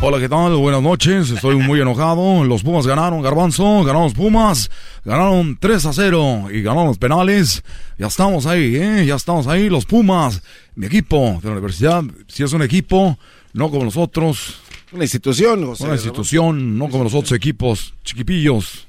[0.00, 0.56] Hola, ¿qué tal?
[0.56, 1.30] Buenas noches.
[1.30, 2.42] Estoy muy enojado.
[2.42, 3.84] Los Pumas ganaron, Garbanzo.
[3.84, 4.72] Ganaron los Pumas.
[5.04, 7.62] Ganaron 3 a 0 y ganaron los penales.
[7.96, 9.06] Ya estamos ahí, ¿eh?
[9.06, 9.70] Ya estamos ahí.
[9.70, 10.42] Los Pumas,
[10.74, 13.16] mi equipo de la universidad, si es un equipo,
[13.52, 14.62] no como los otros.
[14.90, 15.84] Una institución, José.
[15.84, 18.88] Una institución, no como los otros equipos chiquipillos.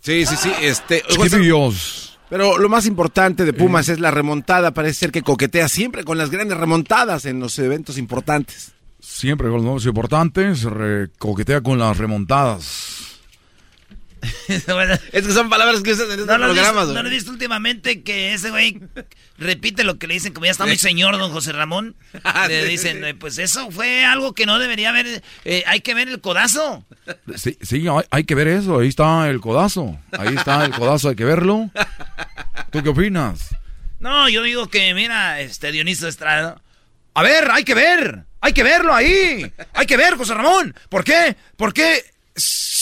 [0.00, 0.50] Sí, sí, sí.
[0.62, 2.13] Este, Chiquipillos.
[2.28, 4.72] Pero lo más importante de Pumas es la remontada.
[4.72, 8.72] Parece ser que coquetea siempre con las grandes remontadas en los eventos importantes.
[8.98, 10.66] Siempre con los nombres importantes,
[11.18, 13.13] coquetea con las remontadas.
[15.12, 16.72] Es que son palabras que usan en estos ¿No visto.
[16.72, 18.80] ¿No lo has visto últimamente que ese güey
[19.38, 20.32] repite lo que le dicen?
[20.32, 21.96] Como ya está muy señor, don José Ramón.
[22.48, 25.22] Le dicen, pues eso fue algo que no debería haber.
[25.44, 26.84] eh, hay que ver el codazo.
[27.36, 28.78] Sí, sí, hay, hay que ver eso.
[28.80, 29.98] Ahí está el codazo.
[30.12, 31.70] Ahí está el codazo, hay que verlo.
[32.70, 33.54] ¿Tú qué opinas?
[34.00, 36.60] No, yo digo que, mira, este Dioniso Estrada.
[37.14, 38.24] A ver, hay que ver.
[38.40, 39.50] Hay que verlo ahí.
[39.72, 40.74] Hay que ver, José Ramón.
[40.88, 41.36] ¿Por qué?
[41.56, 42.04] ¿Por qué?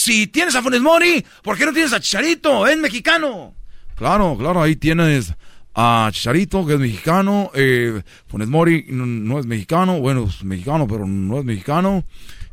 [0.02, 2.66] Si tienes a Funes Mori, ¿por qué no tienes a Chicharito?
[2.66, 3.54] Es mexicano.
[3.94, 5.32] Claro, claro, ahí tienes
[5.76, 7.52] a Chicharito, que es mexicano.
[7.54, 10.00] Eh, Funes Mori no, no es mexicano.
[10.00, 12.04] Bueno, es mexicano, pero no es mexicano.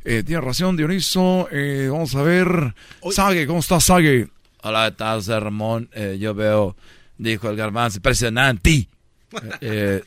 [0.05, 1.47] Eh, tiene razón, Dioniso.
[1.51, 2.75] Eh, vamos a ver.
[3.09, 4.27] Sague, ¿cómo estás, Sague?
[4.61, 5.89] Hola, ¿qué tal, José Ramón?
[5.93, 6.75] Eh, yo veo,
[7.17, 8.87] dijo el garbanzo, impresionante.
[9.31, 10.03] Eh, eh,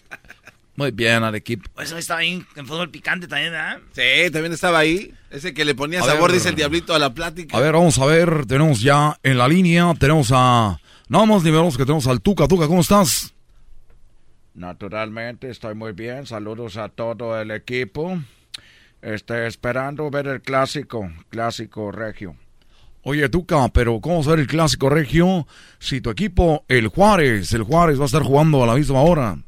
[0.76, 1.68] muy bien al equipo.
[1.80, 3.78] Eso estaba ahí en fútbol picante también, ¿verdad?
[3.92, 5.12] Sí, también estaba ahí.
[5.32, 6.38] Ese que le ponía A sabor, ver.
[6.38, 7.56] dice el diablito, a la plática.
[7.56, 8.44] A ver, vamos a ver.
[8.46, 10.78] Tenemos ya en la línea, tenemos a...
[11.08, 12.46] Nada más ni menos que tenemos al Tuca.
[12.46, 13.32] Tuca, ¿cómo estás?
[14.54, 16.26] Naturalmente, estoy muy bien.
[16.26, 18.18] Saludos a todo el equipo.
[19.00, 22.36] Estoy esperando ver el clásico, clásico regio.
[23.02, 25.46] Oye, Tuca, pero ¿cómo va a ser el clásico regio
[25.80, 29.38] si tu equipo, el Juárez, el Juárez va a estar jugando a la misma hora?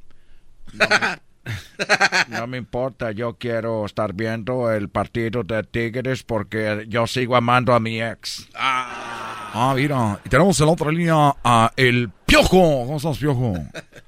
[0.73, 0.86] No
[2.48, 7.80] me importa, yo quiero estar viendo el partido de Tigres porque yo sigo amando a
[7.80, 8.48] mi ex.
[8.54, 10.20] Ah, mira.
[10.24, 12.86] Y tenemos en la otra línea a el Piojo.
[12.86, 13.54] ¿Cómo estás, Piojo?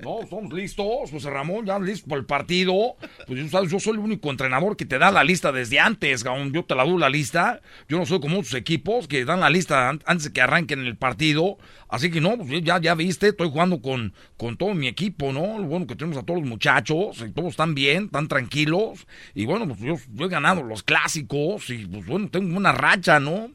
[0.00, 2.96] No, estamos listos, José Ramón, ya listos para el partido.
[3.26, 6.52] Pues yo soy el único entrenador que te da la lista desde antes, cabrón.
[6.52, 7.62] Yo te la doy la lista.
[7.88, 10.80] Yo no soy como otros equipos que dan la lista an- antes de que arranquen
[10.80, 11.58] el partido.
[11.88, 15.58] Así que no, pues ya, ya viste, estoy jugando con, con todo mi equipo, ¿no?
[15.58, 19.06] Lo bueno que tenemos a todos los muchachos, y todos están bien, están tranquilos.
[19.34, 19.94] Y bueno, pues yo,
[20.24, 23.48] he ganado los clásicos y pues bueno, tengo una racha, ¿no?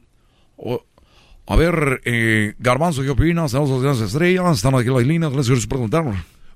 [1.52, 3.50] A ver, eh, Garbanzo, ¿qué opinas?
[3.52, 5.32] Tenemos las estrellas, están aquí las líneas.
[5.32, 6.04] Gracias por preguntar.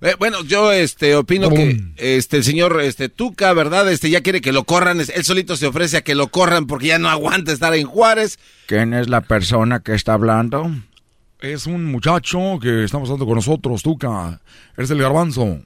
[0.00, 3.90] Eh, bueno, yo este opino que este el señor este Tuca, ¿verdad?
[3.90, 6.66] Este ya quiere que lo corran, es- él solito se ofrece a que lo corran
[6.66, 8.38] porque ya no aguanta estar en Juárez.
[8.66, 10.70] ¿Quién es la persona que está hablando?
[11.40, 14.40] Es un muchacho que está pasando con nosotros, Tuca.
[14.76, 15.58] Eres el Garbanzo.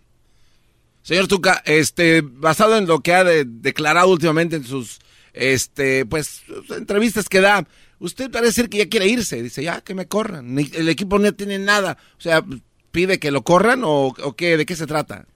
[1.02, 5.00] Señor Tuca, este basado en lo que ha de- declarado últimamente en sus
[5.34, 6.42] este pues
[6.76, 7.66] entrevistas que da,
[7.98, 11.32] usted parece ser que ya quiere irse, dice, "Ya que me corran." El equipo no
[11.32, 11.98] tiene nada.
[12.16, 12.44] O sea,
[12.90, 15.26] pide que lo corran o, o qué, de qué se trata?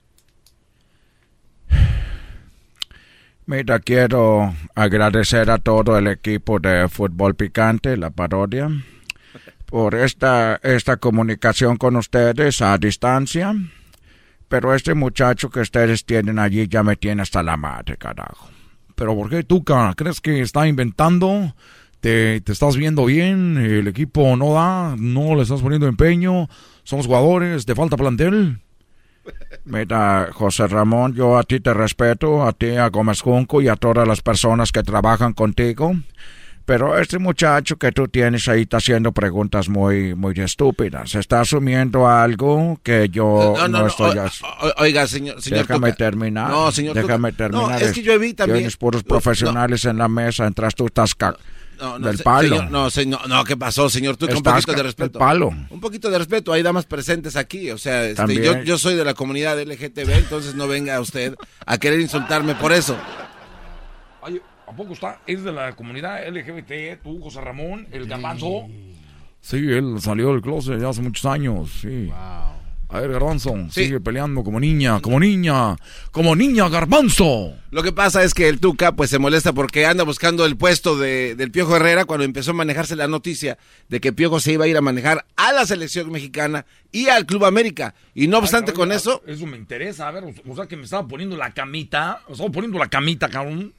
[3.47, 8.71] Mira, quiero agradecer a todo el equipo de Fútbol Picante, la parodia.
[9.67, 13.55] por esta, esta comunicación con ustedes a distancia.
[14.49, 18.51] Pero este muchacho que ustedes tienen allí ya me tiene hasta la madre, carajo.
[18.95, 19.95] ¿Pero por qué, Tuca?
[19.97, 21.57] ¿Crees que está inventando?
[22.03, 23.57] ¿Te, ¿Te estás viendo bien?
[23.57, 24.97] ¿El equipo no da?
[24.99, 26.49] ¿No le estás poniendo empeño?
[26.83, 27.65] ¿Son los jugadores?
[27.65, 28.59] ¿Te falta plantel?
[29.65, 33.77] Mira, José Ramón, yo a ti te respeto, a ti, a Gómez Junco y a
[33.77, 35.93] todas las personas que trabajan contigo.
[36.65, 41.15] Pero este muchacho que tú tienes ahí está haciendo preguntas muy, muy estúpidas.
[41.15, 44.75] Está asumiendo algo que yo no, estoy haciendo.
[44.79, 46.51] Oiga, señor, señor Déjame terminar.
[46.51, 47.81] No, señor Déjame terminar.
[47.81, 48.59] No, es que yo vi también.
[48.59, 51.15] Tienes puros profesionales en la mesa, entras tú, estás
[51.83, 52.63] no, no, del palo.
[52.71, 54.17] no, señor, no, ¿qué pasó, señor?
[54.17, 55.19] Tú, un poquito de respeto.
[55.19, 55.49] palo.
[55.49, 56.53] Un poquito de respeto.
[56.53, 57.71] Hay damas presentes aquí.
[57.73, 61.35] O sea, este, yo, yo soy de la comunidad LGTB, entonces no venga usted
[61.67, 62.97] a querer insultarme por eso.
[64.73, 65.21] ¿A poco está?
[65.27, 68.69] ¿Es de la comunidad LGBT, tú, José Ramón, el garbanzo?
[69.41, 72.11] Sí, él salió del closet ya hace muchos años, sí.
[72.93, 75.79] A ver, Garbanzo, sigue peleando como niña, como niña,
[76.11, 77.55] como niña, Garbanzo.
[77.71, 80.99] Lo que pasa es que el Tuca pues se molesta porque anda buscando el puesto
[80.99, 83.57] de, del Piojo Herrera cuando empezó a manejarse la noticia
[83.89, 87.25] de que Piojo se iba a ir a manejar a la selección mexicana y al
[87.25, 87.95] Club América.
[88.15, 89.23] Y no obstante con eso...
[89.27, 92.51] Eso me interesa, a ver, o sea que me estaba poniendo la camita, o estaba
[92.51, 93.73] poniendo la camita, cabrón.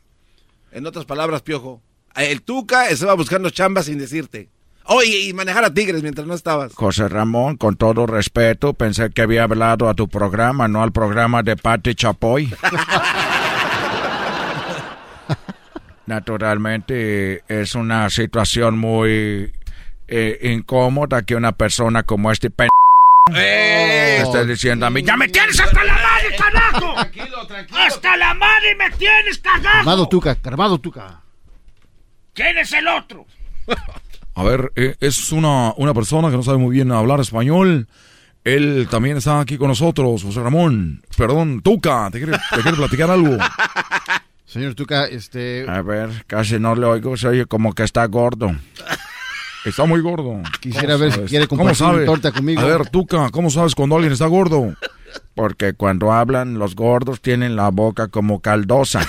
[0.72, 1.84] En otras palabras, Piojo,
[2.16, 4.50] el Tuca estaba buscando chambas sin decirte.
[4.86, 6.74] Oye, y manejar a Tigres mientras no estabas.
[6.74, 11.42] José Ramón, con todo respeto, pensé que había hablado a tu programa, no al programa
[11.42, 12.54] de Pati Chapoy.
[16.06, 19.54] Naturalmente es una situación muy
[20.08, 22.68] eh, incómoda que una persona como este p
[23.34, 24.20] ¡Eh!
[24.22, 26.94] esté diciendo a mí, ¡Ya me tienes hasta la madre, carajo!
[26.94, 27.80] Tranquilo, tranquilo.
[27.80, 29.78] ¡Hasta la madre me tienes, carajo!
[29.80, 31.22] Armado Tuca, armado Tuca.
[32.34, 33.26] ¿Quién es el otro?
[34.36, 37.88] A ver, eh, es una, una persona que no sabe muy bien hablar español.
[38.44, 41.02] Él también está aquí con nosotros, José Ramón.
[41.16, 43.38] Perdón, Tuca, ¿te quiere, te quiere platicar algo?
[44.46, 45.66] Señor Tuca, este...
[45.70, 48.54] A ver, casi no le oigo, se oye como que está gordo.
[49.66, 50.42] Está muy gordo.
[50.60, 52.62] Quisiera ver si quiere compartir una torta conmigo.
[52.62, 54.76] A ver, Tuca, ¿cómo sabes cuando alguien está gordo?
[55.36, 59.08] Porque cuando hablan, los gordos tienen la boca como caldosa.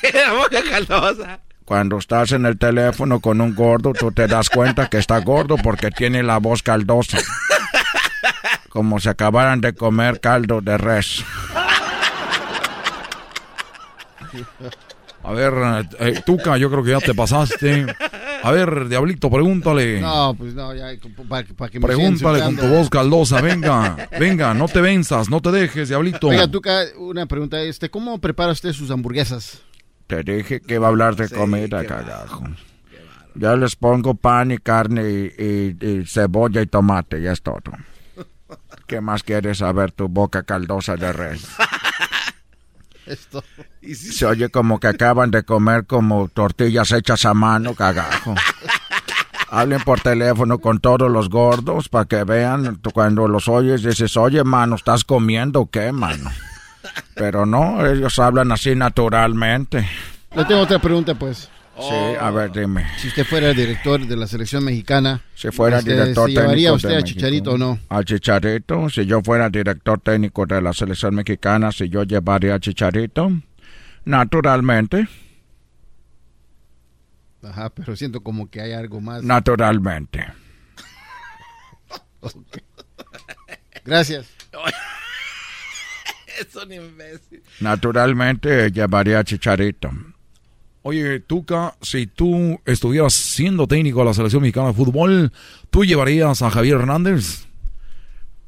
[0.00, 1.40] Tiene la boca caldosa.
[1.64, 5.56] Cuando estás en el teléfono con un gordo, tú te das cuenta que está gordo
[5.56, 7.18] porque tiene la voz caldosa.
[8.68, 11.24] Como si acabaran de comer caldo de res.
[15.24, 15.52] A ver,
[15.98, 17.86] eh, Tuca, yo creo que ya te pasaste.
[18.44, 20.00] A ver, Diablito, pregúntale.
[20.00, 20.92] No, pues no, ya,
[21.28, 25.50] para, que me Pregúntale con tu voz caldosa, venga, venga, no te venzas, no te
[25.50, 26.28] dejes, Diablito.
[26.28, 29.62] Oiga, Tuca, una pregunta, este, ¿cómo prepara usted sus hamburguesas?
[30.06, 32.44] Te dije que iba a hablar de comida, carajo.
[33.34, 35.02] Ya les pongo pan y carne
[35.38, 37.72] y, cebolla y tomate, ya es todo.
[38.86, 41.46] ¿Qué más quieres saber tu boca caldosa de res?
[43.06, 43.44] Esto.
[43.94, 48.34] Se oye como que acaban de comer como tortillas hechas a mano, cagajo.
[49.48, 54.42] Hablen por teléfono con todos los gordos para que vean cuando los oyes dices, oye,
[54.42, 56.30] mano, ¿estás comiendo o qué, mano?
[57.14, 59.88] Pero no, ellos hablan así naturalmente.
[60.34, 61.48] Le tengo otra pregunta, pues.
[61.78, 62.86] Sí, a ver, dime.
[62.96, 66.88] Si usted fuera el director de la selección mexicana, si fuera director ¿se llevaría usted
[66.88, 67.14] de a México?
[67.18, 67.78] Chicharito o no?
[67.90, 68.88] ¿A Chicharito?
[68.88, 73.30] Si yo fuera director técnico de la selección mexicana, si yo llevaría a Chicharito,
[74.06, 75.06] naturalmente,
[77.42, 79.22] Ajá, pero siento como que hay algo más.
[79.22, 80.26] naturalmente.
[83.84, 84.26] Gracias.
[86.40, 87.42] Es un imbécil.
[87.60, 89.90] Naturalmente llevaría a Chicharito.
[90.82, 95.32] Oye, Tuca, si tú estuvieras siendo técnico de la selección mexicana de fútbol,
[95.70, 97.46] ¿tú llevarías a Javier Hernández?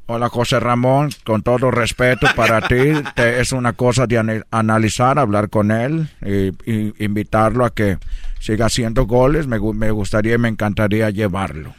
[0.06, 2.76] Hola José Ramón, con todo respeto para ti,
[3.14, 7.98] te- es una cosa de ana- analizar, hablar con él y, y invitarlo a que
[8.40, 9.46] siga haciendo goles.
[9.46, 11.74] Me, me gustaría y me encantaría llevarlo.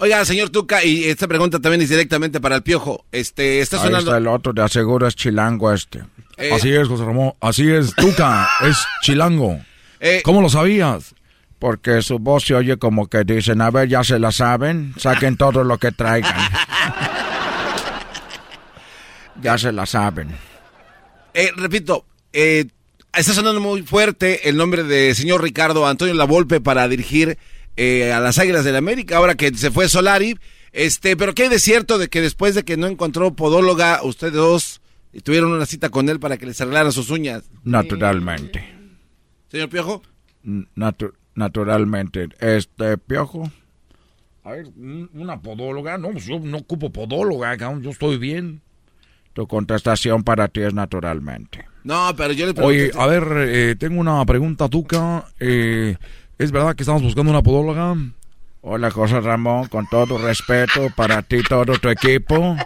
[0.00, 3.04] Oiga, señor Tuca, y esta pregunta también es directamente para el Piojo.
[3.10, 4.10] Este, está Ahí sonando...
[4.10, 6.04] está el otro, de aseguro es chilango este.
[6.36, 7.32] Eh, Así es, José Ramón.
[7.40, 9.58] Así es, Tuca, es chilango.
[9.98, 11.16] Eh, ¿Cómo lo sabías?
[11.58, 15.36] Porque su voz se oye como que dicen, a ver, ya se la saben, saquen
[15.36, 16.32] todo lo que traigan.
[19.42, 20.30] ya se la saben.
[21.34, 22.66] Eh, repito, eh,
[23.12, 27.36] está sonando muy fuerte el nombre de señor Ricardo Antonio Lavolpe para dirigir
[27.78, 30.36] eh, a las Águilas del América, ahora que se fue Solari.
[30.72, 34.34] Este, pero ¿qué hay de cierto de que después de que no encontró podóloga, ustedes
[34.34, 34.80] dos
[35.24, 37.44] tuvieron una cita con él para que les arreglaran sus uñas?
[37.64, 38.62] Naturalmente.
[39.50, 40.02] Señor Piojo.
[40.44, 42.28] Natu- naturalmente.
[42.40, 43.50] Este, Piojo.
[44.44, 45.96] A ver, un- una podóloga.
[45.98, 48.60] No, yo no ocupo podóloga, yo estoy bien.
[49.32, 51.64] Tu contestación para ti es naturalmente.
[51.84, 52.90] No, pero yo le pregunté.
[52.90, 55.26] Oye, a ver, eh, tengo una pregunta, Tuca.
[55.38, 55.96] Eh,
[56.38, 57.96] ¿Es verdad que estamos buscando una podóloga?
[58.62, 62.56] Hola, José Ramón, con todo respeto para ti y todo tu equipo.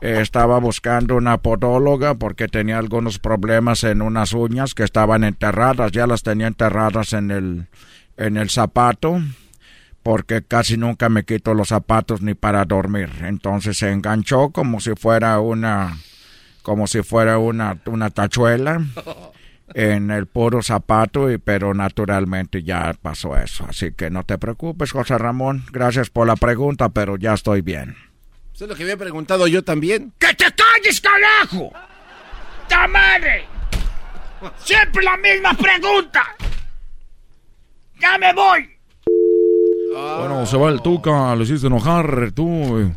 [0.00, 5.92] eh, estaba buscando una podóloga porque tenía algunos problemas en unas uñas que estaban enterradas.
[5.92, 7.66] Ya las tenía enterradas en el,
[8.16, 9.20] en el zapato
[10.02, 13.08] porque casi nunca me quito los zapatos ni para dormir.
[13.22, 15.96] Entonces se enganchó como si fuera una,
[16.62, 18.80] como si fuera una, una tachuela
[19.74, 23.66] en el puro zapato, y, pero naturalmente ya pasó eso.
[23.68, 25.64] Así que no te preocupes, José Ramón.
[25.72, 27.96] Gracias por la pregunta, pero ya estoy bien.
[28.54, 30.12] Eso es lo que había preguntado yo también.
[30.18, 31.72] ¡Que te calles, carajo!
[32.68, 33.46] ¡Ta madre!
[34.58, 36.22] ¡Siempre la misma pregunta!
[38.00, 38.68] ¡Ya me voy!
[39.94, 42.94] Bueno, se va el Tuca, lo hiciste enojar, tú,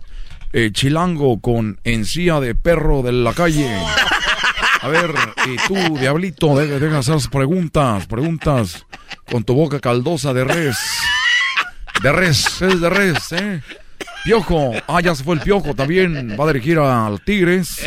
[0.54, 3.70] eh, chilango con encía de perro de la calle.
[4.86, 5.16] A ver,
[5.48, 8.86] y tú, diablito, deja, deja hacer preguntas, preguntas
[9.32, 10.78] con tu boca caldosa de res.
[12.04, 13.64] De res, es de res, ¿eh?
[14.24, 17.82] Piojo, ah, ya se fue el Piojo también, va a dirigir al Tigres.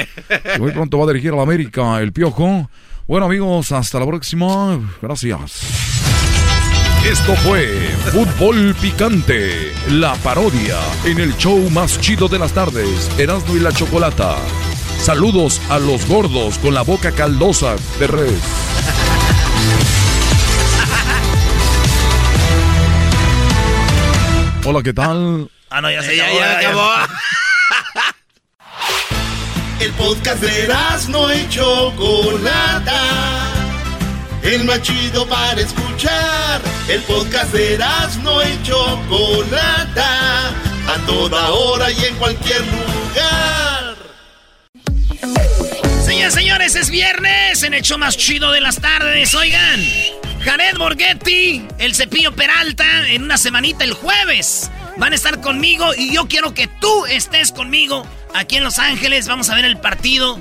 [0.58, 2.68] Muy pronto va a dirigir al América, el Piojo.
[3.06, 4.80] Bueno, amigos, hasta la próxima.
[5.00, 5.60] Gracias.
[7.08, 13.54] Esto fue Fútbol Picante, la parodia en el show más chido de las tardes, Erasmo
[13.54, 14.36] y la Chocolata.
[15.00, 18.32] Saludos a los gordos con la boca caldosa de res.
[24.66, 25.48] Hola, ¿qué tal?
[25.70, 26.38] Ah, no, ya se Ya, acabó.
[26.40, 26.68] ya ya.
[26.68, 26.90] acabó.
[29.80, 30.68] El podcast de
[31.08, 33.00] no y Chocolata.
[34.42, 36.60] El más chido para escuchar.
[36.88, 37.78] El podcast de
[38.22, 40.48] no y Chocolata.
[40.48, 43.77] A toda hora y en cualquier lugar.
[45.20, 49.34] Señoras y señores, es viernes en el show más chido de las tardes.
[49.34, 49.80] Oigan,
[50.44, 54.70] Jared Borghetti, el cepillo Peralta, en una semanita el jueves.
[54.96, 59.28] Van a estar conmigo y yo quiero que tú estés conmigo aquí en Los Ángeles.
[59.28, 60.40] Vamos a ver el partido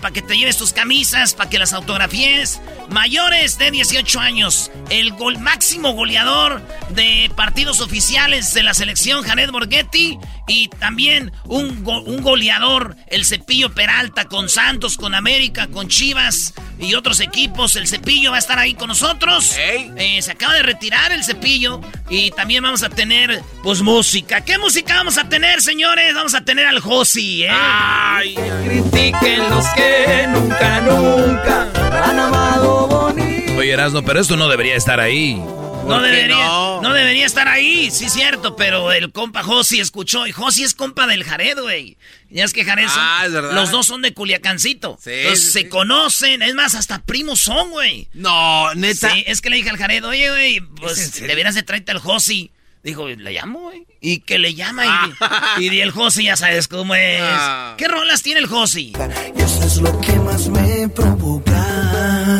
[0.00, 2.60] para que te lleves tus camisas, para que las autografíes.
[2.90, 9.50] Mayores de 18 años, el gol máximo goleador de partidos oficiales de la selección, Jared
[9.50, 10.18] Borghetti.
[10.48, 16.54] Y también un, go- un goleador, el Cepillo Peralta, con Santos, con América, con Chivas
[16.80, 17.76] y otros equipos.
[17.76, 19.54] El Cepillo va a estar ahí con nosotros.
[19.58, 21.80] Eh, se acaba de retirar el Cepillo.
[22.08, 24.40] Y también vamos a tener, pues, música.
[24.42, 26.14] ¿Qué música vamos a tener, señores?
[26.14, 27.50] Vamos a tener al Josi, ¿eh?
[27.50, 28.34] ¡Ay!
[28.64, 31.68] Critiquen los que nunca, nunca
[32.04, 33.52] han amado bonito.
[33.56, 35.42] Oye, Erasno, pero esto no debería estar ahí.
[35.82, 36.82] No ¿Por qué debería, no?
[36.82, 36.92] no?
[36.94, 41.24] debería estar ahí, sí cierto, pero el compa Josi escuchó y Josi es compa del
[41.24, 41.96] Jared, güey.
[42.30, 43.52] Ya es que Jared son- Ah, es verdad.
[43.54, 44.98] los dos son de Culiacancito.
[45.02, 45.68] Sí, Entonces sí, se sí.
[45.68, 48.08] conocen, es más, hasta primos son, güey.
[48.12, 49.10] No, neta.
[49.10, 51.90] Sí, es que le dije al Jared, oye, güey, ¿Es en pues deberías de traerte
[51.92, 52.50] al Josi.
[52.82, 53.86] Dijo, le llamo, güey.
[54.00, 54.84] Y que le llama
[55.20, 55.56] Ah.
[55.58, 57.20] y, y el Josi ya sabes cómo es.
[57.22, 57.74] Ah.
[57.76, 58.92] ¿Qué rolas tiene el Josi?
[59.36, 62.38] Y eso es lo que más me provoca.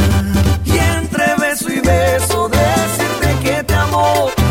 [0.64, 2.59] Y entre beso y beso decirte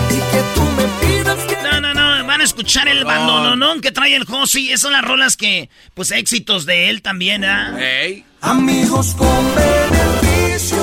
[0.10, 1.56] y que tú me pidas que...
[1.64, 4.68] No, no, no, van a escuchar el bandononón que trae el Josi.
[4.68, 7.78] Esas son las rolas que, pues, éxitos de él también, ¿ah?
[8.42, 10.78] Amigos con beneficio,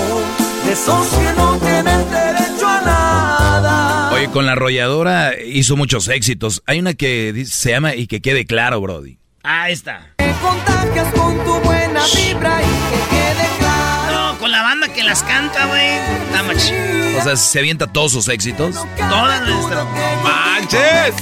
[0.66, 4.10] de esos que no tienen derecho a nada.
[4.12, 6.62] Oye, con la arrolladora hizo muchos éxitos.
[6.66, 9.18] Hay una que se llama Y que quede claro, Brody.
[9.42, 10.12] Ah, ahí está.
[10.16, 13.65] Te contagias con tu buena vibra y que quede claro.
[14.46, 17.18] Con la banda que las canta, güey.
[17.18, 18.76] O sea, se avienta todos sus éxitos.
[18.96, 19.84] Todas nuestras.
[20.22, 21.16] ¡Manches!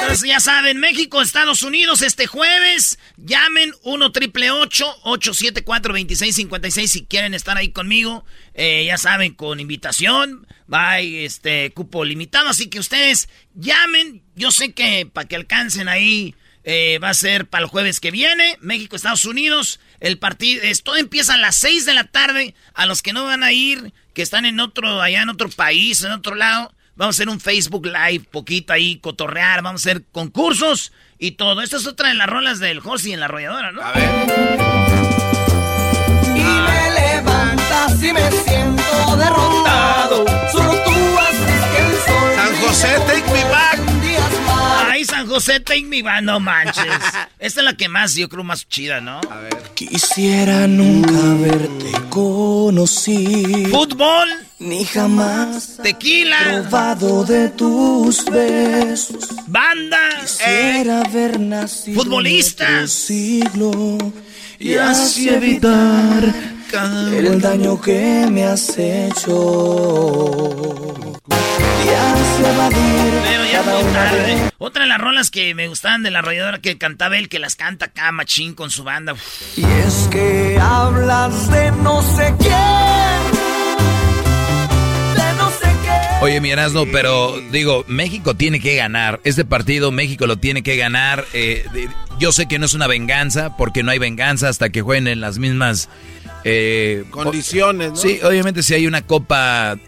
[0.00, 7.34] Entonces ya saben, México, Estados Unidos, este jueves, llamen 1 triple 874 2656 si quieren
[7.34, 8.24] estar ahí conmigo.
[8.54, 14.22] Eh, ya saben, con invitación, va este cupo limitado, así que ustedes llamen.
[14.34, 16.34] Yo sé que para que alcancen ahí
[16.68, 19.78] eh, va a ser para el jueves que viene, México, Estados Unidos.
[20.00, 22.56] El partido, todo empieza a las 6 de la tarde.
[22.74, 26.02] A los que no van a ir, que están en otro, allá en otro país,
[26.02, 30.02] en otro lado, vamos a hacer un Facebook Live, poquito ahí, cotorrear, vamos a hacer
[30.10, 31.62] concursos y todo.
[31.62, 33.80] Esta es otra de las rolas del Josi en la arrolladora, ¿no?
[33.82, 33.92] A
[36.34, 40.24] Y me levantas y me siento derrotado.
[40.50, 42.34] Solo tú haces que el sol.
[42.34, 43.65] San José, take me back.
[45.36, 46.86] José, take me back, no manches.
[47.38, 49.20] Esta es la que más, yo creo, más chida, ¿no?
[49.30, 49.54] A ver.
[49.74, 53.68] Quisiera nunca haberte conocido.
[53.68, 54.30] Fútbol.
[54.60, 55.76] Ni jamás.
[55.82, 56.38] Tequila.
[56.62, 59.28] Probado de tus besos.
[59.46, 59.98] Banda.
[60.22, 62.02] Quisiera haber nacido.
[62.02, 62.66] Futbolista.
[62.66, 63.98] En otro siglo.
[64.58, 66.24] Y así evitar
[67.12, 69.32] el daño que me has hecho.
[71.84, 74.52] Y así evadir Pero ya cada muy una tarde.
[74.58, 77.56] Otra de las rolas que me gustaban de la arrolladora que cantaba él, que las
[77.56, 79.12] canta acá machín con su banda.
[79.12, 79.58] Uf.
[79.58, 82.95] Y es que hablas de no sé quién.
[86.22, 89.20] Oye, mi Erasmo, pero digo, México tiene que ganar.
[89.22, 91.24] Este partido México lo tiene que ganar.
[91.34, 91.88] Eh, de-
[92.18, 95.20] yo sé que no es una venganza, porque no hay venganza hasta que jueguen en
[95.20, 95.88] las mismas
[96.48, 97.96] eh, Condiciones, ¿no?
[97.96, 99.78] Sí, obviamente si hay una copa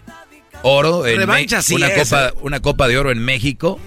[0.61, 2.33] oro, en Revancha Me- sí una es, copa, eh.
[2.41, 3.79] una copa de oro en México.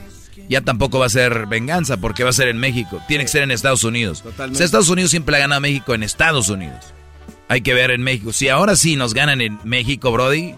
[0.49, 3.01] Ya tampoco va a ser venganza porque va a ser en México.
[3.09, 4.23] Tiene que ser en Estados Unidos.
[4.23, 4.57] Totalmente.
[4.57, 6.93] O sea, Estados Unidos siempre le ha ganado a México en Estados Unidos.
[7.49, 8.33] Hay que ver en México.
[8.33, 10.55] Si ahora sí nos ganan en México, Brody,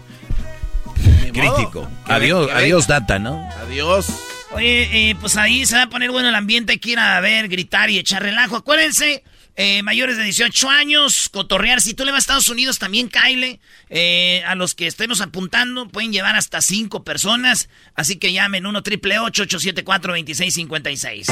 [0.95, 1.89] crítico.
[2.07, 3.49] Adiós, que adiós, Data, ¿no?
[3.67, 4.07] Adiós.
[4.53, 6.73] Oye, eh, pues ahí se va a poner bueno el ambiente.
[6.73, 8.57] Hay que ir a ver, gritar y echar relajo.
[8.57, 9.25] Acuérdense,
[9.57, 11.81] eh, mayores de 18 años, cotorrear.
[11.81, 13.61] Si tú le vas a Estados Unidos, también caile.
[13.91, 17.69] Eh, a los que estemos apuntando, pueden llevar hasta 5 personas.
[17.95, 21.27] Así que llamen 1 triple 874 2656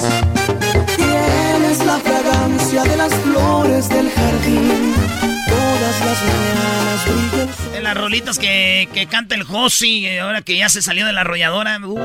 [0.97, 4.95] Tienes la fragancia de las flores del jardín.
[5.99, 7.59] Todas las mañanas.
[7.75, 11.13] En las rolitas que, que canta el Josi, eh, ahora que ya se salió de
[11.13, 11.79] la arrolladora.
[11.85, 11.99] uh,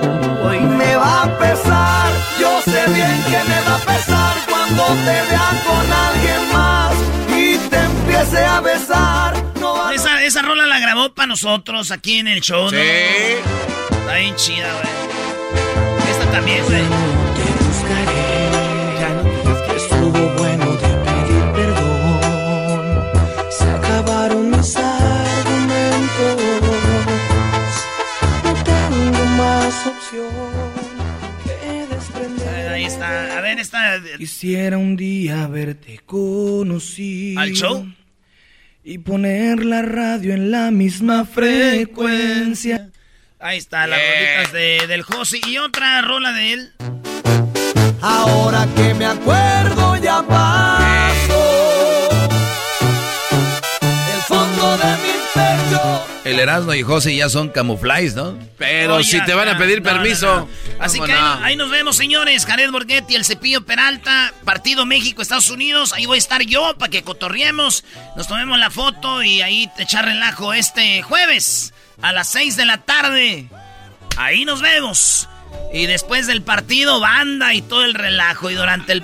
[0.45, 5.11] Hoy me va a pesar, yo sé bien que me va a pesar cuando te
[5.29, 6.93] vea con alguien más
[7.37, 9.43] y te empiece a besar.
[9.59, 12.69] No va a- esa, esa rola la grabó para nosotros aquí en el show, ¿no?
[12.71, 12.77] Sí.
[12.77, 16.11] Está bien chida, güey.
[16.11, 16.81] Esta también, güey.
[16.83, 18.26] Te buscaré,
[32.71, 33.37] Ahí está.
[33.37, 34.01] A ver, esta.
[34.17, 37.41] Quisiera un día haberte conocido.
[37.41, 37.85] ¿Al show?
[38.83, 42.89] Y poner la radio en la misma frecuencia.
[43.39, 45.41] Ahí está, las rolitas de, del Josi.
[45.45, 46.73] Y otra rola de él.
[48.01, 50.66] Ahora que me acuerdo ya pasó.
[56.37, 58.37] El Erasmo y José ya son camuflajes, ¿no?
[58.59, 60.27] Pero Oye, si te van a pedir no, permiso.
[60.27, 60.49] no.
[60.79, 62.45] Así ¿cómo que ahí nos vemos, señores.
[62.45, 65.93] Jared Borghetti, el Cepillo Peralta, Partido México, Estados Unidos.
[65.93, 67.83] Ahí voy a estar yo para que cotorriemos,
[68.15, 72.65] nos tomemos la foto y ahí te echar relajo este jueves a las 6 de
[72.65, 73.47] la tarde.
[74.17, 75.27] Ahí nos vemos.
[75.73, 78.49] Y después del partido, banda y todo el relajo.
[78.49, 79.03] Y durante el...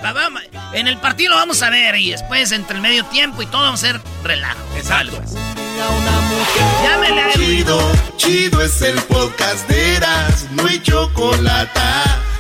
[0.74, 3.62] En el partido lo vamos a ver y después entre el medio tiempo y todo
[3.64, 4.60] vamos a hacer relajo.
[4.76, 5.22] Exacto.
[6.84, 7.58] Llámele a Edwin.
[7.58, 11.80] Chido, chido es el podcast de Eras, no hay chocolate.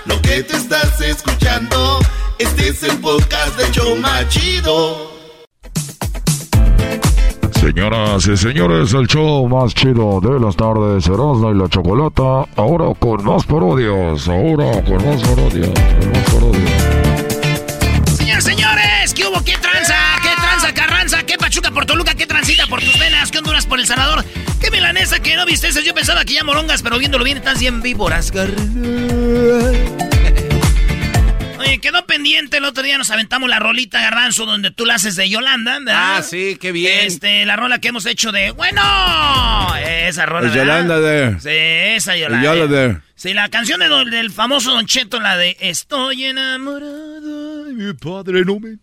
[0.05, 1.99] Lo que te estás escuchando,
[2.37, 5.12] este es el podcast de Choma Chido.
[7.63, 12.93] Señoras y señores, el show más chido de las tardes, Erasmo y la Chocolata, ahora
[12.99, 15.69] con más parodias, ahora con más parodias,
[16.29, 16.51] con
[18.35, 19.41] más señores, ¿qué hubo?
[19.45, 19.95] ¿Qué tranza?
[20.21, 21.23] ¿Qué tranza, Carranza?
[21.23, 22.13] ¿Qué Pachuca por Toluca?
[22.15, 23.31] ¿Qué transita por tus venas?
[23.31, 24.25] ¿Qué Honduras por El Salvador?
[24.59, 25.69] ¿Qué milanesa que no viste?
[25.85, 30.12] Yo pensaba que ya morongas, pero viéndolo bien estás bien víboras, carnal.
[31.73, 35.15] Oye, quedó pendiente el otro día, nos aventamos la rolita Garbanzo donde tú la haces
[35.15, 36.17] de Yolanda, ¿verdad?
[36.17, 37.07] Ah, sí, qué bien.
[37.07, 38.79] Este, la rola que hemos hecho de, bueno,
[39.83, 40.55] esa rola, ¿verdad?
[40.55, 41.49] Yolanda de- Sí,
[41.97, 42.43] esa Yolanda.
[42.53, 47.71] Yolanda de- Sí, la canción de don- del famoso Don Cheto, la de Estoy enamorado
[47.71, 48.77] y mi padre no me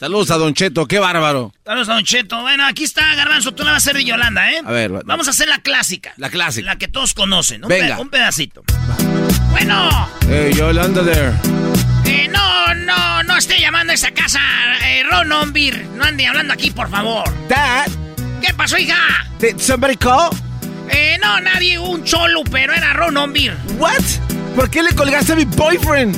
[0.00, 1.54] Saludos a Don Cheto, qué bárbaro.
[1.64, 2.40] Saludos a Don Cheto.
[2.42, 4.60] Bueno, aquí está Garbanzo, tú la vas a hacer de Yolanda, ¿eh?
[4.64, 6.12] A ver, va- Vamos a hacer la clásica.
[6.16, 6.66] La clásica.
[6.66, 7.62] La que todos conocen.
[7.62, 7.94] Un, Venga.
[7.96, 8.64] pe- un pedacito.
[9.52, 11.32] Bueno, Eh, Yolanda there.
[12.06, 14.40] eh, no, no, no esté llamando a esa casa,
[14.84, 15.86] eh, Ron Beer.
[15.94, 17.24] No ande hablando aquí, por favor.
[17.48, 17.86] Dad,
[18.40, 18.96] ¿Qué pasó, hija?
[19.38, 20.30] did somebody call?
[20.90, 23.56] Eh, no, nadie, un cholo, pero era Ron Beer.
[23.78, 24.02] What?
[24.56, 26.16] ¿Por qué le colgaste a mi boyfriend?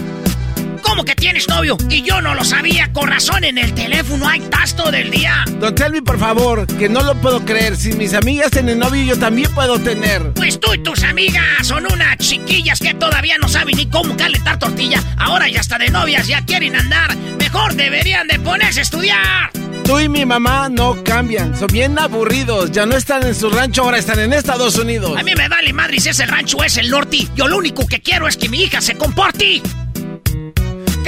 [0.85, 1.77] ¿Cómo que tienes novio?
[1.89, 2.93] Y yo no lo sabía.
[2.93, 5.45] Con razón, en el teléfono hay tasto del día.
[5.59, 7.77] Don Telmi, por favor, que no lo puedo creer.
[7.77, 10.33] Si mis amigas tienen novio, yo también puedo tener.
[10.35, 14.59] Pues tú y tus amigas son unas chiquillas que todavía no saben ni cómo calentar
[14.59, 15.03] tortilla.
[15.17, 17.17] Ahora ya hasta de novias ya quieren andar.
[17.39, 19.51] Mejor deberían de ponerse a estudiar.
[19.85, 21.57] Tú y mi mamá no cambian.
[21.59, 22.73] Son bien aburridos.
[22.73, 25.19] Ya no están en su rancho, ahora están en Estados Unidos.
[25.19, 27.27] A mí me vale madre si es el rancho es el norte.
[27.35, 29.63] Yo lo único que quiero es que mi hija se comporte.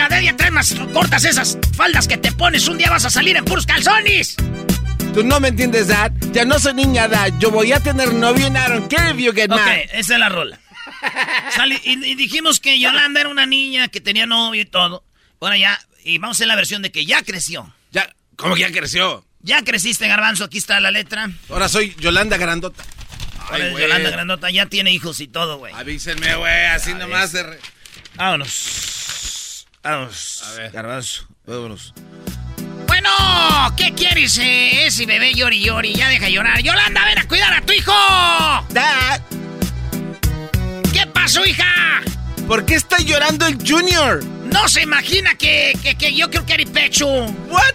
[0.08, 2.66] Cada día traes más cortas esas faldas que te pones.
[2.68, 4.36] Un día vas a salir en puros calzones.
[5.14, 6.12] Tú no me entiendes, Dad.
[6.32, 7.32] Ya no soy niña, Dad.
[7.38, 9.60] Yo voy a tener novio en I don't care if you get Ok,
[9.92, 10.60] esa es la rola.
[11.54, 15.04] Sali- y, y dijimos que Yolanda era una niña que tenía novio y todo.
[15.40, 17.74] Bueno, ya, y vamos a hacer la versión de que ya creció.
[17.92, 19.24] Ya, ¿cómo que ya creció?
[19.40, 21.30] Ya creciste, Garbanzo, aquí está la letra.
[21.50, 22.82] Ahora soy Yolanda Grandota.
[23.48, 25.72] Ahora Yolanda Grandota ya tiene hijos y todo, güey.
[25.74, 27.42] Avísenme, güey, así nomás de...
[27.44, 27.60] re-
[28.16, 28.95] Vámonos.
[29.86, 30.42] Vámonos.
[30.42, 30.70] A ver.
[30.72, 31.94] Garbanzo, vámonos.
[32.88, 33.08] Bueno,
[33.76, 34.36] ¿qué quieres?
[34.38, 36.60] Eh, ese bebé llori llori, ya deja de llorar.
[36.60, 37.92] Yolanda, ven a cuidar a tu hijo.
[38.70, 39.20] Dad.
[40.92, 42.02] ¿Qué pasó, hija?
[42.48, 44.24] ¿Por qué está llorando el Junior?
[44.24, 47.06] No se imagina que, que, que yo creo que eres pecho.
[47.06, 47.74] ¿What?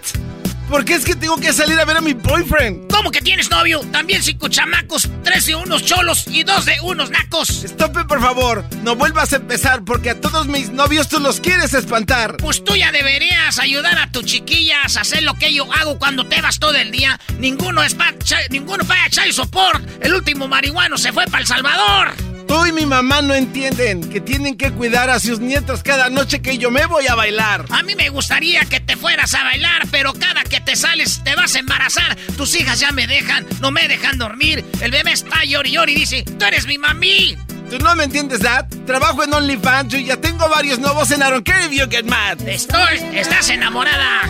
[0.72, 2.90] ¿Por qué es que tengo que salir a ver a mi boyfriend?
[2.90, 3.80] ¿Cómo que tienes novio?
[3.92, 7.66] También cinco chamacos, tres de unos cholos y dos de unos nacos.
[7.76, 11.74] Tope, por favor, no vuelvas a empezar porque a todos mis novios tú los quieres
[11.74, 12.38] espantar.
[12.38, 16.26] Pues tú ya deberías ayudar a tus chiquillas a hacer lo que yo hago cuando
[16.26, 17.20] te vas todo el día.
[17.38, 18.14] Ninguno es pa
[18.48, 19.86] ninguno paga child support.
[20.02, 22.31] El último marihuano se fue para El Salvador.
[22.46, 26.42] Tú y mi mamá no entienden que tienen que cuidar a sus nietos cada noche
[26.42, 27.64] que yo me voy a bailar.
[27.70, 31.34] A mí me gustaría que te fueras a bailar, pero cada que te sales te
[31.34, 32.16] vas a embarazar.
[32.36, 34.64] Tus hijas ya me dejan, no me dejan dormir.
[34.80, 37.36] El bebé está llori llori y dice, tú eres mi mami.
[37.70, 38.66] ¿Tú no me entiendes, Dad?
[38.86, 42.38] Trabajo en OnlyFans y ya tengo varios nuevos en don't care if you get mad.
[42.46, 44.22] Estoy, estás enamorada.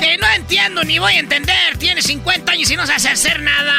[0.00, 1.78] Que no entiendo ni voy a entender.
[1.78, 3.76] Tienes 50 años y no sabes hacer nada.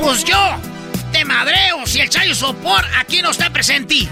[0.00, 0.38] Pues yo
[1.12, 3.94] te madreo si el Chayo Sopor aquí no está presente.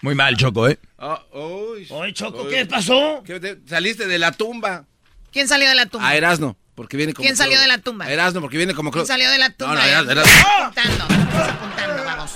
[0.00, 0.78] Muy mal, Choco, ¿eh?
[1.90, 3.22] Oye, Choco, ¿qué pasó?
[3.24, 4.84] Te- saliste de la tumba.
[5.32, 6.08] ¿Quién salió de la tumba?
[6.08, 7.24] A Erasno, porque viene como...
[7.24, 8.06] ¿Quién salió de la tumba?
[8.06, 8.90] A Erasno, porque viene como...
[8.90, 9.74] ¿Quién salió de la tumba?
[9.74, 10.22] No, no, Erasno,
[10.60, 12.30] apuntando, apuntando, vamos.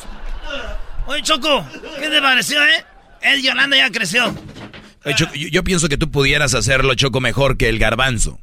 [1.07, 1.67] Oye, Choco,
[2.01, 2.85] ¿qué te pareció, eh?
[3.23, 4.35] El Yolanda ya creció.
[5.15, 8.39] Choco, yo, yo pienso que tú pudieras hacerlo, Choco, mejor que el garbanzo.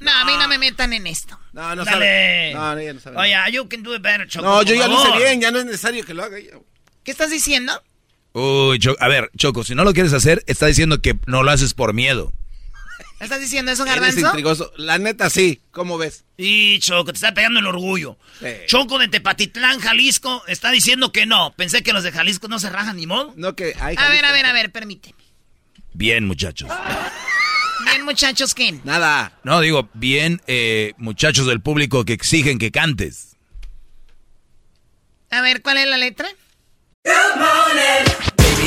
[0.00, 1.38] No, a mí no me metan en esto.
[1.52, 1.90] No, no Dale.
[1.90, 2.52] sabe.
[2.54, 3.16] No, no, ella no sabe.
[3.18, 4.44] Oye, you can do it better, Choco.
[4.46, 6.52] No, yo ya lo hice bien, ya no es necesario que lo haga ella.
[7.04, 7.82] ¿Qué estás diciendo?
[8.32, 11.50] Uy, Cho- a ver, Choco, si no lo quieres hacer, está diciendo que no lo
[11.50, 12.32] haces por miedo.
[13.18, 14.20] ¿Estás diciendo eso, Eres Garbanzo?
[14.28, 14.72] intrigoso.
[14.78, 15.60] La neta, sí.
[15.72, 16.24] ¿Cómo ves?
[16.38, 18.16] Y Choco, te está pegando el orgullo.
[18.40, 18.46] Sí.
[18.66, 21.52] Choco de Tepatitlán, Jalisco, está diciendo que no.
[21.54, 23.34] Pensé que los de Jalisco no se rajan ni modo.
[23.36, 25.19] No, que hay A ver, a ver, a ver, permíteme.
[26.00, 26.70] Bien, muchachos.
[27.84, 28.72] Bien, muchachos, ¿qué?
[28.84, 29.38] Nada.
[29.44, 33.36] No, digo, bien, eh, muchachos del público que exigen que cantes.
[35.28, 36.30] A ver, ¿cuál es la letra?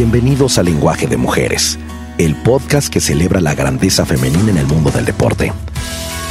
[0.00, 1.78] Bienvenidos a Lenguaje de Mujeres,
[2.16, 5.52] el podcast que celebra la grandeza femenina en el mundo del deporte.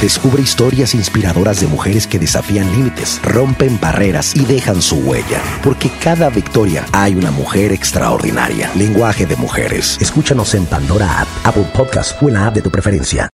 [0.00, 5.88] Descubre historias inspiradoras de mujeres que desafían límites, rompen barreras y dejan su huella, porque
[6.02, 8.72] cada victoria hay una mujer extraordinaria.
[8.74, 9.98] Lenguaje de Mujeres.
[10.00, 13.30] Escúchanos en Pandora App, Apple Podcast o en la app de tu preferencia.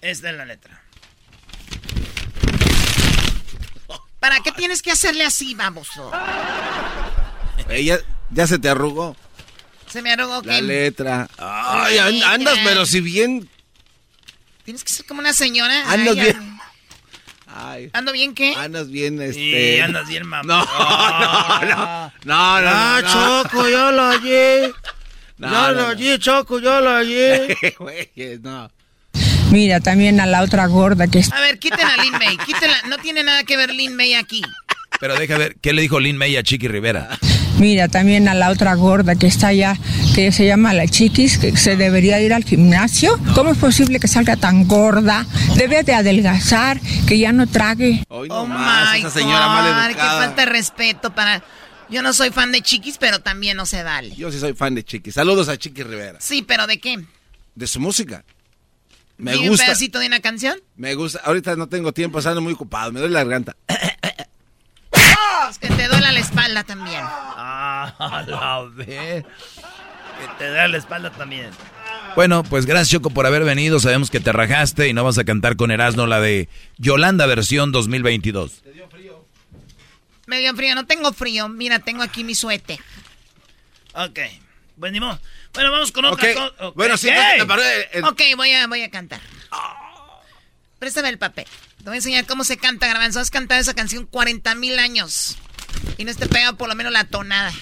[0.00, 0.80] Esta es la letra.
[4.20, 6.12] ¿Para qué tienes que hacerle así, baboso?
[7.68, 7.98] Ella
[8.34, 9.16] ya se te arrugó.
[9.90, 10.62] Se me arrugó La que...
[10.62, 11.28] letra.
[11.38, 13.48] Ay, andas, pero si bien.
[14.64, 15.90] Tienes que ser como una señora.
[15.90, 16.58] Andas Ay, bien.
[17.56, 18.52] Ay, ¿Ando bien qué?
[18.56, 19.76] andas bien, este.
[19.76, 20.42] Y andas bien, mamá.
[20.42, 20.64] No,
[21.60, 22.12] no, no.
[22.24, 23.44] No, no, Ah, no.
[23.44, 24.72] Choco, yo lo hallé.
[25.38, 25.86] No, yo no, lo no.
[25.88, 27.56] hallé, Choco, yo lo hallé.
[27.78, 28.70] Güeyes, no.
[29.50, 32.36] Mira, también a la otra gorda que A ver, quiten a Lin May.
[32.38, 32.82] Quítenla.
[32.88, 34.42] No tiene nada que ver Lin May aquí.
[34.98, 37.16] Pero deja ver, ¿qué le dijo Lin May a Chiqui Rivera?
[37.58, 39.76] Mira, también a la otra gorda que está allá,
[40.14, 43.18] que se llama la chiquis, que se debería ir al gimnasio.
[43.34, 45.24] ¿Cómo es posible que salga tan gorda?
[45.56, 48.04] Debe de adelgazar, que ya no trague.
[48.08, 51.42] Hoy Oh más, my esa señora mal God, Qué falta de respeto para...
[51.90, 54.14] Yo no soy fan de chiquis, pero también no se vale.
[54.16, 55.12] Yo sí soy fan de Chiqui.
[55.12, 56.18] Saludos a Chiqui Rivera.
[56.20, 57.04] Sí, pero ¿de qué?
[57.54, 58.24] De su música.
[59.16, 59.66] Me ¿Dime un gusta.
[59.66, 60.58] pedacito de una canción?
[60.76, 61.20] Me gusta.
[61.24, 62.90] Ahorita no tengo tiempo, ando muy ocupado.
[62.90, 63.54] Me duele la garganta.
[66.04, 67.00] Duela la espalda también.
[67.02, 69.24] Ah, la vez.
[69.24, 71.48] Que te da la espalda también.
[72.14, 73.80] Bueno, pues gracias Choco por haber venido.
[73.80, 77.72] Sabemos que te rajaste y no vas a cantar con Erasmo la de Yolanda versión
[77.72, 78.52] 2022.
[78.52, 79.24] ¿Te dio frío?
[80.26, 81.48] Me dio frío, no tengo frío.
[81.48, 82.80] Mira, tengo aquí mi suéter.
[83.94, 84.18] Ok.
[84.76, 85.18] Bueno,
[85.54, 86.70] bueno, vamos con otra cosa.
[86.74, 87.08] Bueno, sí,
[88.04, 89.22] Ok, voy a, voy a cantar.
[90.78, 91.46] Préstame el papel.
[91.78, 93.20] Te voy a enseñar cómo se canta, Garbanzo.
[93.20, 95.38] Has cantado esa canción 40 mil años.
[95.96, 97.52] Y no te pega por lo menos la tonada.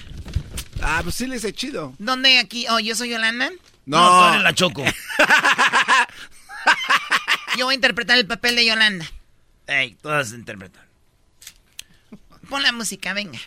[0.81, 1.93] Ah, pues sí le hice chido.
[1.97, 2.65] ¿Dónde aquí?
[2.69, 3.49] Oh, ¿yo soy Yolanda?
[3.85, 4.83] No, no la Choco.
[7.57, 9.05] yo voy a interpretar el papel de Yolanda.
[9.67, 10.83] Ey, todas interpretan.
[12.49, 13.39] Pon la música, venga.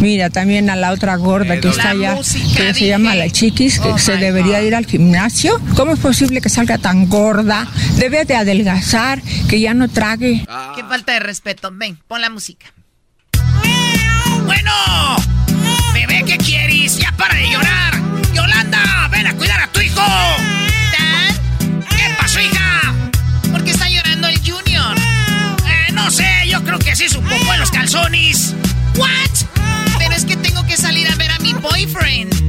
[0.00, 2.16] Mira, también a la otra gorda que está allá,
[2.56, 5.60] que se llama la chiquis, que oh se debería ir al gimnasio.
[5.74, 7.66] ¿Cómo es posible que salga tan gorda?
[7.96, 10.44] Debe de adelgazar, que ya no trague.
[10.48, 10.74] Ah.
[10.76, 11.70] Qué falta de respeto.
[11.72, 12.66] Ven, pon la música.
[14.46, 14.72] Bueno,
[15.92, 16.98] bebé, ¿qué quieres?
[16.98, 18.00] Ya para de llorar.
[18.32, 20.02] Yolanda, ven a cuidar a tu hijo.
[21.90, 22.94] ¿Qué pasó, hija?
[23.50, 24.96] ¿Por qué está llorando el Junior?
[24.98, 28.54] Eh, no sé, yo creo que sí su poco en los calzones.
[28.96, 29.08] ¿What?
[29.98, 32.45] Pero es que tengo que salir a ver a mi boyfriend.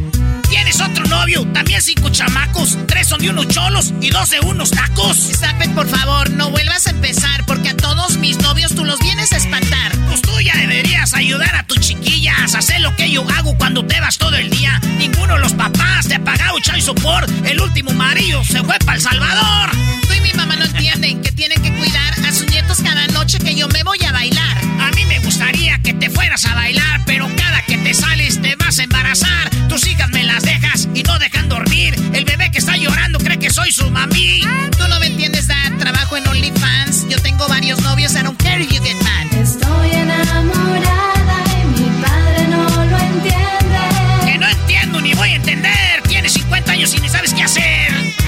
[1.08, 1.54] ¿Tienes otro novio?
[1.54, 2.78] También cinco chamacos.
[2.88, 5.18] Tres son de unos cholos y dos de unos tacos.
[5.18, 9.32] Sapen, por favor, no vuelvas a empezar porque a todos mis novios tú los vienes
[9.32, 9.92] a espantar.
[10.08, 13.86] Pues tú ya deberías ayudar a tus chiquillas a hacer lo que yo hago cuando
[13.86, 14.80] te vas todo el día.
[14.98, 17.30] Ninguno de los papás te ha pagado chai support.
[17.46, 19.72] El último marido se fue para El Salvador.
[20.08, 23.40] Tú y mi mamá no entienden que tienen que cuidar a sus nietos cada noche
[23.40, 24.58] que yo me voy a bailar.
[24.82, 28.78] A mí me gustaría que te fueras a bailar, pero cada te sales te vas
[28.80, 29.50] a embarazar.
[29.70, 31.96] Tus hijas me las dejas y no dejan dormir.
[32.12, 34.42] El bebé que está llorando cree que soy su mami.
[34.78, 35.72] Tú no me entiendes, Dad.
[35.80, 37.08] Trabajo en OnlyFans.
[37.08, 38.14] Yo tengo varios novios.
[38.16, 39.40] I don't care if you get mad.
[39.42, 44.26] Estoy enamorada y mi padre no lo entiende.
[44.26, 46.04] Que no entiendo ni voy a entender.
[46.10, 48.27] Tienes 50 años y ni sabes qué hacer.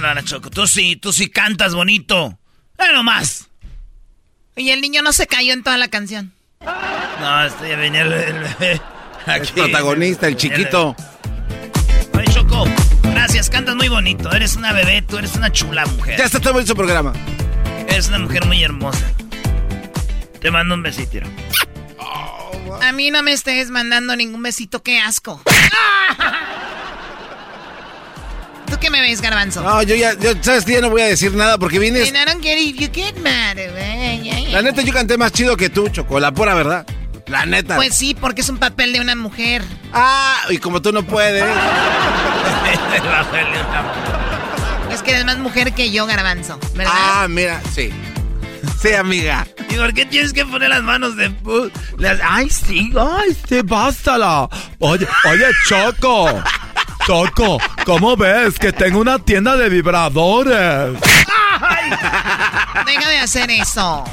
[0.00, 0.50] Bárbara, Choco.
[0.50, 2.38] Tú sí, tú sí cantas bonito.
[2.78, 3.48] ¡Eh, más!
[4.56, 6.32] Y el niño no se cayó en toda la canción.
[6.60, 8.80] No, este venía el, el bebé.
[9.26, 10.96] El protagonista, el chiquito.
[12.14, 12.64] Ay, Choco,
[13.02, 14.30] gracias, cantas muy bonito.
[14.32, 16.18] Eres una bebé, tú eres una chula mujer.
[16.18, 17.12] Ya está todo en su programa.
[17.88, 19.12] Eres una mujer muy hermosa.
[20.40, 21.18] Te mando un besito.
[22.82, 25.42] A mí no me estés mandando ningún besito, qué asco.
[28.70, 29.62] ¿Tú qué me ves, garbanzo?
[29.62, 30.64] No, yo ya, yo, ¿sabes?
[30.66, 32.08] Ya no voy a decir nada porque vienes...
[32.08, 34.50] And I don't care if you get mad, güey.
[34.52, 36.86] La neta, yo canté más chido que tú, Choco, la pura verdad.
[37.26, 37.76] La neta.
[37.76, 39.62] Pues sí, porque es un papel de una mujer.
[39.92, 41.44] Ah, y como tú no puedes.
[44.92, 46.92] Es que eres más mujer que yo, garbanzo, ¿verdad?
[46.94, 47.90] Ah, mira, sí.
[48.80, 49.46] Sí, amiga.
[49.68, 51.32] ¿Y por qué tienes que poner las manos de
[51.98, 52.90] las- Ay, sí.
[52.98, 54.48] Ay, sí, bástala.
[54.78, 56.42] Oye, oye, Choco.
[57.08, 61.00] Choco, ¿cómo ves que tengo una tienda de vibradores?
[62.84, 64.04] Deja de hacer eso.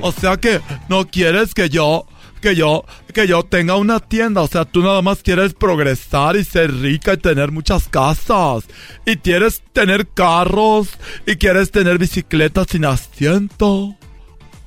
[0.00, 2.08] O sea que no quieres que yo,
[2.40, 4.40] que yo, que yo tenga una tienda.
[4.40, 8.64] O sea, tú nada más quieres progresar y ser rica y tener muchas casas.
[9.06, 13.96] Y quieres tener carros y quieres tener bicicletas sin asiento.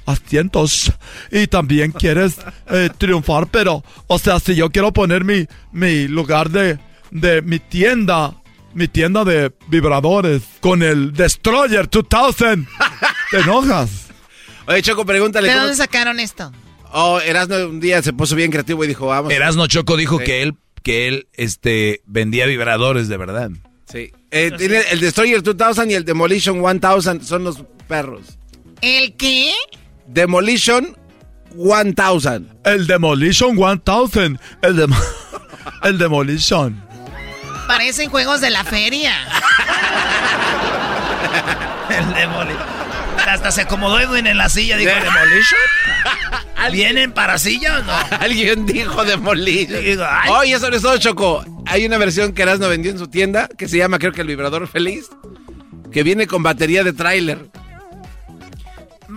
[0.08, 0.92] Asientos.
[1.32, 2.38] Y también quieres
[2.72, 6.80] eh, triunfar, pero, o sea, si yo quiero poner mi, mi lugar de,
[7.12, 8.34] de mi tienda,
[8.74, 12.68] mi tienda de vibradores con el Destroyer 2000,
[13.32, 14.08] ¿te enojas?
[14.68, 15.48] Oye, Choco, pregúntale.
[15.50, 16.52] ¿De cómo- dónde sacaron esto?
[16.94, 19.32] Oh, Erasmo un día se puso bien creativo y dijo, vamos.
[19.32, 20.26] Erasno Choco dijo Sí.
[20.26, 20.54] que él,
[20.84, 23.52] que él, este, vendía vibradores de verdad.
[23.92, 24.12] Sí.
[24.32, 28.22] Eh, tiene el Destroyer 2000 y el Demolition 1000 son los perros.
[28.82, 29.52] ¿El qué?
[30.08, 30.96] Demolition
[31.56, 32.48] 1000.
[32.64, 34.40] El Demolition 1000.
[34.62, 34.96] El, dem-
[35.84, 36.82] el Demolition.
[37.68, 39.14] Parecen juegos de la feria.
[41.90, 42.78] El Demolition.
[43.28, 45.60] Hasta se acomodó Edwin en la silla, dijo Demolition.
[46.72, 47.94] ¿Vienen para silla o no?
[48.20, 49.82] Alguien dijo Demolition.
[49.84, 50.06] Digo.
[50.30, 51.44] Oye, eso no es todo, Choco.
[51.66, 54.28] Hay una versión que Erasmo vendió en su tienda que se llama, creo que el
[54.28, 55.08] vibrador feliz,
[55.92, 57.50] que viene con batería de tráiler.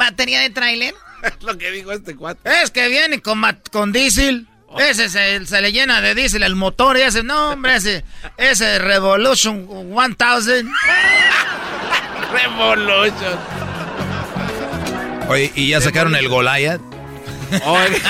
[0.01, 0.95] ¿Batería de tráiler?
[1.23, 2.41] Es lo que dijo este cuate.
[2.63, 4.47] Es que viene con, con diésel.
[4.79, 8.05] Ese se, se le llena de diésel el motor y ese, no, hombre, ese,
[8.39, 10.17] ese Revolution 1000.
[12.33, 13.39] Revolution.
[15.29, 16.81] Oye, ¿y ya sacaron el Goliath?
[17.67, 18.01] Oye,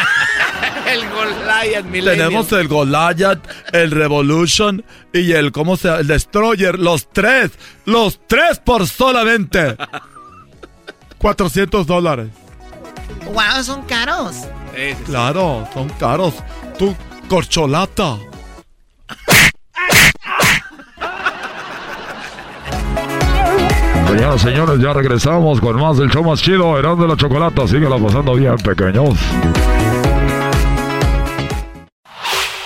[0.93, 2.17] el Goliath Millennium.
[2.29, 3.41] Tenemos el Goliath,
[3.73, 6.01] el Revolution y el, ¿cómo se llama?
[6.01, 6.79] El Destroyer.
[6.79, 7.51] Los tres.
[7.87, 9.77] Los tres por solamente
[11.21, 12.29] 400 dólares.
[13.27, 14.37] Wow, son caros.
[15.05, 16.35] Claro, son caros.
[16.79, 16.97] Tu
[17.29, 18.17] corcholata.
[24.09, 27.69] Señoras y señores, ya regresamos con más del show más chido, Erasmo de la Chocolata.
[27.69, 29.15] Síguela pasando bien, pequeños.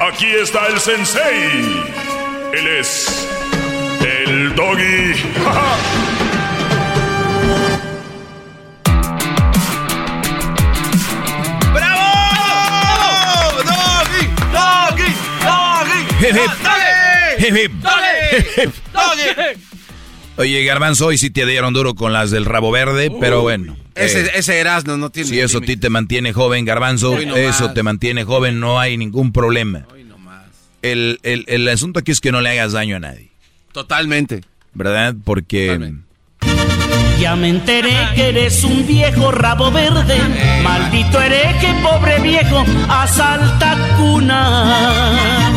[0.00, 1.84] Aquí está el sensei.
[2.54, 3.28] Él es
[4.00, 5.12] el doggy.
[11.74, 12.02] ¡Bravo!
[13.62, 14.26] ¡Doggy!
[14.54, 15.12] ¡Doggy!
[15.44, 16.00] ¡Doggy!
[17.38, 17.72] Hip, hip.
[18.92, 19.69] ¡Doggy!
[20.40, 23.76] Oye, Garbanzo, hoy sí te dieron duro con las del rabo verde, pero bueno.
[23.94, 25.28] Ese, eh, ese Erasmo no tiene.
[25.28, 27.74] si eso a ti te mantiene joven, Garbanzo, Hoy no eso más.
[27.74, 29.86] te mantiene joven, no hay ningún problema.
[30.80, 33.28] El, el, el asunto aquí es que no le hagas daño a nadie,
[33.72, 34.40] Totalmente.
[34.72, 35.14] ¿verdad?
[35.24, 35.78] Porque...
[37.20, 40.16] Ya me enteré que eres un viejo rabo verde.
[40.62, 45.52] Maldito hereje, pobre viejo, asalta cunas.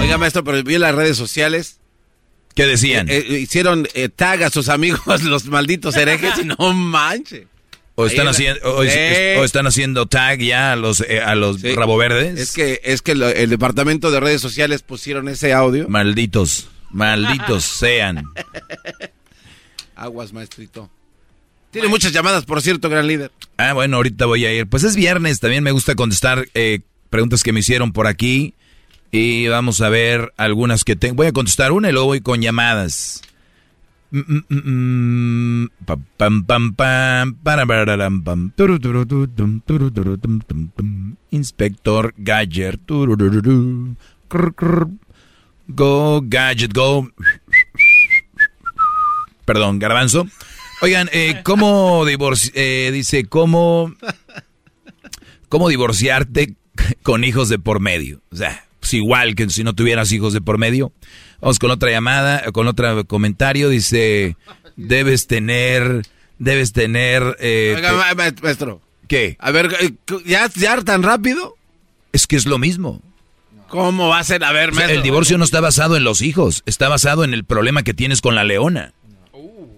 [0.00, 1.79] Oiga, maestro, pero vi en las redes sociales.
[2.54, 3.08] ¿Qué decían?
[3.08, 7.46] Eh, eh, hicieron eh, tag a sus amigos, los malditos herejes, y no manche.
[7.96, 11.96] O están, haciendo, o, es- o están haciendo tag ya a los, a los rabo
[11.98, 12.38] verdes.
[12.40, 15.86] Es que, es que lo- el departamento de redes sociales pusieron ese audio.
[15.88, 18.24] Malditos, malditos sean.
[19.96, 20.88] Aguas, maestrito.
[21.70, 23.30] Tiene muchas llamadas, por cierto, gran líder.
[23.58, 24.66] Ah, bueno, ahorita voy a ir.
[24.66, 28.54] Pues es viernes, también me gusta contestar eh, preguntas que me hicieron por aquí.
[29.10, 31.16] Y vamos a ver algunas que tengo.
[31.16, 33.22] Voy a contestar una y luego voy con llamadas.
[41.30, 42.80] Inspector Gadget.
[45.68, 47.10] Go, Gadget, go.
[49.44, 50.26] Perdón, garbanzo.
[50.82, 53.92] Oigan, eh, ¿cómo divorci eh, dice, ¿cómo,
[55.48, 56.54] cómo divorciarte
[57.02, 58.22] con hijos de por medio?
[58.32, 60.92] O sea, pues igual que si no tuvieras hijos de por medio.
[61.40, 63.68] Vamos con otra llamada, con otro comentario.
[63.68, 64.36] Dice,
[64.76, 66.02] debes tener,
[66.38, 67.36] debes tener...
[67.40, 68.80] eh, Oiga, te- maestro.
[69.08, 69.36] ¿Qué?
[69.38, 69.92] A ver, eh,
[70.26, 71.56] ¿ya, ¿ya tan rápido?
[72.12, 73.00] Es que es lo mismo.
[73.68, 74.42] ¿Cómo va a ser?
[74.44, 74.96] A ver, O sea, maestro.
[74.98, 78.20] el divorcio no está basado en los hijos, está basado en el problema que tienes
[78.20, 78.92] con la leona.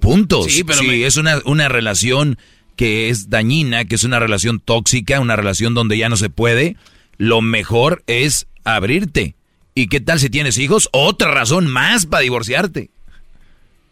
[0.00, 0.42] Punto.
[0.48, 2.38] Sí, pero Si me- es una, una relación
[2.76, 6.76] que es dañina, que es una relación tóxica, una relación donde ya no se puede,
[7.18, 9.34] lo mejor es abrirte.
[9.74, 10.88] ¿Y qué tal si tienes hijos?
[10.92, 12.90] Otra razón más para divorciarte.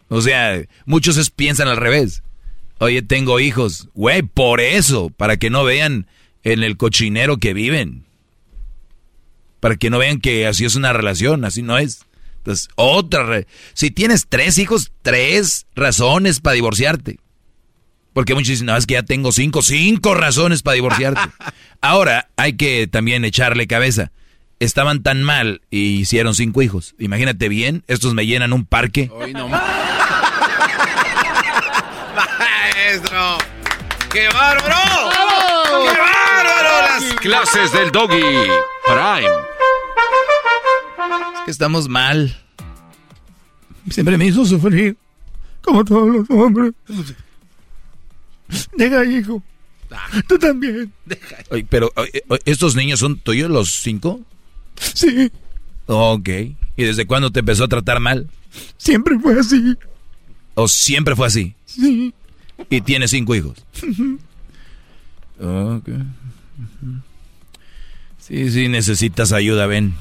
[0.09, 2.23] O sea, muchos piensan al revés.
[2.79, 3.89] Oye, tengo hijos.
[3.95, 6.07] Güey, por eso, para que no vean
[6.43, 8.05] en el cochinero que viven.
[9.61, 12.01] Para que no vean que así es una relación, así no es.
[12.39, 13.23] Entonces, otra.
[13.25, 17.19] re- si tienes tres hijos, tres razones para divorciarte.
[18.15, 21.21] Porque muchos dicen, no, es que ya tengo cinco, cinco razones para divorciarte.
[21.81, 24.11] Ahora, hay que también echarle cabeza.
[24.61, 26.95] Estaban tan mal y hicieron cinco hijos.
[26.99, 29.11] Imagínate bien, estos me llenan un parque.
[29.11, 29.63] Hoy no más.
[32.39, 33.39] Maestro.
[34.13, 34.77] ¡Qué bárbaro!
[35.73, 36.83] ¡Qué bárbaro!
[36.83, 38.21] Las Clases del Doggy.
[38.85, 39.31] Prime.
[41.35, 42.37] Es que estamos mal.
[43.89, 44.95] Siempre me hizo sufrir.
[45.63, 46.75] Como todos los hombres.
[48.77, 49.43] Deja, hijo.
[50.29, 50.93] Tú también.
[51.51, 54.21] Oye, pero, oye, oye, ¿estos niños son tuyos los cinco?
[54.95, 55.31] Sí,
[55.87, 56.29] Ok.
[56.77, 58.29] ¿Y desde cuándo te empezó a tratar mal?
[58.79, 59.75] siempre fue así.
[60.55, 61.55] ¿O siempre fue así?
[61.67, 62.13] Sí.
[62.69, 63.59] Y tiene cinco hijos.
[65.41, 65.89] Ok.
[68.19, 69.95] Sí, sí, necesitas ayuda, ven.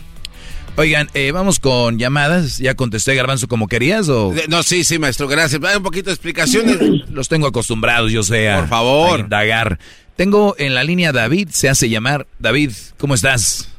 [0.75, 2.57] Oigan, eh, vamos con llamadas.
[2.59, 4.33] ¿Ya contesté, Garbanzo, como querías o...?
[4.49, 5.61] No, sí, sí, maestro, gracias.
[5.63, 6.77] Hay un poquito de explicaciones.
[7.11, 9.19] Los tengo acostumbrados, yo sé, Por favor.
[9.19, 9.79] a indagar.
[10.15, 12.27] Tengo en la línea David, se hace llamar.
[12.39, 13.69] David, ¿cómo estás?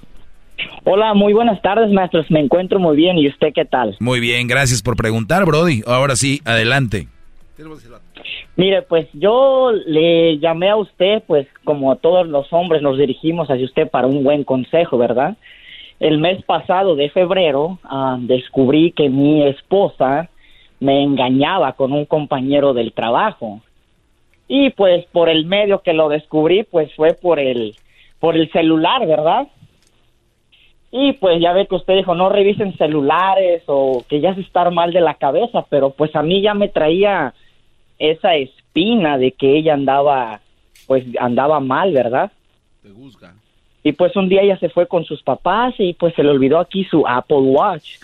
[0.84, 2.30] Hola, muy buenas tardes, maestros.
[2.30, 3.18] Me encuentro muy bien.
[3.18, 3.96] ¿Y usted qué tal?
[4.00, 5.82] Muy bien, gracias por preguntar, Brody.
[5.86, 7.08] Ahora sí, adelante.
[8.56, 13.64] Mire, pues yo le llamé a usted, pues como todos los hombres nos dirigimos hacia
[13.64, 15.36] usted para un buen consejo, ¿verdad?
[16.00, 20.30] el mes pasado de febrero ah, descubrí que mi esposa
[20.80, 23.60] me engañaba con un compañero del trabajo.
[24.48, 27.76] Y pues por el medio que lo descubrí, pues fue por el,
[28.18, 29.46] por el celular, ¿verdad?
[30.92, 34.68] Y pues ya ve que usted dijo, no revisen celulares o que ya se está
[34.70, 37.32] mal de la cabeza, pero pues a mí ya me traía
[37.98, 40.40] esa espina de que ella andaba,
[40.86, 42.32] pues andaba mal, ¿verdad?
[42.82, 43.34] Te juzga.
[43.82, 46.58] Y pues un día ella se fue con sus papás y pues se le olvidó
[46.58, 47.98] aquí su Apple Watch.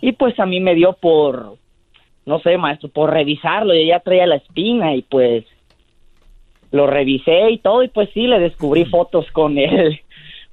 [0.00, 1.56] Y pues a mí me dio por,
[2.26, 5.44] no sé, maestro, por revisarlo y ella traía la espina y pues
[6.70, 10.00] lo revisé y todo y pues sí, le descubrí fotos con él,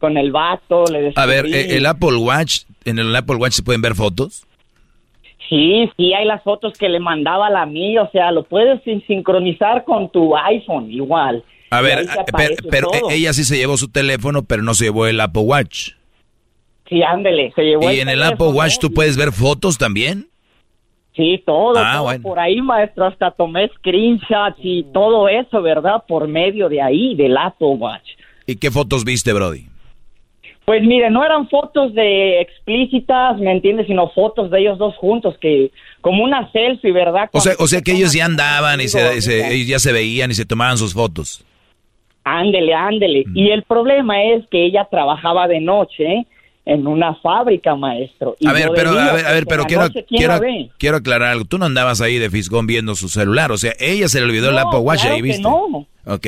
[0.03, 1.23] con el vato, le descubrí...
[1.23, 4.45] A ver, eh, el Apple Watch, ¿en el Apple Watch se pueden ver fotos?
[5.47, 9.01] Sí, sí, hay las fotos que le mandaba la mía, o sea, lo puedes sin-
[9.07, 11.41] sincronizar con tu iPhone igual.
[11.69, 12.05] A ver,
[12.69, 15.91] pero, ella sí se llevó su teléfono, pero no se llevó el Apple Watch.
[16.89, 18.47] Sí, ándele, se llevó ¿Y en el Apple.
[18.47, 20.27] Watch tú puedes ver fotos también?
[21.15, 22.23] Sí, todo, Ah, todo bueno.
[22.23, 26.03] por ahí, maestro, hasta tomé screenshots y todo eso, ¿verdad?
[26.09, 28.09] Por medio de ahí, del Apple Watch.
[28.45, 29.67] ¿Y qué fotos viste, Brody?
[30.65, 33.87] Pues mire, no eran fotos de explícitas, ¿me entiendes?
[33.87, 37.29] Sino fotos de ellos dos juntos, que como una selfie, ¿verdad?
[37.33, 40.31] O sea, o sea que ellos ya andaban y se, se- ellos ya se veían
[40.31, 41.43] y se tomaban sus fotos.
[42.23, 43.23] Ándele, ándele.
[43.27, 43.37] Mm.
[43.37, 46.25] Y el problema es que ella trabajaba de noche
[46.65, 48.37] en una fábrica, maestro.
[48.39, 50.39] Y A ver, pero, a ver, a ver, porque pero quiero, noche, ¿quién quiero,
[50.77, 51.43] quiero aclarar algo.
[51.43, 53.51] Tú no andabas ahí de fisgón viendo su celular.
[53.51, 55.41] O sea, ella se le olvidó el Apple Watch claro ahí, que ¿viste?
[55.41, 55.85] no.
[56.05, 56.27] Ok.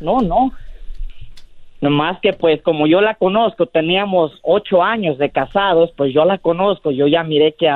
[0.00, 0.52] No, no.
[1.84, 6.38] Nomás que pues como yo la conozco, teníamos ocho años de casados, pues yo la
[6.38, 7.70] conozco, yo ya miré que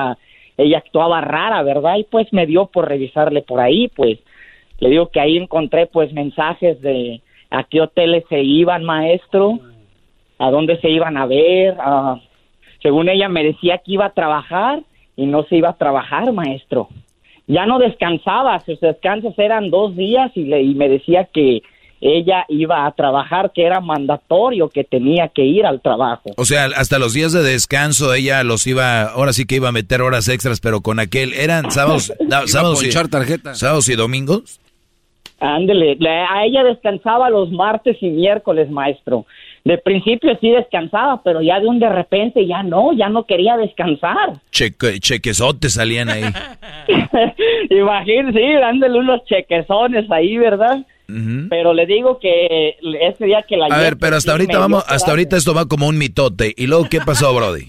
[0.56, 1.98] ella actuaba rara, ¿verdad?
[1.98, 4.18] Y pues me dio por revisarle por ahí, pues
[4.80, 7.20] le digo que ahí encontré pues mensajes de
[7.50, 9.60] a qué hoteles se iban, maestro,
[10.38, 12.18] a dónde se iban a ver, a-
[12.80, 14.80] según ella me decía que iba a trabajar
[15.16, 16.88] y no se iba a trabajar, maestro.
[17.46, 21.60] Ya no descansaba, sus descansos eran dos días y, le, y me decía que
[22.00, 26.30] ella iba a trabajar, que era mandatorio, que tenía que ir al trabajo.
[26.36, 29.72] O sea, hasta los días de descanso ella los iba, ahora sí que iba a
[29.72, 34.60] meter horas extras, pero con aquel, eran sábados, a sábados, y, sábados y domingos.
[35.40, 39.24] Ándele, le- a ella descansaba los martes y miércoles, maestro.
[39.64, 43.56] De principio sí descansaba, pero ya de un de repente ya no, ya no quería
[43.56, 44.34] descansar.
[44.50, 46.22] Cheque, chequesotes salían ahí.
[47.70, 50.84] Imagínese, sí, dándole unos chequezones ahí, ¿verdad?
[51.48, 54.84] Pero le digo que ese día que la A ver, pero hasta sí ahorita vamos,
[54.86, 56.52] hasta ahorita esto va como un mitote.
[56.54, 57.68] ¿Y luego qué pasó, Brody?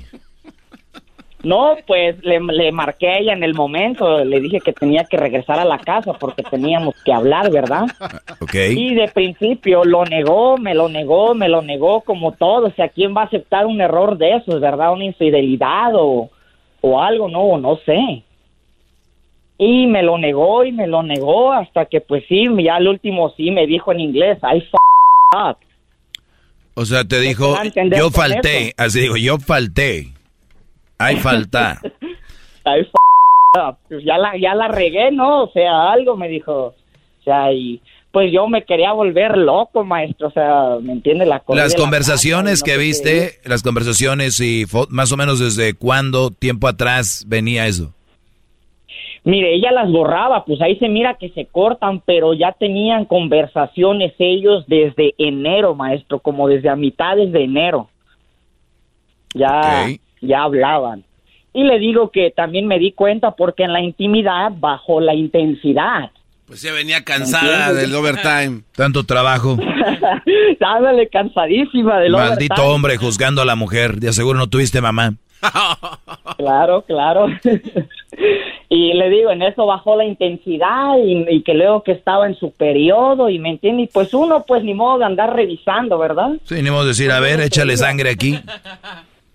[1.42, 5.16] No, pues le, le marqué a ella en el momento, le dije que tenía que
[5.16, 7.86] regresar a la casa porque teníamos que hablar, ¿verdad?
[8.42, 8.56] Ok.
[8.72, 12.68] Y de principio lo negó, me lo negó, me lo negó como todo.
[12.68, 14.94] O sea, ¿quién va a aceptar un error de esos, verdad?
[14.94, 16.30] Una infidelidad o,
[16.82, 18.24] o algo, no, no sé.
[19.62, 23.34] Y me lo negó y me lo negó hasta que pues sí, ya al último
[23.36, 24.70] sí me dijo en inglés, I f
[25.36, 25.58] up.
[26.76, 27.58] O sea, te dijo,
[27.98, 28.74] yo falté.
[28.78, 30.14] Así digo, yo falté.
[30.98, 31.82] Hay falta.
[32.66, 32.92] I f
[33.62, 33.78] up.
[33.90, 35.44] Pues ya la, ya la regué, ¿no?
[35.44, 36.74] O sea, algo me dijo.
[37.20, 37.82] O sea, y
[38.14, 40.30] pues yo me quería volver loco, maestro.
[40.30, 41.26] O sea, ¿me entiende?
[41.26, 45.18] La corrí Las la conversaciones casa y no que viste, las conversaciones y más o
[45.18, 47.94] menos desde cuándo tiempo atrás venía eso.
[49.24, 54.14] Mire, ella las borraba, pues ahí se mira que se cortan, pero ya tenían conversaciones
[54.18, 57.90] ellos desde enero, maestro, como desde a mitades de enero.
[59.34, 59.88] Ya,
[60.22, 61.04] ya hablaban.
[61.54, 66.12] Y le digo que también me di cuenta porque en la intimidad bajó la intensidad.
[66.46, 68.64] Pues ya venía cansada del overtime.
[68.76, 69.58] Tanto trabajo.
[70.60, 72.74] Dándole cansadísima del Maldito overtime.
[72.74, 73.98] hombre juzgando a la mujer.
[73.98, 75.14] De seguro no tuviste mamá.
[76.38, 77.28] Claro, claro.
[78.70, 82.36] y le digo, en eso bajó la intensidad y, y que luego que estaba en
[82.36, 86.34] su periodo y me entiende, y pues uno pues ni modo de andar revisando, ¿verdad?
[86.44, 88.40] Sí, ni modo de decir, a ver, échale sangre aquí.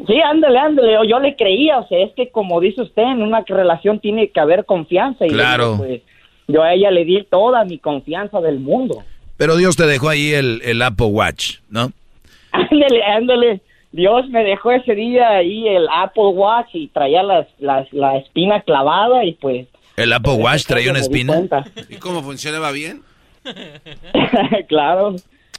[0.08, 3.22] Sí, ándale, ándale, o yo le creía, o sea, es que como dice usted, en
[3.22, 5.72] una relación tiene que haber confianza y Claro.
[5.74, 6.00] digo, pues,
[6.48, 9.02] yo a ella le di toda mi confianza del mundo.
[9.36, 11.92] Pero Dios te dejó ahí el, el Apple Watch, ¿no?
[12.52, 13.60] Ándale, ándale.
[13.94, 18.60] Dios me dejó ese día ahí el Apple Watch y traía las, las, la espina
[18.62, 21.40] clavada y pues El Apple Watch traía una espina.
[21.88, 23.02] ¿Y cómo funcionaba bien?
[24.68, 25.14] claro.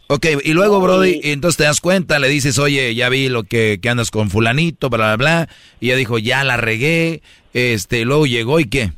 [0.08, 3.44] Ok, y luego, Brody, y entonces te das cuenta, le dices, oye, ya vi lo
[3.44, 5.50] que, que andas con fulanito, bla, bla, bla.
[5.80, 7.22] Y ella dijo, ya la regué.
[7.54, 8.92] Este, y luego llegó y qué.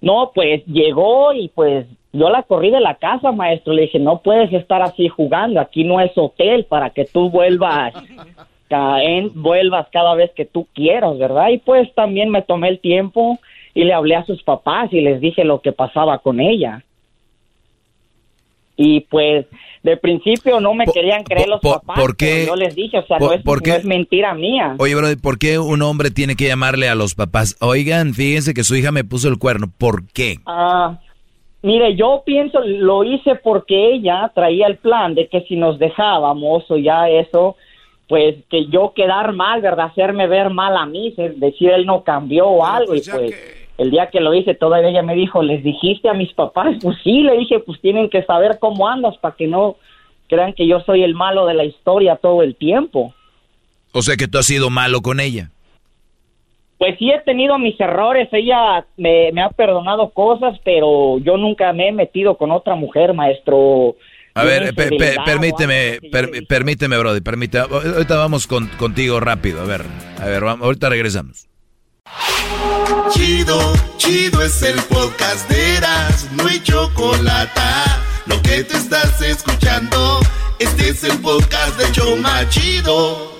[0.00, 3.72] No, pues llegó y pues yo la corrí de la casa, maestro.
[3.74, 5.60] Le dije, no puedes estar así jugando.
[5.60, 7.92] Aquí no es hotel para que tú vuelvas
[8.68, 11.50] caen, vuelvas cada vez que tú quieras, ¿verdad?
[11.50, 13.38] Y pues también me tomé el tiempo
[13.74, 16.82] y le hablé a sus papás y les dije lo que pasaba con ella.
[18.78, 19.46] Y pues
[19.82, 21.98] de principio no me querían creer los por- papás.
[21.98, 22.42] por qué?
[22.44, 24.74] pero Yo les dije, o sea, Por- no, es, no es mentira mía.
[24.78, 27.56] Oye, bro, ¿por qué un hombre tiene que llamarle a los papás?
[27.60, 29.70] Oigan, fíjense que su hija me puso el cuerno.
[29.78, 30.36] ¿Por qué?
[30.44, 30.98] Ah,
[31.62, 36.70] mire, yo pienso, lo hice porque ella traía el plan de que si nos dejábamos
[36.70, 37.56] o ya eso,
[38.08, 39.86] pues que yo quedar mal, ¿verdad?
[39.86, 43.34] Hacerme ver mal a mí, decir él no cambió o algo y pues
[43.78, 46.76] el día que lo hice todavía ella me dijo, ¿les dijiste a mis papás?
[46.82, 49.76] Pues sí, le dije, pues tienen que saber cómo andas para que no
[50.28, 53.14] crean que yo soy el malo de la historia todo el tiempo.
[53.92, 55.50] O sea que tú has sido malo con ella.
[56.78, 61.72] Pues sí he tenido mis errores, ella me, me ha perdonado cosas, pero yo nunca
[61.72, 63.96] me he metido con otra mujer, maestro.
[64.34, 67.64] A Yo ver, no pe- sé pe- de verdad, permíteme, per- permíteme, Brody, permíteme.
[67.72, 69.82] Ahorita vamos con- contigo rápido, a ver,
[70.20, 71.48] a ver, vamos, ahorita regresamos.
[73.10, 73.58] Chido,
[73.96, 77.60] chido es el podcast de Eras, no hay chocolate.
[78.26, 80.18] Lo que te estás escuchando,
[80.58, 83.35] este es el podcast de Choma Chido.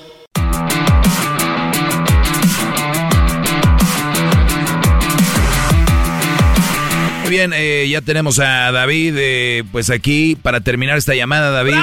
[7.27, 11.75] Muy bien, eh, ya tenemos a David, eh, pues aquí para terminar esta llamada, David.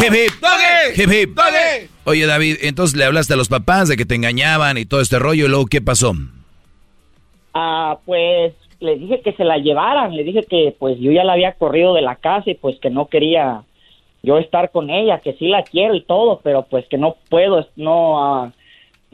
[0.00, 0.32] Hip, hip.
[0.96, 1.38] Hip, hip.
[2.04, 5.18] Oye, David, entonces le hablaste a los papás de que te engañaban y todo este
[5.18, 6.14] rollo, y luego, ¿qué pasó?
[7.52, 11.34] Ah, pues le dije que se la llevaran, le dije que pues yo ya la
[11.34, 13.64] había corrido de la casa y pues que no quería
[14.22, 17.68] yo estar con ella, que sí la quiero y todo, pero pues que no puedo,
[17.76, 18.52] no, ah,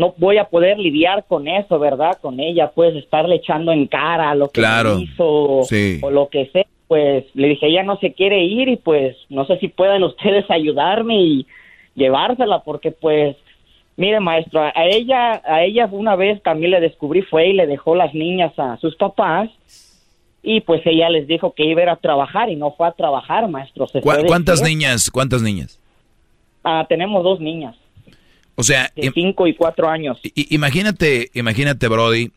[0.01, 2.19] no voy a poder lidiar con eso, ¿verdad?
[2.21, 4.99] Con ella, pues estarle echando en cara lo que Claro.
[4.99, 5.99] hizo Sí.
[6.03, 6.65] o lo que sea.
[6.89, 10.51] Pues le dije, ella no se quiere ir y pues no sé si pueden ustedes
[10.51, 11.47] ayudarme y
[11.95, 13.37] llevársela porque pues
[13.97, 17.95] Mire, maestro, a ella, a ella una vez también le descubrí fue y le dejó
[17.95, 19.51] las niñas a sus papás
[20.43, 22.93] y pues ella les dijo que iba a ir a trabajar y no fue a
[22.93, 23.87] trabajar, maestro.
[23.89, 25.11] Se ¿Cu- fue de ¿Cuántas niñas?
[25.11, 25.79] ¿Cuántas niñas?
[26.65, 27.77] Ah, tenemos dos niñas
[28.61, 30.19] O sea, de cinco y cuatro años.
[30.35, 32.31] Imagínate, imagínate, Brody.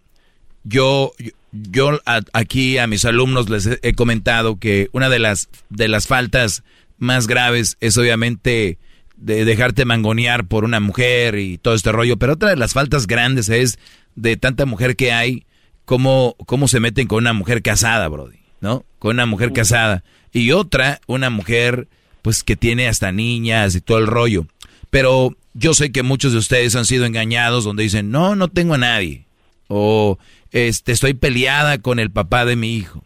[0.63, 1.11] Yo,
[1.51, 5.87] yo, a- aquí a mis alumnos les he, he comentado que una de las de
[5.89, 6.63] las faltas
[6.97, 8.77] más graves es obviamente
[9.17, 13.07] de dejarte mangonear por una mujer y todo este rollo, pero otra de las faltas
[13.07, 13.77] grandes es
[14.15, 15.45] de tanta mujer que hay,
[15.85, 18.85] cómo, cómo se meten con una mujer casada, Brody, ¿no?
[18.99, 20.03] Con una mujer casada.
[20.31, 21.87] Y otra, una mujer,
[22.21, 24.45] pues que tiene hasta niñas y todo el rollo.
[24.89, 28.73] Pero yo sé que muchos de ustedes han sido engañados donde dicen, no, no tengo
[28.73, 29.25] a nadie.
[29.67, 30.17] O
[30.51, 33.03] este, estoy peleada con el papá de mi hijo.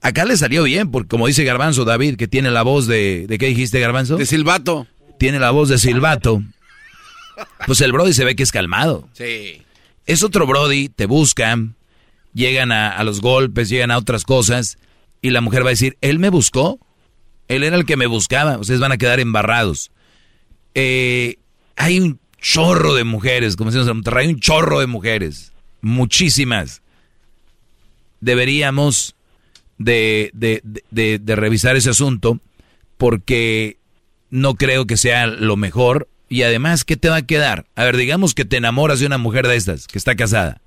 [0.00, 3.26] Acá le salió bien, porque como dice Garbanzo David, que tiene la voz de...
[3.28, 4.16] ¿De qué dijiste, Garbanzo?
[4.16, 4.86] De silbato.
[5.18, 6.42] Tiene la voz de silbato.
[7.66, 9.08] Pues el Brody se ve que es calmado.
[9.12, 9.62] Sí.
[10.06, 11.76] Es otro Brody, te buscan,
[12.34, 14.78] llegan a, a los golpes, llegan a otras cosas,
[15.20, 16.80] y la mujer va a decir, él me buscó,
[17.46, 19.92] él era el que me buscaba, ustedes van a quedar embarrados.
[20.74, 21.36] Eh,
[21.76, 26.82] hay un chorro de mujeres, como decimos en Monterrey, hay un chorro de mujeres, muchísimas.
[28.20, 29.14] Deberíamos
[29.78, 32.38] de, de, de- de- de revisar ese asunto
[32.96, 33.78] porque
[34.30, 36.08] no creo que sea lo mejor.
[36.28, 37.66] Y además, ¿qué te va a quedar?
[37.74, 40.60] A ver, digamos que te enamoras de una mujer de estas, que está casada.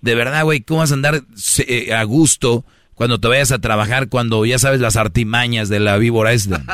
[0.00, 1.22] De verdad, güey, ¿cómo vas a andar
[1.66, 2.64] eh, a gusto
[2.96, 6.64] cuando te vayas a trabajar, cuando ya sabes las artimañas de la víbora esta?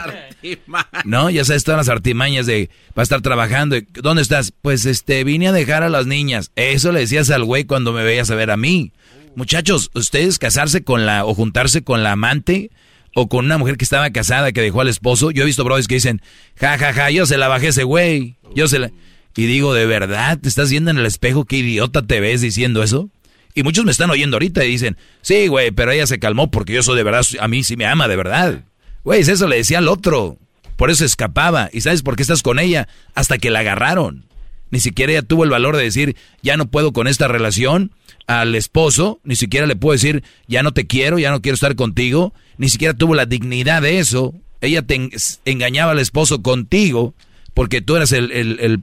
[1.04, 1.28] ¿No?
[1.30, 3.76] Ya sabes todas las artimañas de va a estar trabajando.
[3.92, 4.52] ¿Dónde estás?
[4.62, 6.52] Pues este, vine a dejar a las niñas.
[6.54, 8.92] Eso le decías al güey cuando me veías a ver a mí.
[9.34, 12.70] Muchachos, ustedes casarse con la o juntarse con la amante
[13.14, 15.32] o con una mujer que estaba casada que dejó al esposo.
[15.32, 16.22] Yo he visto brothers que dicen,
[16.56, 18.36] ja, ja, ja, yo se la bajé ese güey.
[18.54, 18.92] Yo se la...
[19.34, 21.46] Y digo, ¿de verdad te estás viendo en el espejo?
[21.46, 23.10] ¿Qué idiota te ves diciendo eso?
[23.54, 26.72] Y muchos me están oyendo ahorita y dicen, sí, güey, pero ella se calmó porque
[26.72, 28.64] yo soy de verdad, a mí sí me ama de verdad.
[29.04, 30.38] Güey, eso le decía al otro.
[30.76, 31.68] Por eso escapaba.
[31.72, 32.88] ¿Y sabes por qué estás con ella?
[33.14, 34.24] Hasta que la agarraron.
[34.70, 37.92] Ni siquiera ella tuvo el valor de decir, ya no puedo con esta relación
[38.26, 39.20] al esposo.
[39.22, 42.32] Ni siquiera le puedo decir, ya no te quiero, ya no quiero estar contigo.
[42.56, 44.34] Ni siquiera tuvo la dignidad de eso.
[44.62, 45.10] Ella te en-
[45.44, 47.14] engañaba al esposo contigo
[47.52, 48.80] porque tú eras el, el, el,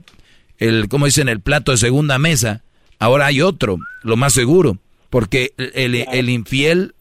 [0.58, 1.28] el ¿cómo dicen?
[1.28, 2.62] El plato de segunda mesa.
[3.00, 4.78] Ahora hay otro, lo más seguro.
[5.10, 6.94] Porque el, el- el infiel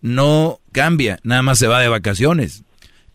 [0.00, 2.62] no cambia, nada más se va de vacaciones.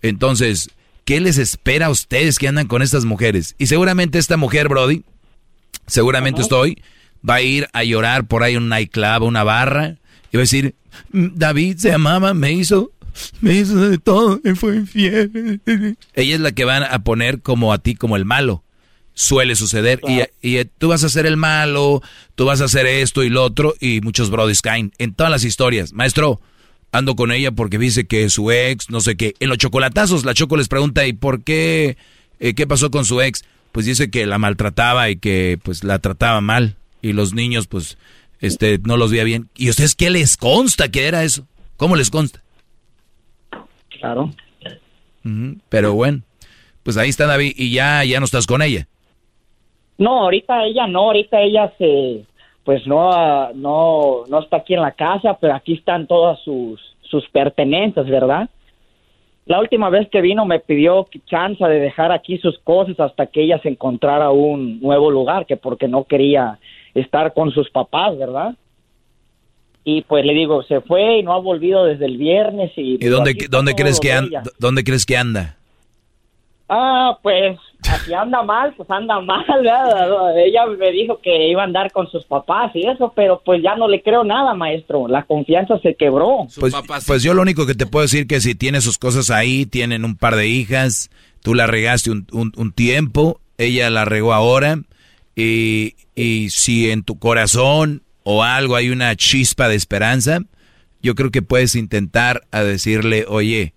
[0.01, 0.69] Entonces,
[1.05, 3.55] ¿qué les espera a ustedes que andan con estas mujeres?
[3.57, 5.03] Y seguramente esta mujer, Brody,
[5.87, 6.81] seguramente estoy,
[7.27, 9.97] va a ir a llorar por ahí en un nightclub, una barra,
[10.31, 10.75] y va a decir,
[11.11, 12.91] "Mm, David se amaba, me hizo,
[13.41, 15.61] me hizo de todo, me fue infiel.
[16.15, 18.63] Ella es la que van a poner como a ti, como el malo.
[19.21, 20.01] Suele suceder.
[20.07, 22.01] Y, y tú vas a ser el malo,
[22.33, 25.43] tú vas a hacer esto y lo otro, y muchos brodis caen en todas las
[25.43, 25.93] historias.
[25.93, 26.41] Maestro,
[26.91, 29.35] ando con ella porque dice que su ex, no sé qué.
[29.39, 31.97] En los chocolatazos, la Choco les pregunta, ¿y por qué?
[32.39, 33.45] Eh, ¿Qué pasó con su ex?
[33.71, 36.77] Pues dice que la maltrataba y que pues la trataba mal.
[37.03, 37.99] Y los niños, pues,
[38.39, 39.49] este, no los veía bien.
[39.55, 41.47] ¿Y ustedes qué les consta que era eso?
[41.77, 42.41] ¿Cómo les consta?
[43.99, 44.33] Claro.
[45.69, 46.23] Pero bueno,
[46.81, 48.87] pues ahí está David y ya, ya no estás con ella.
[50.01, 52.25] No, ahorita ella no, ahorita ella se,
[52.63, 56.81] pues no, ah, no, no está aquí en la casa, pero aquí están todas sus,
[57.03, 58.49] sus pertenencias, ¿verdad?
[59.45, 63.43] La última vez que vino me pidió chance de dejar aquí sus cosas hasta que
[63.43, 66.57] ella se encontrara un nuevo lugar, que porque no quería
[66.95, 68.55] estar con sus papás, ¿verdad?
[69.83, 72.95] Y pues le digo, se fue y no ha volvido desde el viernes y...
[72.95, 74.41] ¿Y dónde, dónde crees que anda?
[74.57, 75.57] ¿Dónde crees que anda?
[76.67, 77.59] Ah, pues,
[78.05, 80.37] si anda mal, pues anda mal, ¿verdad?
[80.37, 83.75] Ella me dijo que iba a andar con sus papás y eso, pero pues ya
[83.75, 85.07] no le creo nada, maestro.
[85.07, 86.47] La confianza se quebró.
[86.59, 86.73] Pues,
[87.07, 90.05] pues yo lo único que te puedo decir que si tiene sus cosas ahí, tienen
[90.05, 91.09] un par de hijas,
[91.41, 94.79] tú la regaste un, un- un tiempo, ella la regó ahora,
[95.35, 100.39] y, y si en tu corazón o algo hay una chispa de esperanza,
[101.01, 103.73] yo creo que puedes intentar a decirle, oye,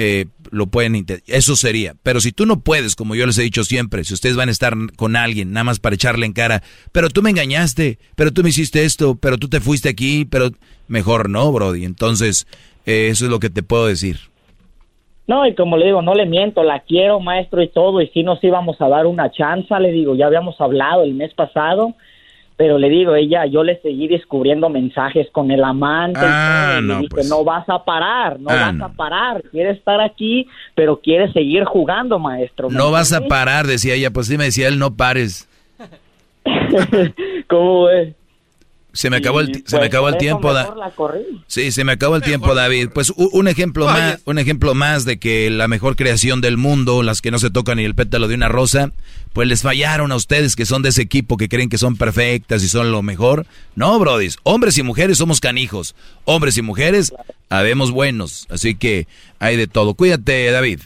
[0.00, 1.04] eh, lo pueden.
[1.26, 1.94] Eso sería.
[2.04, 4.52] Pero si tú no puedes, como yo les he dicho siempre, si ustedes van a
[4.52, 6.62] estar con alguien, nada más para echarle en cara,
[6.92, 10.50] pero tú me engañaste, pero tú me hiciste esto, pero tú te fuiste aquí, pero
[10.86, 11.84] mejor no, Brody.
[11.84, 12.46] Entonces,
[12.86, 14.18] eh, eso es lo que te puedo decir.
[15.26, 18.22] No, y como le digo, no le miento, la quiero, maestro, y todo, y si
[18.22, 21.94] nos íbamos a dar una chance, le digo, ya habíamos hablado el mes pasado,
[22.58, 26.96] pero le digo, ella, yo le seguí descubriendo mensajes con el amante, Ah, y no,
[26.96, 27.28] dije, pues.
[27.30, 28.84] no vas a parar, no Ah, vas no.
[28.86, 32.68] a parar, quiere estar aquí, pero quiere seguir jugando, maestro.
[32.68, 34.10] ¿me No vas a parar, decía ella.
[34.10, 35.48] Pues sí, me decía él, no pares.
[37.48, 38.14] ¿Cómo es?
[38.92, 40.52] Se me acabó el, se me pues, acabó el tiempo.
[40.52, 41.20] da- mejor la corrí.
[41.46, 42.88] Sí, se me acabó el tiempo, David.
[42.92, 47.20] Pues un ejemplo más, un ejemplo más de que la mejor creación del mundo, las
[47.20, 48.92] que no se tocan ni el pétalo de una rosa,
[49.34, 52.62] pues les fallaron a ustedes que son de ese equipo que creen que son perfectas
[52.64, 53.46] y son lo mejor.
[53.76, 55.94] No, brodis, hombres y mujeres somos canijos.
[56.24, 57.12] Hombres y mujeres
[57.50, 59.06] habemos buenos, así que
[59.38, 59.94] hay de todo.
[59.94, 60.80] Cuídate, David.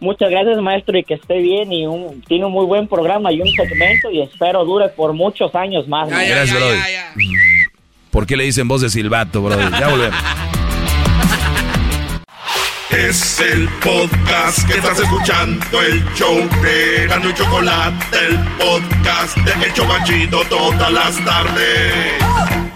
[0.00, 1.72] Muchas gracias, maestro, y que esté bien.
[1.72, 5.54] Y un, tiene un muy buen programa y un segmento, y espero dure por muchos
[5.54, 6.08] años más.
[6.08, 6.78] Gracias, Brody.
[8.10, 9.70] ¿Por qué le dicen voz de silbato, Brody?
[9.78, 10.18] Ya volvemos.
[12.90, 19.66] Es el podcast que estás escuchando, el show de Gano y Chocolate, el podcast de
[19.66, 22.67] El Chocachito todas las tardes.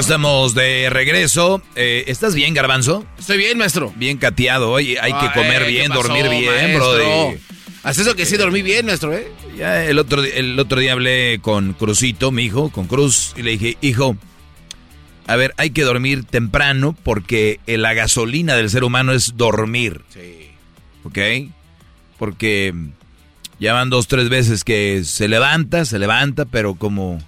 [0.00, 1.62] Ya estamos de regreso.
[1.76, 3.04] Eh, ¿Estás bien, Garbanzo?
[3.18, 3.92] Estoy bien, maestro.
[3.96, 4.70] Bien cateado.
[4.70, 6.74] Oye, hay que comer ¿qué bien, pasó, dormir bien?
[6.74, 7.38] Brody.
[7.82, 9.30] Haz eso que sí dormí bien, maestro, ¿eh?
[9.58, 13.52] Ya el otro, el otro día hablé con Cruzito, mi hijo, con Cruz, y le
[13.52, 14.16] dije, hijo,
[15.26, 20.02] a ver, hay que dormir temprano porque la gasolina del ser humano es dormir.
[20.08, 20.50] Sí.
[21.04, 21.18] ¿Ok?
[22.18, 22.74] Porque
[23.58, 27.18] ya van dos, tres veces que se levanta, se levanta, pero como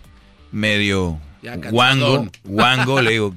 [0.52, 3.34] medio Ya guango, guango, le digo,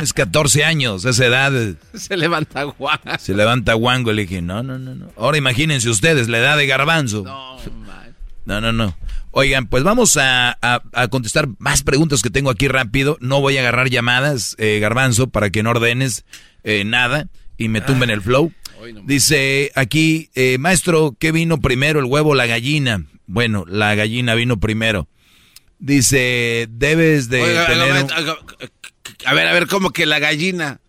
[0.00, 1.52] es 14 años, esa edad.
[1.94, 2.98] Se levanta guau.
[3.18, 5.10] Se levanta guango, le dije, no, no, no, no.
[5.16, 7.22] Ahora imagínense ustedes la edad de garbanzo.
[7.24, 8.14] No, man.
[8.44, 8.96] No, no, no.
[9.30, 13.16] Oigan, pues vamos a, a- a contestar más preguntas que tengo aquí rápido.
[13.20, 16.24] No voy a agarrar llamadas, eh, garbanzo, para que no ordenes
[16.64, 17.28] eh, nada
[17.58, 18.52] y me tumben el flow.
[19.04, 23.04] Dice aquí, eh, maestro, ¿qué vino primero, el huevo o la gallina?
[23.26, 25.08] Bueno, la gallina vino primero.
[25.78, 28.04] Dice, debes de Oiga, tener...
[28.04, 28.10] un-
[29.26, 30.80] A ver, a ver, ¿cómo que la gallina?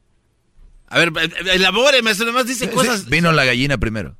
[0.87, 1.11] A ver,
[1.53, 3.09] elabore, maestro, nomás dice cosas.
[3.09, 4.15] Vino la gallina primero.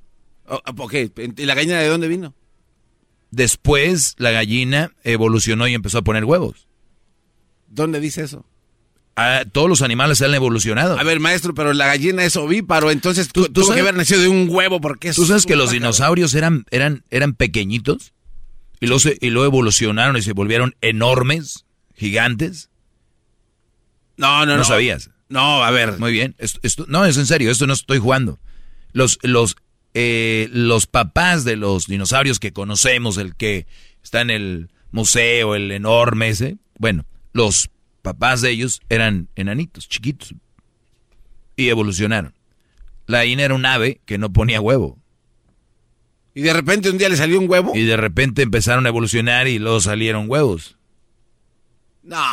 [0.46, 0.94] Oh, ok,
[1.38, 2.34] ¿y la gallina de dónde vino?
[3.32, 6.68] Después la gallina evolucionó y empezó a poner huevos.
[7.70, 8.46] ¿Dónde dice eso?
[9.16, 10.98] Ah, todos los animales han evolucionado.
[11.00, 14.22] A ver, maestro, pero la gallina es ovíparo, entonces tú, tuvo sabes- que haber nacido
[14.22, 18.14] de un huevo porque es ¿Tú sabes que los dinosaurios eran, eran, eran pequeñitos?
[18.80, 21.66] Y luego, y luego evolucionaron y se volvieron enormes,
[21.96, 22.70] gigantes.
[24.18, 24.58] No, no, no.
[24.60, 25.10] No sabías.
[25.30, 25.98] No, a ver.
[26.00, 26.36] Muy bien.
[26.38, 28.40] Esto- esto- no, es en serio, esto no estoy jugando.
[28.94, 29.56] Los, los,
[29.94, 33.68] eh, los papás de los dinosaurios que conocemos, el que
[34.04, 37.70] está en el museo, el enorme ese, bueno, los
[38.02, 40.34] papás de ellos eran enanitos, chiquitos.
[41.56, 42.34] Y evolucionaron.
[43.08, 44.98] La gallina era un ave que no ponía huevo.
[46.38, 47.72] Y de repente un día le salió un huevo.
[47.74, 50.78] Y de repente empezaron a evolucionar y luego salieron huevos.
[52.04, 52.24] No.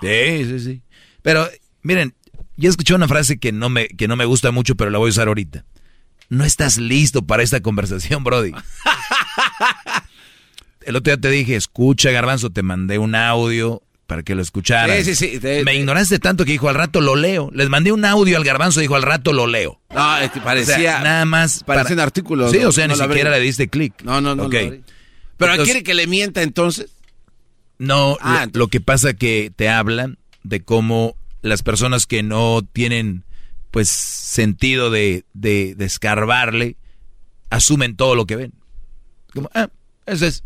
[0.00, 0.82] Sí, sí, sí.
[1.22, 1.48] Pero,
[1.82, 2.14] miren,
[2.56, 5.08] ya escuché una frase que no me, que no me gusta mucho, pero la voy
[5.08, 5.64] a usar ahorita.
[6.28, 8.52] no estás listo para esta conversación, Brody.
[10.82, 15.04] El otro día te dije, escucha, Garbanzo, te mandé un audio para que lo escucharas.
[15.04, 15.38] Sí, sí, sí.
[15.38, 17.50] Te- Me te- ignoraste tanto que dijo, al rato lo leo.
[17.52, 19.80] Les mandé un audio al Garbanzo, dijo, al rato lo leo.
[19.94, 20.76] No, es que parecía.
[20.76, 21.62] O sea, nada más.
[21.62, 22.50] parecía un artículo.
[22.50, 24.02] Sí, no- o sea, no ni siquiera le diste clic.
[24.02, 24.44] No, no, no.
[24.46, 24.52] Ok.
[24.54, 24.82] lo abrí.
[25.36, 26.90] Pero Entonces- quiere que le mienta entonces.
[27.78, 32.62] No, Ah, lo, lo que pasa que te hablan de cómo las personas que no
[32.72, 33.24] tienen,
[33.70, 36.76] pues, sentido de, de, de escarbarle,
[37.50, 38.52] asumen todo lo que ven.
[39.34, 39.68] Como, ah,
[40.06, 40.42] eso es.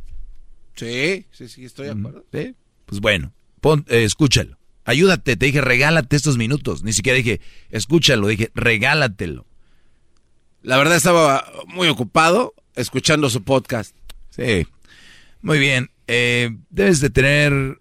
[0.74, 2.24] Sí, sí, sí, estoy de acuerdo.
[2.32, 2.54] ¿Sí?
[2.86, 3.32] Pues bueno,
[3.62, 4.58] pon- eh, escúchalo.
[4.84, 6.82] Ayúdate, te dije, regálate estos minutos.
[6.82, 9.46] Ni siquiera dije, escúchalo, dije, regálatelo.
[10.62, 13.96] La verdad estaba muy ocupado escuchando su podcast.
[14.30, 14.66] Sí.
[15.40, 15.90] Muy bien.
[16.08, 17.78] Eh, debes de tener.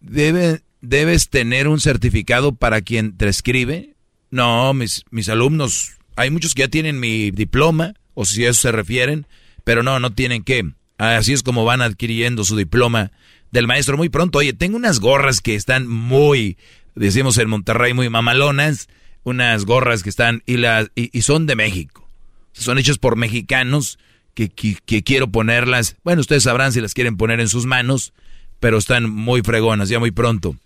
[0.00, 3.94] Debe, debes tener un certificado para quien te escribe.
[4.30, 8.62] No, mis, mis alumnos, hay muchos que ya tienen mi diploma, o si a eso
[8.62, 9.26] se refieren,
[9.64, 10.72] pero no, no tienen que.
[10.98, 13.12] Así es como van adquiriendo su diploma
[13.52, 14.38] del maestro muy pronto.
[14.38, 16.56] Oye, tengo unas gorras que están muy,
[16.96, 18.88] decimos en Monterrey, muy mamalonas.
[19.24, 22.08] Unas gorras que están, y, las, y, son de México.
[22.52, 24.00] Son hechas por mexicanos
[24.34, 25.94] que, que- que quiero ponerlas.
[26.02, 28.12] Bueno, ustedes sabrán si las quieren poner en sus manos,
[28.58, 30.56] pero están muy fregonas, ya muy pronto.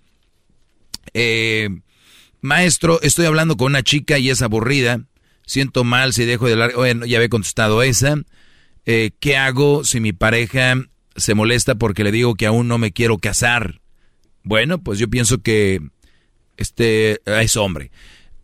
[1.12, 1.68] Eh,
[2.40, 5.00] maestro, estoy hablando con una chica y es aburrida.
[5.44, 6.72] Siento mal si dejo de hablar.
[6.74, 8.16] Bueno, ya había contestado esa.
[8.86, 10.76] Eh, ¿Qué hago si mi pareja
[11.16, 13.80] se molesta porque le digo que aún no me quiero casar?
[14.42, 15.80] Bueno, pues yo pienso que
[16.56, 17.90] este es hombre.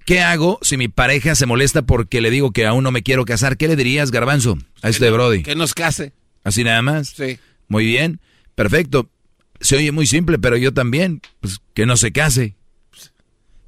[0.05, 3.25] ¿Qué hago si mi pareja se molesta porque le digo que aún no me quiero
[3.25, 3.57] casar?
[3.57, 5.45] ¿Qué le dirías, Garbanzo, a este Brody?
[5.45, 6.13] Que nos case.
[6.43, 7.11] ¿Así nada más?
[7.11, 7.39] Sí.
[7.69, 8.21] Muy bien,
[8.57, 9.09] perfecto.
[9.61, 12.57] Se oye muy simple, pero yo también, pues que no se case.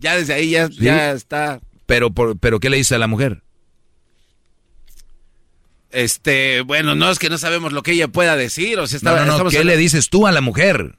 [0.01, 0.79] Ya desde ahí ya, Sí.
[0.81, 1.61] ya está.
[1.87, 3.44] Pero, por, pero ¿qué le dice a la mujer?
[5.95, 8.79] Este, bueno, no es que no sabemos lo que ella pueda decir.
[8.81, 10.97] O sea, está- no, no, ¿qué le dices tú a la mujer?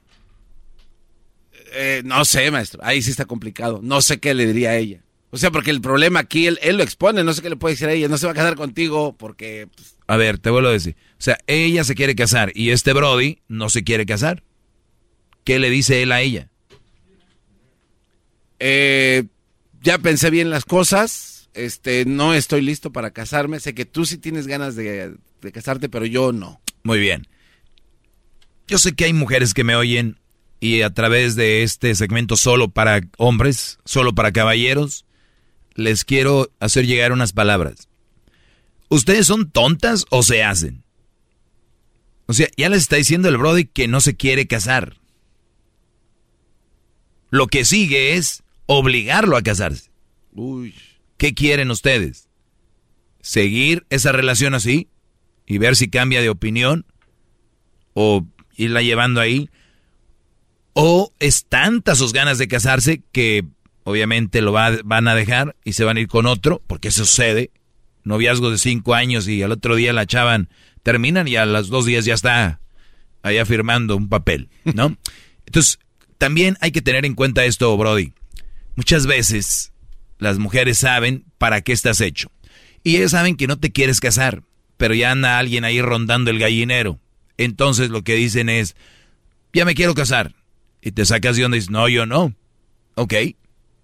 [1.72, 2.80] Eh, no sé, maestro.
[2.82, 3.80] Ahí sí está complicado.
[3.82, 5.02] No sé qué le diría a ella.
[5.30, 7.22] O sea, porque el problema aquí él, él lo expone.
[7.24, 8.08] No sé qué le puede decir a ella.
[8.08, 9.68] No se va a casar contigo porque.
[9.74, 10.96] pues, A ver, te vuelvo a decir.
[11.18, 14.42] O sea, ella se quiere casar y este Brody no se quiere casar.
[15.44, 16.48] ¿Qué le dice él a ella?
[18.58, 19.24] eh,
[19.82, 21.35] ya pensé bien las cosas.
[21.56, 23.58] Este, no estoy listo para casarme.
[23.60, 26.60] Sé que tú sí tienes ganas de, de casarte, pero yo no.
[26.82, 27.26] Muy bien.
[28.68, 30.18] Yo sé que hay mujeres que me oyen
[30.60, 35.04] y a través de este segmento solo para hombres, solo para caballeros,
[35.74, 37.88] les quiero hacer llegar unas palabras.
[38.88, 40.84] ¿Ustedes son tontas o se hacen?
[42.26, 44.96] O sea, ya les está diciendo el Brody que no se quiere casar.
[47.30, 49.90] Lo que sigue es obligarlo a casarse.
[50.32, 50.74] Uy.
[51.16, 52.28] ¿Qué quieren ustedes?
[53.20, 54.88] ¿Seguir esa relación así
[55.46, 56.84] y ver si cambia de opinión?
[57.94, 59.48] ¿O irla llevando ahí?
[60.74, 63.44] ¿O es tanta sus ganas de casarse que
[63.84, 66.62] obviamente lo va- van a dejar y se van a ir con otro?
[66.66, 67.50] Porque eso sucede.
[68.04, 70.48] Noviazgo de cinco años y al otro día la chavan,
[70.82, 72.60] terminan y a los dos días ya está
[73.22, 74.96] allá firmando un papel, ¿no?
[75.46, 75.78] Entonces,
[76.18, 78.12] también hay que tener en cuenta esto, Brody.
[78.76, 79.72] Muchas veces
[80.18, 82.30] las mujeres saben para qué estás hecho.
[82.82, 84.42] Y ellas saben que no te quieres casar,
[84.76, 87.00] pero ya anda alguien ahí rondando el gallinero.
[87.36, 88.76] Entonces lo que dicen es,
[89.52, 90.34] ya me quiero casar.
[90.80, 92.34] Y te sacas de y dices, no, yo no.
[92.94, 93.14] Ok,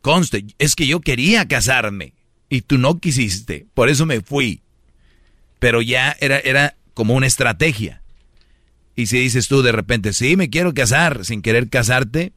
[0.01, 2.15] conste, es que yo quería casarme
[2.49, 4.63] y tú no quisiste, por eso me fui.
[5.59, 8.03] Pero ya era, era como una estrategia.
[8.95, 12.33] Y si dices tú de repente, sí, me quiero casar sin querer casarte,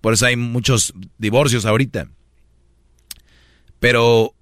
[0.00, 2.08] por eso hay muchos divorcios ahorita.
[3.82, 4.32] Pero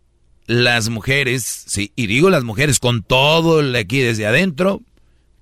[0.47, 4.83] las mujeres, sí, y digo las mujeres con todo el aquí desde adentro,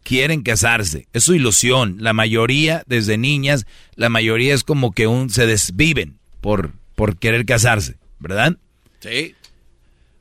[0.04, 1.08] quieren casarse.
[1.12, 1.96] Es su ilusión.
[1.98, 7.44] La mayoría, desde niñas, la mayoría es como que un, se desviven por, por querer
[7.44, 8.56] casarse, ¿verdad?
[9.00, 9.34] Sí.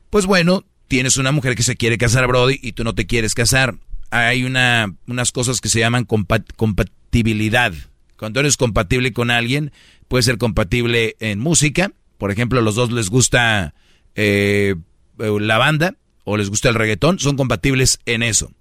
[0.10, 3.36] Pues bueno, tienes una mujer que se quiere casar, Brody, y tú no te quieres
[3.36, 3.76] casar.
[4.10, 7.74] Hay una, unas cosas que se llaman compa- compatibilidad.
[8.18, 9.72] Cuando eres compatible con alguien,
[10.08, 11.92] puede ser compatible en música.
[12.18, 13.74] Por ejemplo, a los dos les gusta
[14.16, 14.76] eh,
[15.18, 18.52] la banda o les gusta el reggaetón, son compatibles en eso.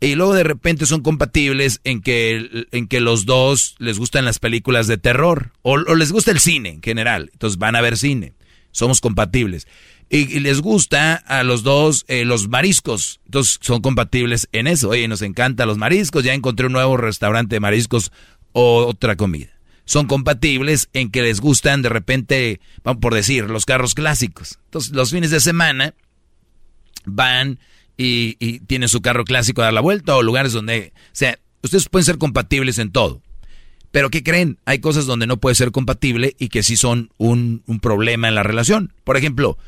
[0.00, 4.40] Y luego de repente son compatibles en que, en que los dos les gustan las
[4.40, 7.30] películas de terror o, les gusta el cine en general.
[7.32, 8.32] Entonces van a ver cine.
[8.72, 9.68] Somos compatibles.
[10.10, 13.20] Y, y les gusta a los dos eh, los mariscos.
[13.26, 14.88] Entonces son compatibles en eso.
[14.88, 16.24] Oye, nos encanta los mariscos.
[16.24, 18.10] Ya encontré un nuevo restaurante de mariscos
[18.52, 19.50] o otra comida.
[19.84, 24.58] Son compatibles en que les gustan de repente, vamos por decir, los carros clásicos.
[24.66, 25.94] Entonces los fines de semana
[27.04, 27.58] van
[27.96, 31.88] y, tienen su carro clásico a dar la vuelta o lugares donde, o sea, ustedes
[31.88, 33.20] pueden ser compatibles en todo.
[33.90, 34.58] Pero ¿qué creen?
[34.64, 38.34] Hay cosas donde no puede ser compatible y que sí son un, un problema en
[38.34, 38.94] la relación.
[39.04, 39.58] Por ejemplo,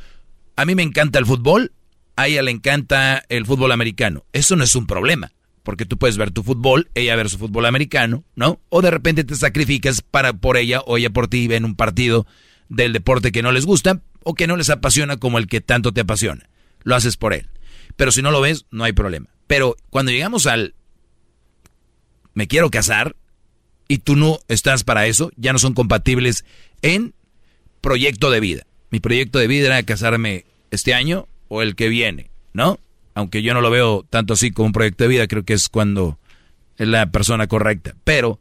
[0.57, 1.73] a mí me encanta el fútbol,
[2.17, 4.25] a ella le encanta el fútbol americano.
[4.33, 5.33] Eso no es un problema,
[5.65, 8.61] porque tú puedes ver tu fútbol, ella ver su fútbol americano, ¿no?
[8.69, 12.27] O de repente te sacrificas para por ella o ella por ti ven un partido
[12.69, 15.93] del deporte que no les gusta o que no les apasiona como el que tanto
[15.93, 16.49] te apasiona.
[16.85, 17.49] Lo haces por él.
[17.97, 19.27] Pero si no lo ves, no hay problema.
[19.49, 20.75] Pero cuando llegamos al
[22.35, 23.17] me quiero casar,
[23.89, 26.45] y tú no estás para eso, ya no son compatibles
[26.83, 27.15] en
[27.81, 28.67] proyecto de vida.
[28.91, 32.79] Mi proyecto de vida era casarme este año o el que viene, ¿no?
[33.15, 35.69] Aunque yo no lo veo tanto así como un proyecto de vida, creo que es
[35.69, 36.19] cuando
[36.77, 37.95] es la persona correcta.
[38.05, 38.41] Pero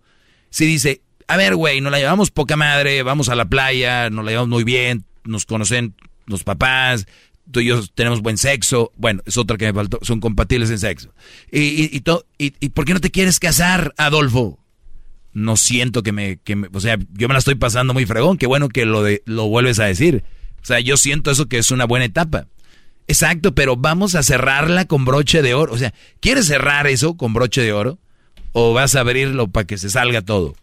[0.50, 4.26] si dice, a ver, güey, nos la llevamos poca madre, vamos a la playa, nos
[4.26, 5.94] la llevamos muy bien, nos conocen
[6.26, 7.06] los papás,
[7.52, 10.80] tú y yo tenemos buen sexo, bueno, es otra que me faltó, son compatibles en
[10.80, 11.14] sexo.
[11.52, 12.04] Y, y, y,
[12.46, 14.60] y, ¿y por qué no te quieres casar, Adolfo?
[15.34, 18.38] no siento que me, que me, o sea, yo me la estoy pasando muy fregón,
[18.38, 20.24] qué bueno que lo, de, lo vuelves a decir.
[20.62, 22.48] O sea, yo siento eso que es una buena etapa.
[23.08, 25.74] Exacto, pero vamos a cerrarla con broche de oro.
[25.74, 28.00] O sea, ¿quieres cerrar eso con broche de oro?
[28.52, 30.56] ¿O vas a abrirlo para que se salga todo?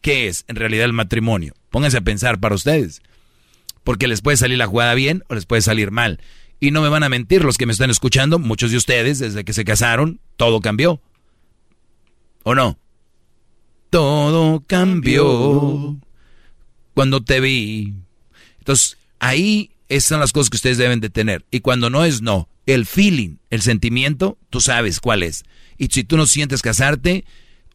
[0.00, 1.54] ¿Qué es en realidad el matrimonio?
[1.70, 3.02] Pónganse a pensar para ustedes.
[3.84, 6.20] Porque les puede salir la jugada bien o les puede salir mal.
[6.58, 9.44] Y no me van a mentir los que me están escuchando, muchos de ustedes, desde
[9.44, 11.00] que se casaron, todo cambió.
[12.42, 12.78] ¿O no?
[13.90, 15.96] todo cambió
[16.94, 17.94] cuando te vi.
[18.58, 21.44] Entonces, ahí esas son las cosas que ustedes deben de tener.
[21.50, 25.44] Y cuando no es no, el feeling, el sentimiento, tú sabes cuál es.
[25.78, 27.24] Y si tú no sientes casarte,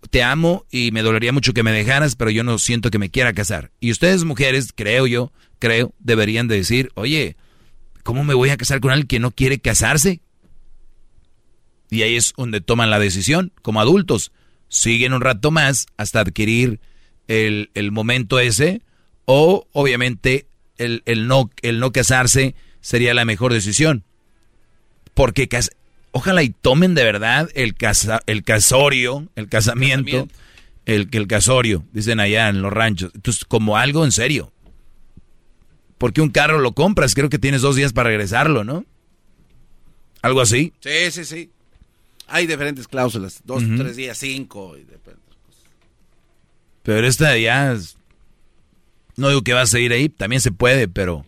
[0.10, 3.10] te amo y me dolería mucho que me dejaras, pero yo no siento que me
[3.10, 3.72] quiera casar.
[3.80, 7.38] Y ustedes mujeres, creo yo, creo, deberían de decir, oye,
[8.04, 10.22] ¿cómo me voy a casar con alguien que no quiere casarse?
[11.90, 14.32] Y ahí es donde toman la decisión, como adultos
[14.72, 16.80] siguen un rato más hasta adquirir
[17.28, 18.82] el, momento ese,
[19.26, 20.48] o obviamente
[20.82, 24.04] el, no, el no casarse sería la mejor decisión.
[25.14, 25.48] Porque
[26.12, 30.28] ojalá y tomen de verdad el, casa, el casorio, el casamiento,
[30.86, 33.12] el el casorio, dicen allá en los ranchos.
[33.14, 34.52] Entonces, como algo en serio.
[35.98, 38.86] Porque un carro lo compras, creo que tienes dos días para regresarlo, ¿no?
[40.22, 40.74] Algo así.
[40.80, 41.52] Sí, sí, sí.
[42.28, 44.78] Hay diferentes cláusulas, dos, tres días, cinco.
[44.78, 44.86] Y
[46.84, 47.76] Pero esta ya
[49.22, 51.26] no digo que va a seguir ahí, también se puede, pero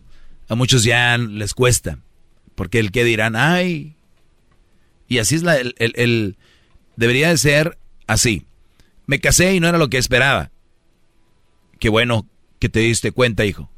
[0.48, 1.98] a muchos ya les cuesta.
[2.54, 3.96] Porque el que dirán, ay.
[5.08, 6.36] Y así es la, el, el,
[6.96, 8.46] debería de ser así.
[9.06, 10.50] Me casé y no era lo que esperaba.
[11.78, 12.26] Qué bueno
[12.58, 13.70] que te diste cuenta, hijo.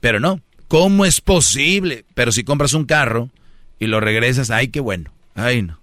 [0.00, 2.04] Pero no, ¿cómo es posible?
[2.14, 3.30] Pero si compras un carro
[3.78, 5.12] y lo regresas, ay, qué bueno.
[5.34, 5.80] Ay, no.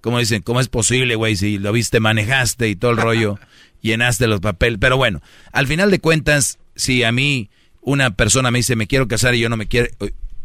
[0.00, 1.36] Como dicen, ¿cómo es posible, güey?
[1.36, 3.38] Si lo viste, manejaste y todo el rollo,
[3.80, 4.78] llenaste los papeles.
[4.80, 5.20] Pero bueno,
[5.52, 7.50] al final de cuentas, si a mí
[7.80, 9.88] una persona me dice, me quiero casar y yo no me quiero...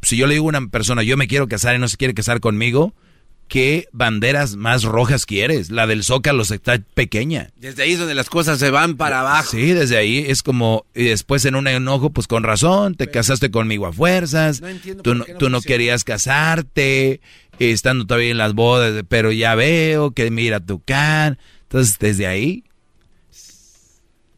[0.02, 2.14] Si yo le digo a una persona, yo me quiero casar y no se quiere
[2.14, 2.94] casar conmigo,
[3.48, 5.72] ¿qué banderas más rojas quieres?
[5.72, 7.50] La del Zócalo está pequeña.
[7.56, 9.52] Desde ahí es donde las cosas se van para abajo.
[9.52, 13.52] Sí, desde ahí es como, y después en un enojo, pues con razón, te casaste
[13.52, 14.62] conmigo a fuerzas,
[15.02, 17.22] tú, no, tú no querías casarte,
[17.60, 21.40] estando todavía en las bodas, pero ya veo que mira tu can.
[21.64, 22.64] Entonces, desde ahí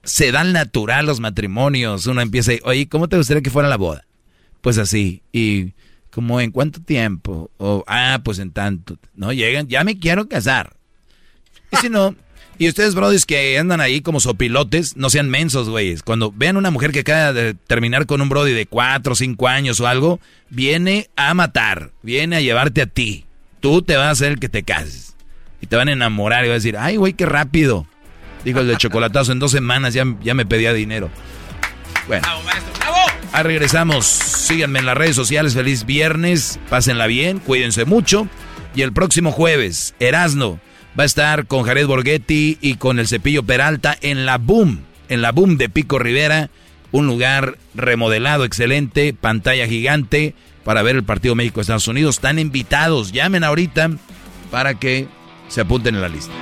[0.07, 2.07] se dan natural los matrimonios.
[2.07, 4.05] Uno empieza, oye, ¿cómo te gustaría que fuera la boda?
[4.61, 5.21] Pues así.
[5.31, 5.73] Y
[6.09, 7.51] como en cuánto tiempo?
[7.57, 8.97] O, ah, pues en tanto.
[9.13, 10.75] No llegan, ya me quiero casar.
[11.71, 12.15] Y si no,
[12.59, 16.01] y ustedes, brodis, que andan ahí como sopilotes, no sean mensos, güeyes.
[16.01, 19.47] Cuando vean una mujer que acaba de terminar con un brody de cuatro o cinco
[19.47, 20.19] años o algo,
[20.49, 23.25] viene a matar, viene a llevarte a ti.
[23.59, 25.15] Tú te vas a hacer el que te cases.
[25.61, 27.85] Y te van a enamorar y vas a decir, ay, güey, qué rápido.
[28.43, 31.09] Dijo el de chocolatazo, en dos semanas ya, ya me pedía dinero.
[32.07, 32.27] Bueno.
[33.33, 34.05] Ahí regresamos.
[34.05, 35.53] Síganme en las redes sociales.
[35.53, 36.59] Feliz viernes.
[36.69, 37.39] Pásenla bien.
[37.39, 38.27] Cuídense mucho.
[38.75, 40.59] Y el próximo jueves, Erasno
[40.97, 45.21] va a estar con Jared Borghetti y con el Cepillo Peralta en la Boom, en
[45.21, 46.49] la Boom de Pico Rivera,
[46.91, 50.33] un lugar remodelado, excelente, pantalla gigante
[50.63, 52.15] para ver el partido México-Estados Unidos.
[52.15, 53.91] Están invitados, llamen ahorita
[54.51, 55.07] para que
[55.47, 56.33] se apunten en la lista.